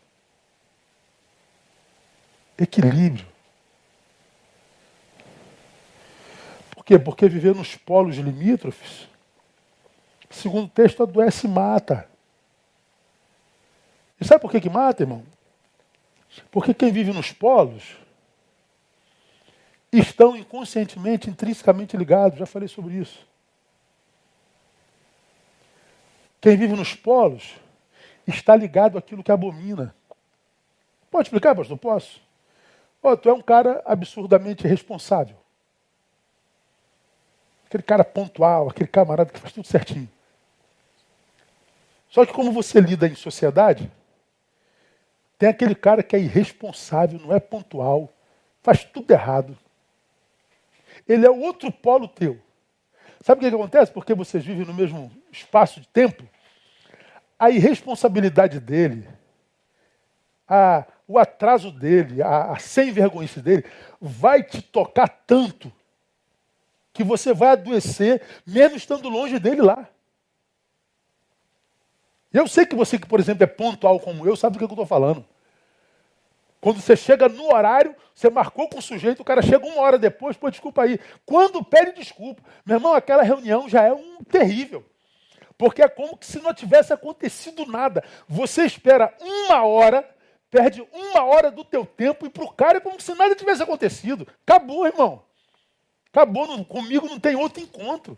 Equilíbrio. 2.57 3.25
Por 6.71 6.85
quê? 6.85 6.97
Porque 6.97 7.27
viver 7.27 7.53
nos 7.53 7.75
polos 7.75 8.15
limítrofes, 8.15 9.07
segundo 10.29 10.65
o 10.65 10.69
texto, 10.69 11.03
adoece 11.03 11.47
e 11.47 11.49
mata. 11.49 12.07
E 14.19 14.25
sabe 14.25 14.41
por 14.41 14.51
que, 14.51 14.61
que 14.61 14.69
mata, 14.69 15.03
irmão? 15.03 15.23
Porque 16.49 16.73
quem 16.73 16.91
vive 16.91 17.11
nos 17.11 17.31
polos 17.31 17.95
estão 19.91 20.35
inconscientemente, 20.35 21.29
intrinsecamente 21.29 21.97
ligados. 21.97 22.39
Já 22.39 22.45
falei 22.45 22.67
sobre 22.67 22.95
isso. 22.95 23.27
Quem 26.39 26.57
vive 26.57 26.73
nos 26.73 26.95
polos 26.95 27.55
está 28.25 28.55
ligado 28.55 28.97
àquilo 28.97 29.23
que 29.23 29.31
abomina. 29.31 29.93
Pode 31.09 31.27
explicar, 31.27 31.53
pastor? 31.55 31.77
Posso? 31.77 32.21
Oh, 33.03 33.17
tu 33.17 33.29
é 33.29 33.33
um 33.33 33.41
cara 33.41 33.81
absurdamente 33.85 34.67
responsável. 34.67 35.35
Aquele 37.65 37.83
cara 37.83 38.03
pontual, 38.03 38.69
aquele 38.69 38.87
camarada 38.87 39.31
que 39.31 39.39
faz 39.39 39.53
tudo 39.53 39.67
certinho. 39.67 40.09
Só 42.09 42.25
que 42.25 42.33
como 42.33 42.51
você 42.51 42.79
lida 42.79 43.07
em 43.07 43.15
sociedade, 43.15 43.91
tem 45.37 45.49
aquele 45.49 45.73
cara 45.73 46.03
que 46.03 46.15
é 46.15 46.19
irresponsável, 46.19 47.19
não 47.19 47.33
é 47.33 47.39
pontual, 47.39 48.09
faz 48.61 48.83
tudo 48.83 49.11
errado. 49.11 49.57
Ele 51.07 51.25
é 51.25 51.29
o 51.29 51.39
outro 51.39 51.71
polo 51.71 52.07
teu. 52.07 52.39
Sabe 53.23 53.39
o 53.39 53.43
que, 53.43 53.49
que 53.49 53.55
acontece? 53.55 53.91
Porque 53.91 54.13
vocês 54.13 54.43
vivem 54.43 54.65
no 54.65 54.73
mesmo 54.73 55.11
espaço 55.31 55.79
de 55.79 55.87
tempo. 55.87 56.23
A 57.37 57.49
irresponsabilidade 57.49 58.59
dele, 58.59 59.07
a, 60.47 60.85
o 61.07 61.19
atraso 61.19 61.71
dele, 61.71 62.21
a, 62.21 62.53
a 62.53 62.59
sem 62.59 62.91
vergonha 62.91 63.27
dele, 63.37 63.65
vai 63.99 64.43
te 64.43 64.61
tocar 64.61 65.07
tanto 65.07 65.71
que 66.93 67.03
você 67.03 67.33
vai 67.33 67.49
adoecer, 67.49 68.21
mesmo 68.45 68.77
estando 68.77 69.09
longe 69.09 69.39
dele 69.39 69.61
lá. 69.61 69.87
Eu 72.33 72.47
sei 72.47 72.65
que 72.65 72.75
você, 72.75 72.97
que 72.97 73.07
por 73.07 73.19
exemplo 73.19 73.43
é 73.43 73.47
pontual 73.47 73.99
como 73.99 74.25
eu, 74.25 74.35
sabe 74.35 74.53
do 74.53 74.57
que 74.59 74.63
eu 74.63 74.69
estou 74.69 74.85
falando. 74.85 75.25
Quando 76.61 76.79
você 76.79 76.95
chega 76.95 77.27
no 77.27 77.51
horário, 77.51 77.95
você 78.13 78.29
marcou 78.29 78.69
com 78.69 78.77
o 78.77 78.81
sujeito, 78.81 79.21
o 79.21 79.25
cara 79.25 79.41
chega 79.41 79.65
uma 79.65 79.81
hora 79.81 79.97
depois, 79.97 80.37
pô, 80.37 80.47
desculpa 80.47 80.83
aí. 80.83 80.99
Quando 81.25 81.65
pede 81.65 81.93
desculpa, 81.93 82.43
meu 82.63 82.77
irmão, 82.77 82.93
aquela 82.93 83.23
reunião 83.23 83.67
já 83.67 83.81
é 83.81 83.91
um 83.91 84.23
terrível. 84.23 84.85
Porque 85.57 85.81
é 85.81 85.89
como 85.89 86.17
se 86.21 86.39
não 86.39 86.53
tivesse 86.53 86.93
acontecido 86.93 87.65
nada. 87.65 88.03
Você 88.27 88.63
espera 88.63 89.11
uma 89.19 89.63
hora, 89.63 90.07
perde 90.51 90.85
uma 90.93 91.23
hora 91.23 91.49
do 91.49 91.63
teu 91.63 91.83
tempo 91.83 92.27
e 92.27 92.29
para 92.29 92.43
o 92.43 92.51
cara 92.51 92.77
é 92.77 92.81
como 92.81 93.01
se 93.01 93.13
nada 93.15 93.35
tivesse 93.35 93.63
acontecido. 93.63 94.27
Acabou, 94.45 94.85
irmão. 94.85 95.23
Acabou, 96.11 96.45
não, 96.45 96.63
comigo 96.63 97.07
não 97.07 97.19
tem 97.19 97.35
outro 97.35 97.61
encontro. 97.61 98.15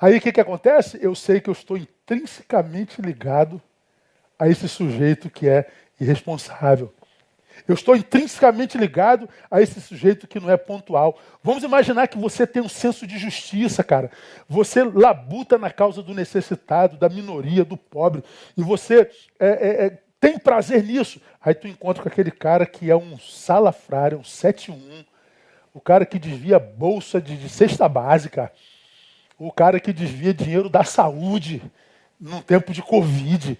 Aí 0.00 0.16
o 0.16 0.20
que, 0.20 0.32
que 0.32 0.40
acontece? 0.40 0.98
Eu 1.02 1.14
sei 1.14 1.38
que 1.38 1.50
eu 1.50 1.52
estou 1.52 1.76
intrinsecamente 1.76 3.02
ligado 3.02 3.60
a 4.38 4.48
esse 4.48 4.68
sujeito 4.68 5.28
que 5.28 5.48
é 5.48 5.68
irresponsável. 6.00 6.94
Eu 7.68 7.74
estou 7.74 7.94
intrinsecamente 7.94 8.78
ligado 8.78 9.28
a 9.50 9.60
esse 9.60 9.78
sujeito 9.78 10.26
que 10.26 10.40
não 10.40 10.50
é 10.50 10.56
pontual. 10.56 11.20
Vamos 11.42 11.62
imaginar 11.62 12.08
que 12.08 12.16
você 12.16 12.46
tem 12.46 12.62
um 12.62 12.68
senso 12.68 13.06
de 13.06 13.18
justiça, 13.18 13.84
cara. 13.84 14.10
Você 14.48 14.82
labuta 14.82 15.58
na 15.58 15.70
causa 15.70 16.02
do 16.02 16.14
necessitado, 16.14 16.96
da 16.96 17.10
minoria, 17.10 17.66
do 17.66 17.76
pobre, 17.76 18.24
e 18.56 18.62
você 18.62 19.10
é, 19.38 19.48
é, 19.48 19.86
é, 19.86 19.98
tem 20.18 20.38
prazer 20.38 20.82
nisso. 20.82 21.20
Aí 21.42 21.52
tu 21.52 21.68
encontra 21.68 22.02
com 22.02 22.08
aquele 22.08 22.30
cara 22.30 22.64
que 22.64 22.90
é 22.90 22.96
um 22.96 23.18
salafrário, 23.18 24.18
um 24.18 24.24
71, 24.24 25.04
o 25.74 25.80
cara 25.80 26.06
que 26.06 26.18
desvia 26.18 26.58
bolsa 26.58 27.20
de, 27.20 27.36
de 27.36 27.50
cesta 27.50 27.86
básica, 27.86 28.50
o 29.38 29.52
cara 29.52 29.78
que 29.78 29.92
desvia 29.92 30.32
dinheiro 30.32 30.70
da 30.70 30.84
saúde 30.84 31.62
num 32.18 32.40
tempo 32.40 32.72
de 32.72 32.82
Covid. 32.82 33.58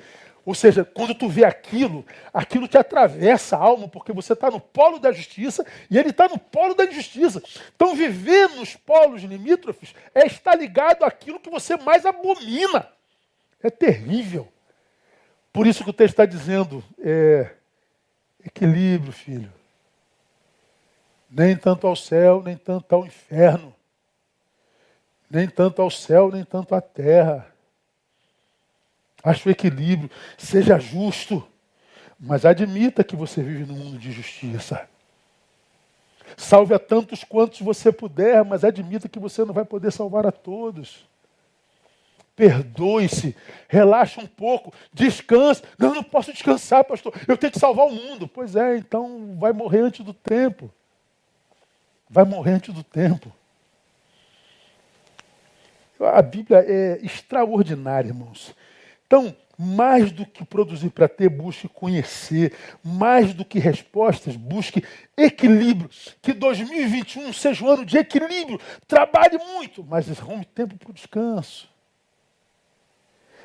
Ou 0.49 0.55
seja, 0.55 0.82
quando 0.82 1.14
tu 1.14 1.28
vê 1.28 1.44
aquilo, 1.44 2.07
aquilo 2.32 2.66
te 2.66 2.78
atravessa 2.78 3.55
a 3.55 3.61
alma, 3.61 3.86
porque 3.86 4.14
você 4.14 4.32
está 4.32 4.51
no 4.51 4.59
polo 4.59 4.99
da 4.99 5.12
justiça 5.12 5.62
e 5.90 5.99
ele 5.99 6.09
está 6.09 6.26
no 6.26 6.38
polo 6.38 6.72
da 6.72 6.86
injustiça. 6.86 7.42
Então, 7.76 7.94
viver 7.94 8.49
nos 8.57 8.74
polos 8.74 9.22
limítrofes 9.22 9.94
é 10.14 10.26
estar 10.26 10.55
ligado 10.55 11.05
àquilo 11.05 11.38
que 11.38 11.51
você 11.51 11.76
mais 11.76 12.07
abomina. 12.07 12.88
É 13.62 13.68
terrível. 13.68 14.49
Por 15.53 15.66
isso 15.66 15.84
que 15.84 15.90
o 15.90 15.92
texto 15.92 16.12
está 16.12 16.24
dizendo: 16.24 16.82
é, 16.99 17.51
equilíbrio, 18.42 19.12
filho. 19.12 19.53
Nem 21.30 21.59
tanto 21.59 21.86
ao 21.86 21.94
céu, 21.94 22.42
nem 22.42 22.57
tanto 22.57 22.90
ao 22.94 23.05
inferno. 23.05 23.74
Nem 25.30 25.46
tanto 25.46 25.82
ao 25.82 25.90
céu, 25.90 26.32
nem 26.32 26.42
tanto 26.42 26.74
à 26.74 26.80
terra. 26.80 27.46
Ache 29.22 29.48
o 29.48 29.52
equilíbrio. 29.52 30.10
Seja 30.36 30.78
justo. 30.78 31.46
Mas 32.18 32.44
admita 32.44 33.04
que 33.04 33.14
você 33.14 33.42
vive 33.42 33.64
num 33.64 33.78
mundo 33.78 33.98
de 33.98 34.10
justiça. 34.10 34.88
Salve 36.36 36.74
a 36.74 36.78
tantos 36.78 37.24
quantos 37.24 37.60
você 37.60 37.90
puder, 37.90 38.44
mas 38.44 38.64
admita 38.64 39.08
que 39.08 39.18
você 39.18 39.44
não 39.44 39.54
vai 39.54 39.64
poder 39.64 39.92
salvar 39.92 40.26
a 40.26 40.32
todos. 40.32 41.06
Perdoe-se, 42.36 43.34
relaxa 43.68 44.20
um 44.20 44.26
pouco, 44.26 44.72
descanse. 44.92 45.62
Não, 45.78 45.94
não 45.94 46.02
posso 46.02 46.32
descansar, 46.32 46.84
pastor. 46.84 47.14
Eu 47.26 47.36
tenho 47.36 47.52
que 47.52 47.58
salvar 47.58 47.86
o 47.86 47.92
mundo. 47.92 48.28
Pois 48.28 48.54
é, 48.54 48.76
então 48.76 49.36
vai 49.38 49.52
morrer 49.52 49.80
antes 49.80 50.04
do 50.04 50.12
tempo 50.12 50.70
vai 52.08 52.24
morrer 52.24 52.52
antes 52.52 52.74
do 52.74 52.82
tempo. 52.82 53.32
A 56.00 56.22
Bíblia 56.22 56.64
é 56.66 56.98
extraordinária, 57.02 58.08
irmãos. 58.08 58.54
Então, 59.09 59.34
mais 59.56 60.12
do 60.12 60.26
que 60.26 60.44
produzir 60.44 60.90
para 60.90 61.09
ter, 61.09 61.30
busque 61.30 61.66
conhecer. 61.66 62.52
Mais 62.84 63.32
do 63.32 63.42
que 63.42 63.59
respostas, 63.59 64.36
busque 64.36 64.84
equilíbrio. 65.16 65.88
Que 66.20 66.34
2021 66.34 67.32
seja 67.32 67.64
um 67.64 67.68
ano 67.68 67.86
de 67.86 67.96
equilíbrio. 67.96 68.61
Trabalhe 68.86 69.38
muito, 69.38 69.82
mas 69.82 70.11
arrume 70.11 70.44
tempo 70.44 70.76
para 70.76 70.90
o 70.90 70.94
descanso. 70.94 71.68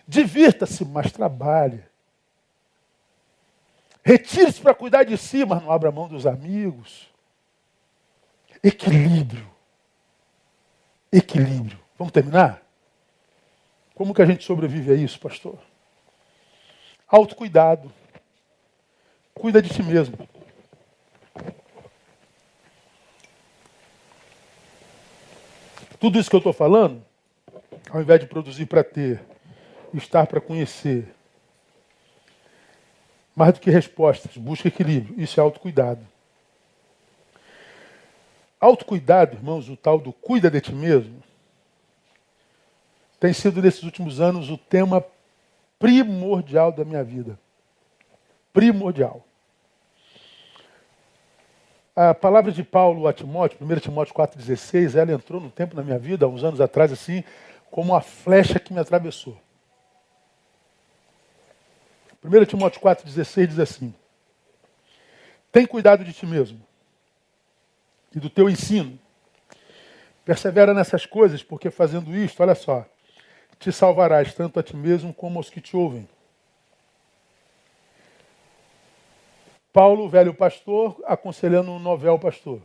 Divirta-se, 0.06 0.84
mas 0.84 1.14
trabalhe. 1.14 1.82
Retire-se 4.04 4.60
para 4.60 4.76
cuidar 4.76 5.04
de 5.04 5.18
si, 5.18 5.46
mas 5.46 5.64
não 5.64 5.72
abra 5.72 5.94
mão 5.94 6.10
dos 6.10 6.28
amigos. 6.28 7.08
Equilíbrio. 8.62 9.50
Equilíbrio. 11.10 11.80
Vamos 11.98 12.12
terminar? 12.12 12.63
Como 13.96 14.14
que 14.14 14.22
a 14.22 14.26
gente 14.26 14.44
sobrevive 14.44 14.92
a 14.92 14.96
isso, 14.96 15.20
pastor? 15.20 15.58
Autocuidado. 17.08 17.92
Cuida 19.34 19.62
de 19.62 19.74
si 19.74 19.84
mesmo. 19.84 20.28
Tudo 26.00 26.20
isso 26.20 26.30
que 26.30 26.36
eu 26.36 26.40
estou 26.40 26.54
falando, 26.54 27.04
ao 27.90 28.02
invés 28.02 28.20
de 28.20 28.26
produzir 28.26 28.66
para 28.66 28.84
ter, 28.84 29.22
estar 29.94 30.28
para 30.28 30.42
conhecer, 30.42 31.14
mais 33.36 33.54
do 33.54 33.60
que 33.60 33.70
respostas, 33.70 34.36
busca 34.36 34.68
equilíbrio. 34.68 35.18
Isso 35.18 35.40
é 35.40 35.44
autocuidado. 35.44 36.06
Autocuidado, 38.60 39.36
irmãos, 39.36 39.70
o 39.70 39.78
tal 39.78 40.00
do 40.00 40.12
cuida 40.12 40.50
de 40.50 40.62
ti 40.62 40.74
mesmo, 40.74 41.22
tem 43.24 43.32
sido 43.32 43.62
nesses 43.62 43.84
últimos 43.84 44.20
anos 44.20 44.50
o 44.50 44.58
tema 44.58 45.02
primordial 45.80 46.74
da 46.74 46.84
minha 46.84 47.02
vida. 47.02 47.40
Primordial. 48.52 49.26
A 51.96 52.14
palavra 52.14 52.52
de 52.52 52.66
Paulo 52.66 53.08
a 53.08 53.14
Timóteo, 53.14 53.58
1 53.66 53.80
Timóteo 53.80 54.14
4,16, 54.14 54.98
ela 54.98 55.14
entrou 55.14 55.40
no 55.40 55.50
tempo 55.50 55.74
na 55.74 55.82
minha 55.82 55.98
vida, 55.98 56.26
há 56.26 56.28
uns 56.28 56.44
anos 56.44 56.60
atrás, 56.60 56.92
assim, 56.92 57.24
como 57.72 57.94
uma 57.94 58.02
flecha 58.02 58.60
que 58.60 58.74
me 58.74 58.82
atravessou. 58.82 59.40
1 62.22 62.44
Timóteo 62.44 62.82
4,16 62.82 63.48
diz 63.48 63.60
assim: 63.60 63.96
Tem 65.50 65.66
cuidado 65.66 66.04
de 66.04 66.12
ti 66.12 66.26
mesmo 66.26 66.60
e 68.14 68.20
do 68.20 68.30
teu 68.30 68.50
ensino. 68.50 69.00
Persevera 70.26 70.74
nessas 70.74 71.06
coisas, 71.06 71.42
porque 71.42 71.72
fazendo 71.72 72.14
isto, 72.14 72.44
olha 72.44 72.56
só, 72.56 72.86
te 73.64 73.72
salvarás 73.72 74.34
tanto 74.34 74.60
a 74.60 74.64
ti 74.64 74.76
mesmo 74.76 75.14
como 75.14 75.40
aos 75.40 75.50
que 75.50 75.62
te 75.62 75.78
ouvem. 75.78 76.08
Paulo, 79.72 80.10
velho 80.10 80.34
pastor, 80.34 81.02
aconselhando 81.06 81.72
um 81.72 81.80
novel 81.80 82.20
pastor. 82.20 82.62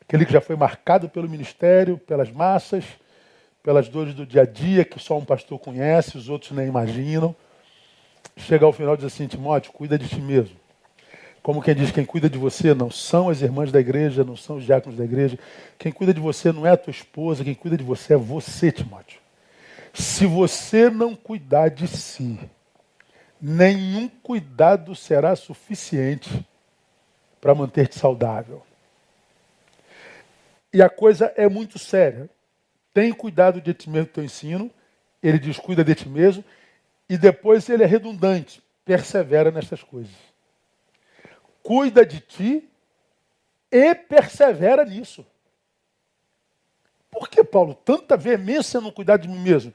Aquele 0.00 0.24
que 0.24 0.32
já 0.32 0.40
foi 0.40 0.54
marcado 0.54 1.08
pelo 1.08 1.28
ministério, 1.28 1.98
pelas 1.98 2.30
massas, 2.30 2.84
pelas 3.62 3.88
dores 3.88 4.14
do 4.14 4.24
dia 4.24 4.42
a 4.42 4.46
dia, 4.46 4.84
que 4.84 4.98
só 5.00 5.18
um 5.18 5.24
pastor 5.24 5.58
conhece, 5.58 6.16
os 6.16 6.28
outros 6.28 6.52
nem 6.52 6.68
imaginam. 6.68 7.34
Chega 8.36 8.64
ao 8.64 8.72
final 8.72 8.94
e 8.94 8.98
diz 8.98 9.06
assim, 9.06 9.26
Timóteo, 9.26 9.72
cuida 9.72 9.98
de 9.98 10.08
ti 10.08 10.20
mesmo. 10.20 10.56
Como 11.42 11.62
quem 11.62 11.74
diz, 11.74 11.90
quem 11.90 12.04
cuida 12.04 12.28
de 12.28 12.36
você 12.36 12.74
não 12.74 12.90
são 12.90 13.30
as 13.30 13.40
irmãs 13.40 13.72
da 13.72 13.80
igreja, 13.80 14.24
não 14.24 14.36
são 14.36 14.56
os 14.56 14.64
diáconos 14.64 14.98
da 14.98 15.04
igreja. 15.04 15.38
Quem 15.78 15.90
cuida 15.90 16.12
de 16.12 16.20
você 16.20 16.52
não 16.52 16.66
é 16.66 16.70
a 16.70 16.76
tua 16.76 16.90
esposa, 16.90 17.44
quem 17.44 17.54
cuida 17.54 17.78
de 17.78 17.84
você 17.84 18.14
é 18.14 18.16
você, 18.16 18.70
Timóteo. 18.70 19.18
Se 19.92 20.26
você 20.26 20.90
não 20.90 21.16
cuidar 21.16 21.68
de 21.68 21.88
si, 21.88 22.38
nenhum 23.40 24.08
cuidado 24.08 24.94
será 24.94 25.34
suficiente 25.34 26.46
para 27.40 27.54
manter-te 27.54 27.98
saudável. 27.98 28.62
E 30.72 30.82
a 30.82 30.90
coisa 30.90 31.32
é 31.36 31.48
muito 31.48 31.78
séria. 31.78 32.28
Tem 32.92 33.12
cuidado 33.12 33.60
de 33.60 33.72
ti 33.72 33.88
mesmo, 33.88 34.06
teu 34.08 34.22
ensino. 34.22 34.70
Ele 35.22 35.38
diz, 35.38 35.58
cuida 35.58 35.82
de 35.82 35.94
ti 35.94 36.08
mesmo. 36.08 36.44
E 37.08 37.16
depois 37.16 37.68
ele 37.68 37.82
é 37.82 37.86
redundante. 37.86 38.62
Persevera 38.84 39.50
nessas 39.50 39.82
coisas 39.82 40.29
cuida 41.62 42.04
de 42.04 42.20
ti 42.20 42.68
e 43.70 43.94
persevera 43.94 44.84
nisso. 44.84 45.24
Por 47.10 47.28
que, 47.28 47.42
Paulo, 47.42 47.74
tanta 47.74 48.16
veemência 48.16 48.80
no 48.80 48.92
cuidar 48.92 49.16
de 49.16 49.28
mim 49.28 49.38
mesmo? 49.38 49.72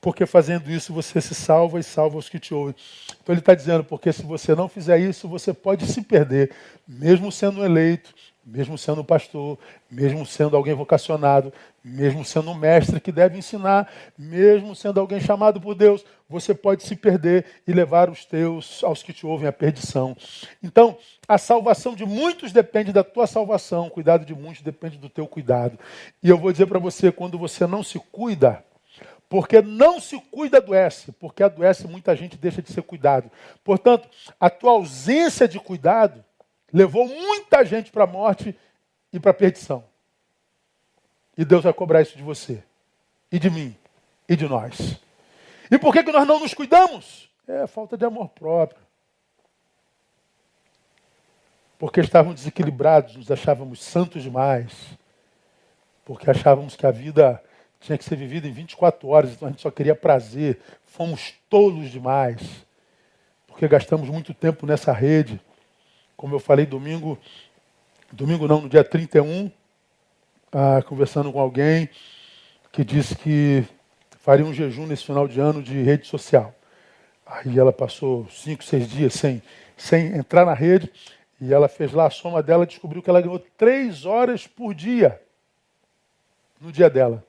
Porque 0.00 0.26
fazendo 0.26 0.70
isso 0.70 0.92
você 0.92 1.20
se 1.20 1.34
salva 1.34 1.80
e 1.80 1.82
salva 1.82 2.18
os 2.18 2.28
que 2.28 2.38
te 2.38 2.54
ouvem. 2.54 2.74
Então 3.20 3.32
ele 3.32 3.40
está 3.40 3.54
dizendo, 3.54 3.82
porque 3.82 4.12
se 4.12 4.22
você 4.22 4.54
não 4.54 4.68
fizer 4.68 4.98
isso, 4.98 5.28
você 5.28 5.52
pode 5.52 5.86
se 5.86 6.02
perder, 6.02 6.54
mesmo 6.86 7.32
sendo 7.32 7.64
eleito, 7.64 8.14
mesmo 8.48 8.78
sendo 8.78 9.04
pastor, 9.04 9.58
mesmo 9.90 10.24
sendo 10.24 10.56
alguém 10.56 10.72
vocacionado, 10.72 11.52
mesmo 11.84 12.24
sendo 12.24 12.50
um 12.50 12.54
mestre 12.54 12.98
que 12.98 13.12
deve 13.12 13.36
ensinar, 13.36 13.92
mesmo 14.16 14.74
sendo 14.74 14.98
alguém 14.98 15.20
chamado 15.20 15.60
por 15.60 15.74
Deus, 15.74 16.02
você 16.26 16.54
pode 16.54 16.82
se 16.82 16.96
perder 16.96 17.44
e 17.66 17.72
levar 17.72 18.08
os 18.08 18.24
teus, 18.24 18.82
aos 18.82 19.02
que 19.02 19.12
te 19.12 19.26
ouvem, 19.26 19.46
à 19.46 19.52
perdição. 19.52 20.16
Então, 20.62 20.96
a 21.26 21.36
salvação 21.36 21.94
de 21.94 22.06
muitos 22.06 22.50
depende 22.50 22.90
da 22.90 23.04
tua 23.04 23.26
salvação, 23.26 23.86
o 23.86 23.90
cuidado 23.90 24.24
de 24.24 24.34
muitos 24.34 24.62
depende 24.62 24.96
do 24.96 25.10
teu 25.10 25.26
cuidado. 25.26 25.78
E 26.22 26.30
eu 26.30 26.38
vou 26.38 26.50
dizer 26.50 26.66
para 26.66 26.78
você, 26.78 27.12
quando 27.12 27.38
você 27.38 27.66
não 27.66 27.82
se 27.82 27.98
cuida, 28.10 28.64
porque 29.28 29.60
não 29.60 30.00
se 30.00 30.18
cuida 30.30 30.56
adoece, 30.56 31.12
porque 31.12 31.42
adoece 31.42 31.86
muita 31.86 32.16
gente 32.16 32.38
deixa 32.38 32.62
de 32.62 32.72
ser 32.72 32.80
cuidado. 32.80 33.30
Portanto, 33.62 34.08
a 34.40 34.48
tua 34.48 34.70
ausência 34.70 35.46
de 35.46 35.60
cuidado 35.60 36.24
levou 36.72 37.08
muita 37.08 37.64
gente 37.64 37.90
para 37.90 38.04
a 38.04 38.06
morte 38.06 38.56
e 39.12 39.18
para 39.18 39.30
a 39.30 39.34
perdição. 39.34 39.84
E 41.36 41.44
Deus 41.44 41.64
vai 41.64 41.72
cobrar 41.72 42.02
isso 42.02 42.16
de 42.16 42.22
você, 42.22 42.62
e 43.30 43.38
de 43.38 43.48
mim, 43.48 43.76
e 44.28 44.36
de 44.36 44.48
nós. 44.48 45.00
E 45.70 45.78
por 45.78 45.92
que, 45.92 46.02
que 46.02 46.12
nós 46.12 46.26
não 46.26 46.40
nos 46.40 46.54
cuidamos? 46.54 47.30
É 47.46 47.66
falta 47.66 47.96
de 47.96 48.04
amor 48.04 48.28
próprio. 48.30 48.80
Porque 51.78 52.00
estávamos 52.00 52.36
desequilibrados, 52.36 53.16
nos 53.16 53.30
achávamos 53.30 53.82
santos 53.82 54.22
demais. 54.22 54.72
Porque 56.04 56.28
achávamos 56.28 56.74
que 56.74 56.86
a 56.86 56.90
vida 56.90 57.42
tinha 57.80 57.96
que 57.96 58.04
ser 58.04 58.16
vivida 58.16 58.48
em 58.48 58.52
24 58.52 59.06
horas, 59.06 59.32
então 59.32 59.46
a 59.46 59.50
gente 59.50 59.62
só 59.62 59.70
queria 59.70 59.94
prazer. 59.94 60.60
Fomos 60.84 61.34
tolos 61.48 61.90
demais. 61.90 62.66
Porque 63.46 63.68
gastamos 63.68 64.08
muito 64.08 64.34
tempo 64.34 64.66
nessa 64.66 64.92
rede 64.92 65.40
como 66.18 66.34
eu 66.34 66.40
falei 66.40 66.66
domingo, 66.66 67.16
domingo 68.10 68.48
não, 68.48 68.62
no 68.62 68.68
dia 68.68 68.82
31, 68.82 69.48
ah, 70.52 70.82
conversando 70.82 71.32
com 71.32 71.38
alguém 71.38 71.88
que 72.72 72.84
disse 72.84 73.14
que 73.14 73.64
faria 74.18 74.44
um 74.44 74.52
jejum 74.52 74.84
nesse 74.84 75.04
final 75.04 75.28
de 75.28 75.38
ano 75.38 75.62
de 75.62 75.80
rede 75.80 76.08
social. 76.08 76.52
Aí 77.24 77.56
ela 77.56 77.72
passou 77.72 78.26
cinco, 78.30 78.64
seis 78.64 78.90
dias 78.90 79.14
sem, 79.14 79.40
sem 79.76 80.06
entrar 80.08 80.44
na 80.44 80.54
rede 80.54 80.92
e 81.40 81.54
ela 81.54 81.68
fez 81.68 81.92
lá 81.92 82.06
a 82.08 82.10
soma 82.10 82.42
dela 82.42 82.64
e 82.64 82.66
descobriu 82.66 83.00
que 83.00 83.08
ela 83.08 83.20
ganhou 83.20 83.38
três 83.38 84.04
horas 84.04 84.44
por 84.44 84.74
dia 84.74 85.22
no 86.60 86.72
dia 86.72 86.90
dela. 86.90 87.24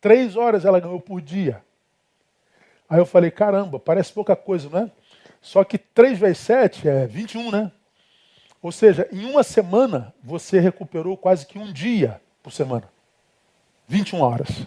Três 0.00 0.34
horas 0.34 0.64
ela 0.64 0.80
ganhou 0.80 1.00
por 1.00 1.20
dia. 1.20 1.62
Aí 2.90 2.98
eu 2.98 3.06
falei, 3.06 3.30
caramba, 3.30 3.78
parece 3.78 4.12
pouca 4.12 4.34
coisa, 4.34 4.68
não 4.68 4.80
é? 4.80 4.90
Só 5.40 5.62
que 5.62 5.78
3 5.78 6.18
vezes 6.18 6.38
7 6.38 6.88
é 6.88 7.06
21, 7.06 7.52
né? 7.52 7.70
Ou 8.62 8.72
seja, 8.72 9.08
em 9.12 9.24
uma 9.24 9.42
semana 9.42 10.14
você 10.22 10.58
recuperou 10.58 11.16
quase 11.16 11.46
que 11.46 11.58
um 11.58 11.72
dia 11.72 12.20
por 12.42 12.52
semana. 12.52 12.88
21 13.88 14.20
horas. 14.20 14.66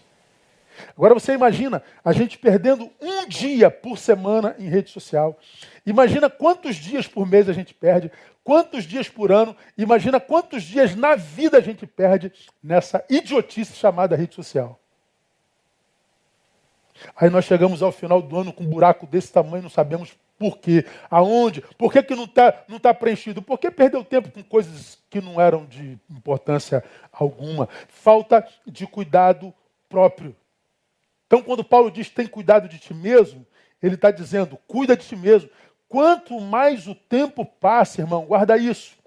Agora 0.95 1.13
você 1.13 1.33
imagina 1.33 1.83
a 2.03 2.13
gente 2.13 2.37
perdendo 2.37 2.89
um 3.01 3.27
dia 3.27 3.69
por 3.69 3.97
semana 3.97 4.55
em 4.57 4.69
rede 4.69 4.89
social. 4.89 5.37
Imagina 5.85 6.29
quantos 6.29 6.75
dias 6.75 7.07
por 7.07 7.27
mês 7.27 7.49
a 7.49 7.53
gente 7.53 7.73
perde, 7.73 8.11
quantos 8.43 8.85
dias 8.85 9.09
por 9.09 9.31
ano, 9.31 9.55
imagina 9.77 10.19
quantos 10.19 10.63
dias 10.63 10.95
na 10.95 11.15
vida 11.15 11.57
a 11.57 11.61
gente 11.61 11.85
perde 11.85 12.31
nessa 12.63 13.03
idiotice 13.09 13.75
chamada 13.75 14.15
rede 14.15 14.35
social. 14.35 14.79
Aí 17.15 17.29
nós 17.29 17.45
chegamos 17.45 17.81
ao 17.81 17.91
final 17.91 18.21
do 18.21 18.37
ano 18.37 18.51
com 18.51 18.63
um 18.63 18.69
buraco 18.69 19.05
desse 19.05 19.31
tamanho, 19.31 19.63
não 19.63 19.69
sabemos 19.69 20.17
por 20.39 20.57
quê? 20.57 20.85
Aonde? 21.11 21.61
Por 21.77 21.91
que, 21.91 22.01
que 22.01 22.15
não 22.15 22.23
está 22.23 22.63
não 22.67 22.79
tá 22.79 22.93
preenchido? 22.93 23.41
Por 23.41 23.59
que 23.59 23.69
perdeu 23.69 24.03
tempo 24.03 24.31
com 24.31 24.41
coisas 24.41 24.97
que 25.09 25.19
não 25.19 25.39
eram 25.39 25.65
de 25.65 25.99
importância 26.09 26.83
alguma? 27.11 27.67
Falta 27.89 28.47
de 28.65 28.87
cuidado 28.87 29.53
próprio. 29.89 30.33
Então, 31.27 31.43
quando 31.43 31.63
Paulo 31.63 31.91
diz 31.91 32.09
tem 32.09 32.25
cuidado 32.25 32.69
de 32.69 32.79
ti 32.79 32.93
mesmo, 32.93 33.45
ele 33.83 33.95
está 33.95 34.09
dizendo, 34.09 34.57
cuida 34.65 34.95
de 34.95 35.05
ti 35.05 35.15
mesmo. 35.15 35.49
Quanto 35.87 36.39
mais 36.39 36.87
o 36.87 36.95
tempo 36.95 37.45
passa, 37.45 38.01
irmão, 38.01 38.25
guarda 38.25 38.57
isso 38.57 38.98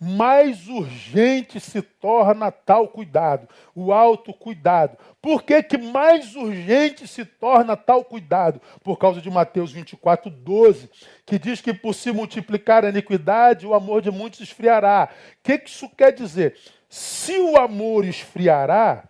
mais 0.00 0.68
urgente 0.68 1.58
se 1.58 1.80
torna 1.80 2.50
tal 2.50 2.88
cuidado, 2.88 3.48
o 3.74 3.92
autocuidado. 3.92 4.96
Por 5.20 5.42
que, 5.42 5.62
que 5.62 5.78
mais 5.78 6.36
urgente 6.36 7.08
se 7.08 7.24
torna 7.24 7.76
tal 7.76 8.04
cuidado? 8.04 8.60
Por 8.82 8.98
causa 8.98 9.20
de 9.20 9.30
Mateus 9.30 9.72
24, 9.72 10.30
12, 10.30 10.90
que 11.24 11.38
diz 11.38 11.60
que 11.60 11.72
por 11.72 11.94
se 11.94 12.12
multiplicar 12.12 12.84
a 12.84 12.90
iniquidade, 12.90 13.66
o 13.66 13.74
amor 13.74 14.02
de 14.02 14.10
muitos 14.10 14.40
esfriará. 14.40 15.08
O 15.10 15.36
que, 15.42 15.58
que 15.58 15.70
isso 15.70 15.88
quer 15.88 16.12
dizer? 16.12 16.56
Se 16.88 17.38
o 17.38 17.56
amor 17.56 18.04
esfriará, 18.04 19.08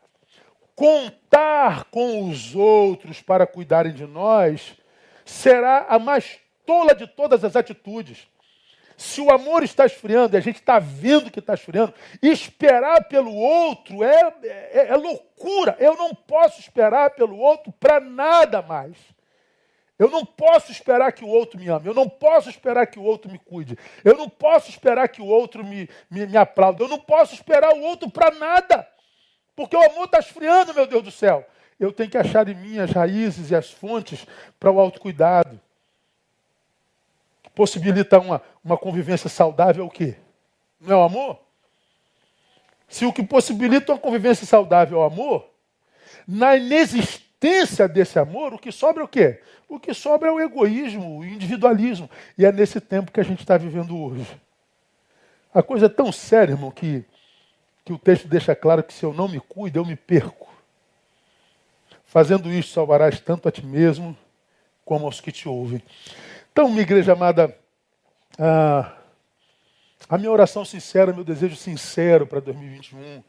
contar 0.74 1.84
com 1.84 2.28
os 2.28 2.54
outros 2.54 3.20
para 3.22 3.46
cuidarem 3.46 3.92
de 3.92 4.06
nós 4.06 4.76
será 5.24 5.86
a 5.88 5.98
mais 5.98 6.38
tola 6.64 6.94
de 6.94 7.06
todas 7.06 7.42
as 7.42 7.56
atitudes. 7.56 8.28
Se 8.96 9.20
o 9.20 9.30
amor 9.30 9.62
está 9.62 9.84
esfriando 9.84 10.34
e 10.34 10.38
a 10.38 10.40
gente 10.40 10.56
está 10.56 10.78
vendo 10.78 11.30
que 11.30 11.38
está 11.38 11.52
esfriando, 11.52 11.92
esperar 12.22 13.04
pelo 13.04 13.34
outro 13.34 14.02
é, 14.02 14.34
é, 14.42 14.86
é 14.88 14.96
loucura. 14.96 15.76
Eu 15.78 15.96
não 15.96 16.14
posso 16.14 16.60
esperar 16.60 17.10
pelo 17.10 17.36
outro 17.36 17.70
para 17.72 18.00
nada 18.00 18.62
mais. 18.62 18.96
Eu 19.98 20.10
não 20.10 20.24
posso 20.24 20.72
esperar 20.72 21.12
que 21.12 21.24
o 21.24 21.28
outro 21.28 21.58
me 21.58 21.68
ame. 21.68 21.88
Eu 21.88 21.94
não 21.94 22.08
posso 22.08 22.48
esperar 22.48 22.86
que 22.86 22.98
o 22.98 23.02
outro 23.02 23.30
me 23.30 23.38
cuide. 23.38 23.78
Eu 24.02 24.16
não 24.16 24.28
posso 24.28 24.70
esperar 24.70 25.08
que 25.08 25.20
o 25.20 25.26
outro 25.26 25.64
me, 25.64 25.88
me, 26.10 26.26
me 26.26 26.36
aplaude. 26.36 26.82
Eu 26.82 26.88
não 26.88 26.98
posso 26.98 27.34
esperar 27.34 27.74
o 27.74 27.80
outro 27.82 28.10
para 28.10 28.30
nada. 28.30 28.86
Porque 29.54 29.76
o 29.76 29.90
amor 29.90 30.04
está 30.06 30.18
esfriando, 30.18 30.74
meu 30.74 30.86
Deus 30.86 31.02
do 31.02 31.10
céu. 31.10 31.46
Eu 31.78 31.92
tenho 31.92 32.10
que 32.10 32.16
achar 32.16 32.48
em 32.48 32.54
mim 32.54 32.78
as 32.78 32.90
raízes 32.90 33.50
e 33.50 33.54
as 33.54 33.70
fontes 33.70 34.26
para 34.58 34.70
o 34.70 34.80
autocuidado 34.80 35.60
possibilita 37.56 38.20
uma, 38.20 38.42
uma 38.62 38.76
convivência 38.76 39.30
saudável 39.30 39.82
é 39.82 39.86
o 39.86 39.90
quê? 39.90 40.14
Não 40.78 40.94
é 40.94 40.98
o 40.98 41.04
amor? 41.04 41.40
Se 42.86 43.06
o 43.06 43.12
que 43.12 43.22
possibilita 43.22 43.92
uma 43.92 43.98
convivência 43.98 44.46
saudável 44.46 44.98
é 44.98 45.00
o 45.00 45.06
amor, 45.06 45.48
na 46.28 46.54
inexistência 46.54 47.88
desse 47.88 48.18
amor, 48.18 48.52
o 48.52 48.58
que 48.58 48.70
sobra 48.70 49.02
é 49.02 49.04
o 49.04 49.08
quê? 49.08 49.40
O 49.66 49.80
que 49.80 49.94
sobra 49.94 50.28
é 50.28 50.32
o 50.32 50.38
egoísmo, 50.38 51.18
o 51.18 51.24
individualismo. 51.24 52.10
E 52.36 52.44
é 52.44 52.52
nesse 52.52 52.78
tempo 52.78 53.10
que 53.10 53.20
a 53.20 53.24
gente 53.24 53.40
está 53.40 53.56
vivendo 53.56 53.98
hoje. 53.98 54.38
A 55.52 55.62
coisa 55.62 55.86
é 55.86 55.88
tão 55.88 56.12
séria, 56.12 56.52
irmão, 56.52 56.70
que, 56.70 57.06
que 57.86 57.92
o 57.92 57.98
texto 57.98 58.28
deixa 58.28 58.54
claro 58.54 58.82
que 58.82 58.92
se 58.92 59.02
eu 59.02 59.14
não 59.14 59.28
me 59.28 59.40
cuido, 59.40 59.78
eu 59.78 59.84
me 59.84 59.96
perco. 59.96 60.46
Fazendo 62.04 62.52
isso, 62.52 62.74
salvarás 62.74 63.18
tanto 63.18 63.48
a 63.48 63.50
ti 63.50 63.64
mesmo 63.64 64.14
como 64.84 65.06
aos 65.06 65.22
que 65.22 65.32
te 65.32 65.48
ouvem. 65.48 65.82
Então, 66.56 66.70
minha 66.70 66.80
igreja 66.80 67.12
amada, 67.12 67.54
a, 68.38 68.90
a 70.08 70.16
minha 70.16 70.30
oração 70.30 70.64
sincera, 70.64 71.12
meu 71.12 71.22
desejo 71.22 71.54
sincero 71.54 72.26
para 72.26 72.40
2021 72.40 73.22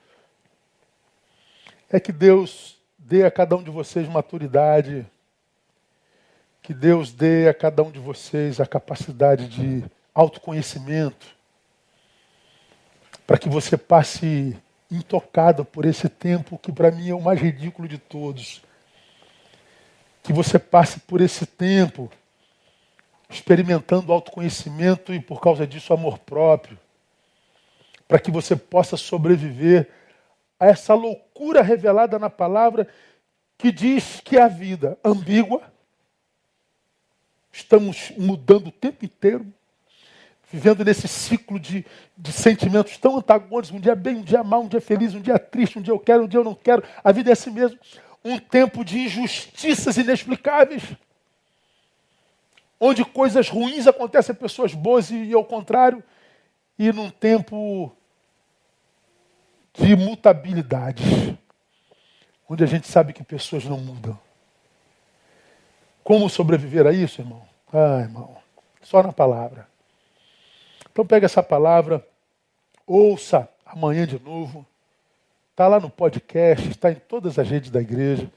é 1.90 2.00
que 2.00 2.14
Deus 2.14 2.78
dê 2.98 3.26
a 3.26 3.30
cada 3.30 3.58
um 3.58 3.62
de 3.62 3.70
vocês 3.70 4.08
maturidade, 4.08 5.06
que 6.62 6.74
Deus 6.74 7.12
dê 7.12 7.50
a 7.50 7.54
cada 7.54 7.84
um 7.84 7.92
de 7.92 8.00
vocês 8.00 8.62
a 8.62 8.66
capacidade 8.66 9.50
de 9.50 9.84
autoconhecimento, 10.16 11.28
para 13.28 13.38
que 13.38 13.50
você 13.50 13.76
passe 13.76 14.56
intocado 14.90 15.66
por 15.66 15.84
esse 15.84 16.08
tempo 16.08 16.58
que 16.58 16.72
para 16.72 16.92
mim 16.92 17.10
é 17.10 17.14
o 17.14 17.20
mais 17.20 17.42
ridículo 17.42 17.90
de 17.90 17.98
todos. 17.98 18.64
Que 20.24 20.32
você 20.32 20.58
passe 20.58 21.02
por 21.02 21.20
esse 21.20 21.46
tempo 21.46 22.10
experimentando 23.30 24.14
autoconhecimento 24.14 25.14
e, 25.14 25.20
por 25.20 25.42
causa 25.42 25.68
disso, 25.68 25.94
amor 25.94 26.20
próprio, 26.20 26.78
para 28.08 28.20
que 28.20 28.32
você 28.32 28.56
possa 28.56 28.96
sobreviver 28.96 29.90
a 30.60 30.68
essa 30.68 30.94
loucura 30.94 31.62
revelada 31.62 32.18
na 32.18 32.30
palavra 32.30 32.88
que 33.58 33.72
diz 33.72 34.22
que 34.24 34.38
a 34.38 34.48
vida 34.48 34.98
ambígua, 35.04 35.62
estamos 37.52 38.12
mudando 38.18 38.68
o 38.68 38.72
tempo 38.72 39.04
inteiro, 39.04 39.46
vivendo 40.50 40.86
nesse 40.86 41.08
ciclo 41.08 41.60
de, 41.60 41.86
de 42.18 42.32
sentimentos 42.32 42.98
tão 42.98 43.18
antagônicos, 43.18 43.72
um 43.72 43.80
dia 43.80 43.96
bem, 43.96 44.18
um 44.18 44.22
dia 44.22 44.44
mal, 44.44 44.62
um 44.62 44.68
dia 44.68 44.80
feliz, 44.80 45.14
um 45.14 45.22
dia 45.22 45.38
triste, 45.38 45.78
um 45.78 45.82
dia 45.82 45.94
eu 45.94 46.00
quero, 46.00 46.24
um 46.24 46.28
dia 46.28 46.40
eu 46.40 46.44
não 46.44 46.56
quero, 46.56 46.84
a 47.04 47.12
vida 47.12 47.30
é 47.32 47.34
assim 47.34 47.52
mesmo, 47.52 47.78
um 48.24 48.40
tempo 48.40 48.86
de 48.86 49.00
injustiças 49.00 49.98
inexplicáveis 49.98 50.84
onde 52.80 53.04
coisas 53.04 53.50
ruins 53.50 53.88
acontecem 53.88 54.34
a 54.34 54.38
pessoas 54.38 54.74
boas 54.74 55.10
e, 55.10 55.16
e 55.16 55.34
ao 55.34 55.44
contrário, 55.44 56.04
e 56.78 56.92
num 56.92 57.10
tempo 57.10 57.92
de 59.74 59.96
mutabilidade, 59.96 61.38
onde 62.50 62.64
a 62.64 62.68
gente 62.68 62.88
sabe 62.88 63.14
que 63.14 63.24
pessoas 63.24 63.66
não 63.66 63.78
mudam. 63.78 64.20
Como 66.04 66.30
sobreviver 66.30 66.88
a 66.88 66.94
isso, 66.94 67.22
irmão? 67.22 67.44
Ah, 67.74 68.00
irmão, 68.02 68.38
só 68.82 69.04
na 69.04 69.12
palavra. 69.12 69.68
Então 70.92 71.06
pega 71.06 71.26
essa 71.26 71.44
palavra, 71.44 72.06
ouça 72.86 73.48
amanhã 73.66 74.08
de 74.08 74.20
novo. 74.20 74.66
Está 75.52 75.68
lá 75.68 75.80
no 75.80 75.90
podcast, 75.90 76.70
está 76.70 76.92
em 76.92 76.96
todas 76.96 77.38
as 77.38 77.50
redes 77.50 77.70
da 77.70 77.82
igreja. 77.82 78.32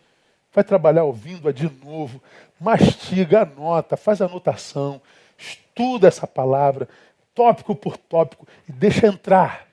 Vai 0.52 0.64
trabalhar 0.64 1.04
ouvindo-a 1.04 1.52
de 1.52 1.70
novo. 1.84 2.20
Mastiga, 2.60 3.42
anota, 3.42 3.96
faz 3.96 4.20
anotação. 4.20 5.00
Estuda 5.38 6.08
essa 6.08 6.26
palavra, 6.26 6.88
tópico 7.34 7.74
por 7.74 7.96
tópico, 7.96 8.46
e 8.68 8.72
deixa 8.72 9.06
entrar. 9.06 9.66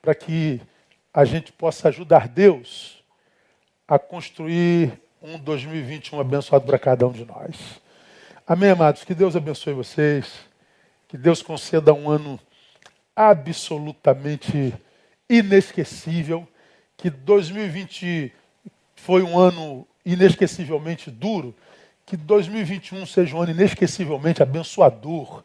Para 0.00 0.14
que 0.14 0.60
a 1.12 1.24
gente 1.24 1.52
possa 1.52 1.88
ajudar 1.88 2.28
Deus 2.28 3.02
a 3.86 3.98
construir 3.98 4.92
um 5.20 5.38
2021 5.38 6.20
abençoado 6.20 6.64
para 6.64 6.78
cada 6.78 7.06
um 7.06 7.12
de 7.12 7.24
nós. 7.24 7.80
Amém, 8.46 8.70
amados? 8.70 9.04
Que 9.04 9.14
Deus 9.14 9.34
abençoe 9.34 9.72
vocês. 9.72 10.32
Que 11.08 11.18
Deus 11.18 11.42
conceda 11.42 11.92
um 11.92 12.08
ano 12.08 12.38
absolutamente 13.16 14.72
inesquecível. 15.28 16.46
Que 16.96 17.10
2020 17.10 18.32
foi 18.98 19.22
um 19.22 19.38
ano 19.38 19.86
inesquecivelmente 20.04 21.10
duro. 21.10 21.54
Que 22.04 22.16
2021 22.16 23.06
seja 23.06 23.36
um 23.36 23.42
ano 23.42 23.52
inesquecivelmente 23.52 24.42
abençoador. 24.42 25.44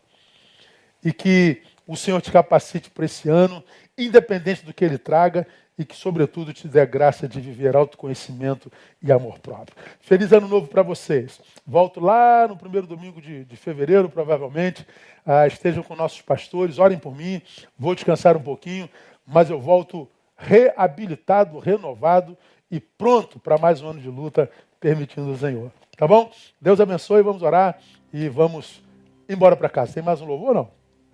E 1.03 1.11
que 1.13 1.61
o 1.85 1.95
Senhor 1.95 2.21
te 2.21 2.31
capacite 2.31 2.89
para 2.89 3.05
esse 3.05 3.29
ano, 3.29 3.63
independente 3.97 4.65
do 4.65 4.73
que 4.73 4.83
ele 4.83 4.97
traga, 4.97 5.45
e 5.77 5.83
que, 5.83 5.95
sobretudo, 5.95 6.53
te 6.53 6.67
dê 6.67 6.81
a 6.81 6.85
graça 6.85 7.27
de 7.27 7.41
viver 7.41 7.75
autoconhecimento 7.75 8.71
e 9.01 9.11
amor 9.11 9.39
próprio. 9.39 9.75
Feliz 9.99 10.31
ano 10.31 10.47
novo 10.47 10.67
para 10.67 10.83
vocês. 10.83 11.41
Volto 11.65 11.99
lá 11.99 12.47
no 12.47 12.55
primeiro 12.55 12.85
domingo 12.85 13.21
de, 13.21 13.43
de 13.43 13.57
fevereiro, 13.57 14.07
provavelmente. 14.07 14.85
Ah, 15.25 15.47
estejam 15.47 15.83
com 15.83 15.95
nossos 15.95 16.21
pastores, 16.21 16.77
orem 16.77 16.99
por 16.99 17.15
mim. 17.15 17.41
Vou 17.77 17.95
descansar 17.95 18.37
um 18.37 18.43
pouquinho, 18.43 18.87
mas 19.25 19.49
eu 19.49 19.59
volto 19.59 20.07
reabilitado, 20.37 21.59
renovado 21.59 22.37
e 22.73 22.79
pronto 22.79 23.39
para 23.39 23.55
mais 23.55 23.83
um 23.83 23.89
ano 23.89 23.99
de 23.99 24.09
luta, 24.09 24.49
permitindo 24.79 25.29
o 25.29 25.37
Senhor. 25.37 25.71
Tá 25.95 26.07
bom? 26.07 26.31
Deus 26.59 26.81
abençoe, 26.81 27.21
vamos 27.21 27.43
orar 27.43 27.77
e 28.11 28.27
vamos 28.27 28.81
embora 29.29 29.55
para 29.55 29.69
casa. 29.69 29.93
Tem 29.93 30.01
mais 30.01 30.21
um 30.21 30.25
louvor 30.25 30.49
ou 30.49 30.53
não? 30.55 30.71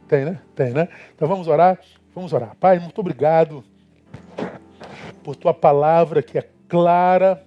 Tem, 0.08 0.24
né? 0.24 0.40
Tem, 0.56 0.72
né? 0.72 0.88
Então 1.14 1.28
vamos 1.28 1.50
orar. 1.50 1.78
Vamos 2.16 2.32
orar. 2.32 2.56
Pai, 2.56 2.80
muito 2.80 2.98
obrigado 3.02 3.62
por 5.22 5.36
tua 5.36 5.54
palavra 5.54 6.24
que 6.24 6.38
é 6.38 6.50
clara, 6.70 7.44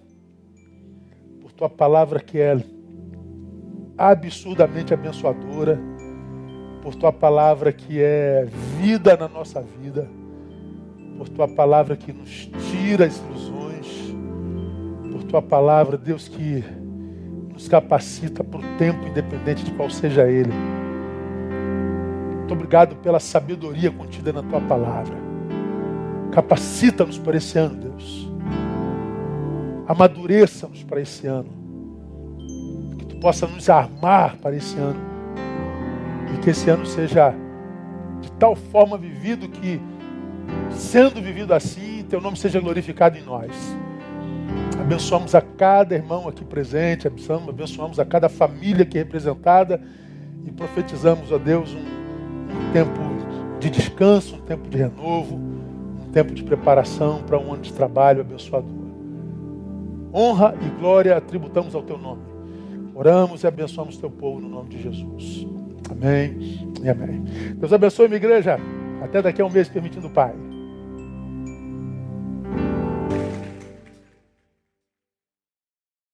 por 1.41 1.51
tua 1.51 1.71
palavra 1.71 2.21
que 2.21 2.39
é 2.39 2.55
absurdamente 3.97 4.93
abençoadora, 4.93 5.81
por 6.83 6.95
tua 6.95 7.15
palavra 7.15 7.73
que 7.73 7.99
é 7.99 8.47
vida 8.79 9.17
na 9.17 9.27
nossa 9.27 9.63
vida, 9.63 10.07
por 11.17 11.31
tua 11.31 11.49
palavra 11.49 11.97
que 11.97 12.13
nos 12.13 12.51
tira 12.71 13.07
as 13.07 13.17
ilusões, 13.17 13.72
tua 15.33 15.41
palavra, 15.41 15.97
Deus, 15.97 16.29
que 16.29 16.63
nos 17.55 17.67
capacita 17.67 18.45
para 18.45 18.61
o 18.61 18.77
tempo, 18.77 19.09
independente 19.09 19.65
de 19.65 19.71
qual 19.73 19.89
seja 19.89 20.29
ele. 20.29 20.53
Muito 22.37 22.53
obrigado 22.53 22.97
pela 22.97 23.19
sabedoria 23.19 23.91
contida 23.91 24.31
na 24.31 24.43
tua 24.43 24.61
palavra. 24.61 25.17
Capacita-nos 26.33 27.17
para 27.19 27.39
esse 27.39 27.59
ano, 27.59 27.77
Deus. 27.77 28.31
Amadureça-nos 29.89 30.83
para 30.85 31.01
esse 31.01 31.27
ano. 31.27 31.49
Que 32.99 33.07
tu 33.07 33.17
possa 33.17 33.47
nos 33.47 33.71
armar 33.71 34.37
para 34.37 34.55
esse 34.55 34.79
ano. 34.79 35.01
E 36.35 36.39
que 36.41 36.51
esse 36.51 36.69
ano 36.69 36.85
seja 36.85 37.35
de 38.21 38.31
tal 38.33 38.55
forma 38.55 38.99
vivido 38.99 39.49
que, 39.49 39.81
sendo 40.73 41.23
vivido 41.23 41.55
assim, 41.55 42.05
teu 42.07 42.21
nome 42.21 42.37
seja 42.37 42.61
glorificado 42.61 43.17
em 43.17 43.23
nós. 43.23 43.51
Abençoamos 44.81 45.35
a 45.35 45.41
cada 45.41 45.95
irmão 45.95 46.29
aqui 46.29 46.45
presente, 46.45 47.07
abençoamos 47.07 47.99
a 47.99 48.05
cada 48.05 48.29
família 48.29 48.83
aqui 48.83 48.99
representada 48.99 49.81
e 50.45 50.51
profetizamos 50.51 51.33
a 51.33 51.39
Deus 51.39 51.73
um, 51.73 51.79
um 51.79 52.73
tempo 52.73 53.01
de 53.61 53.71
descanso, 53.71 54.37
um 54.37 54.41
tempo 54.41 54.69
de 54.69 54.77
renovo 54.77 55.53
tempo 56.13 56.35
de 56.35 56.45
preparação 56.45 57.23
para 57.23 57.39
um 57.39 57.55
ano 57.55 57.63
de 57.63 57.73
trabalho 57.73 58.21
abençoador. 58.21 58.71
Honra 60.15 60.55
e 60.61 60.69
glória 60.79 61.17
atributamos 61.17 61.75
ao 61.75 61.83
teu 61.83 61.97
nome. 61.97 62.23
Oramos 62.95 63.43
e 63.43 63.47
abençoamos 63.47 63.97
teu 63.97 64.11
povo 64.11 64.41
no 64.41 64.49
nome 64.49 64.69
de 64.69 64.83
Jesus. 64.83 65.47
Amém 65.91 66.69
e 66.83 66.89
amém. 66.89 67.25
Deus 67.57 67.73
abençoe, 67.73 68.07
minha 68.09 68.19
igreja. 68.19 68.59
Até 69.03 69.23
daqui 69.23 69.41
a 69.41 69.47
um 69.47 69.51
mês, 69.51 69.69
permitindo 69.69 70.07
o 70.07 70.11
Pai. 70.11 70.35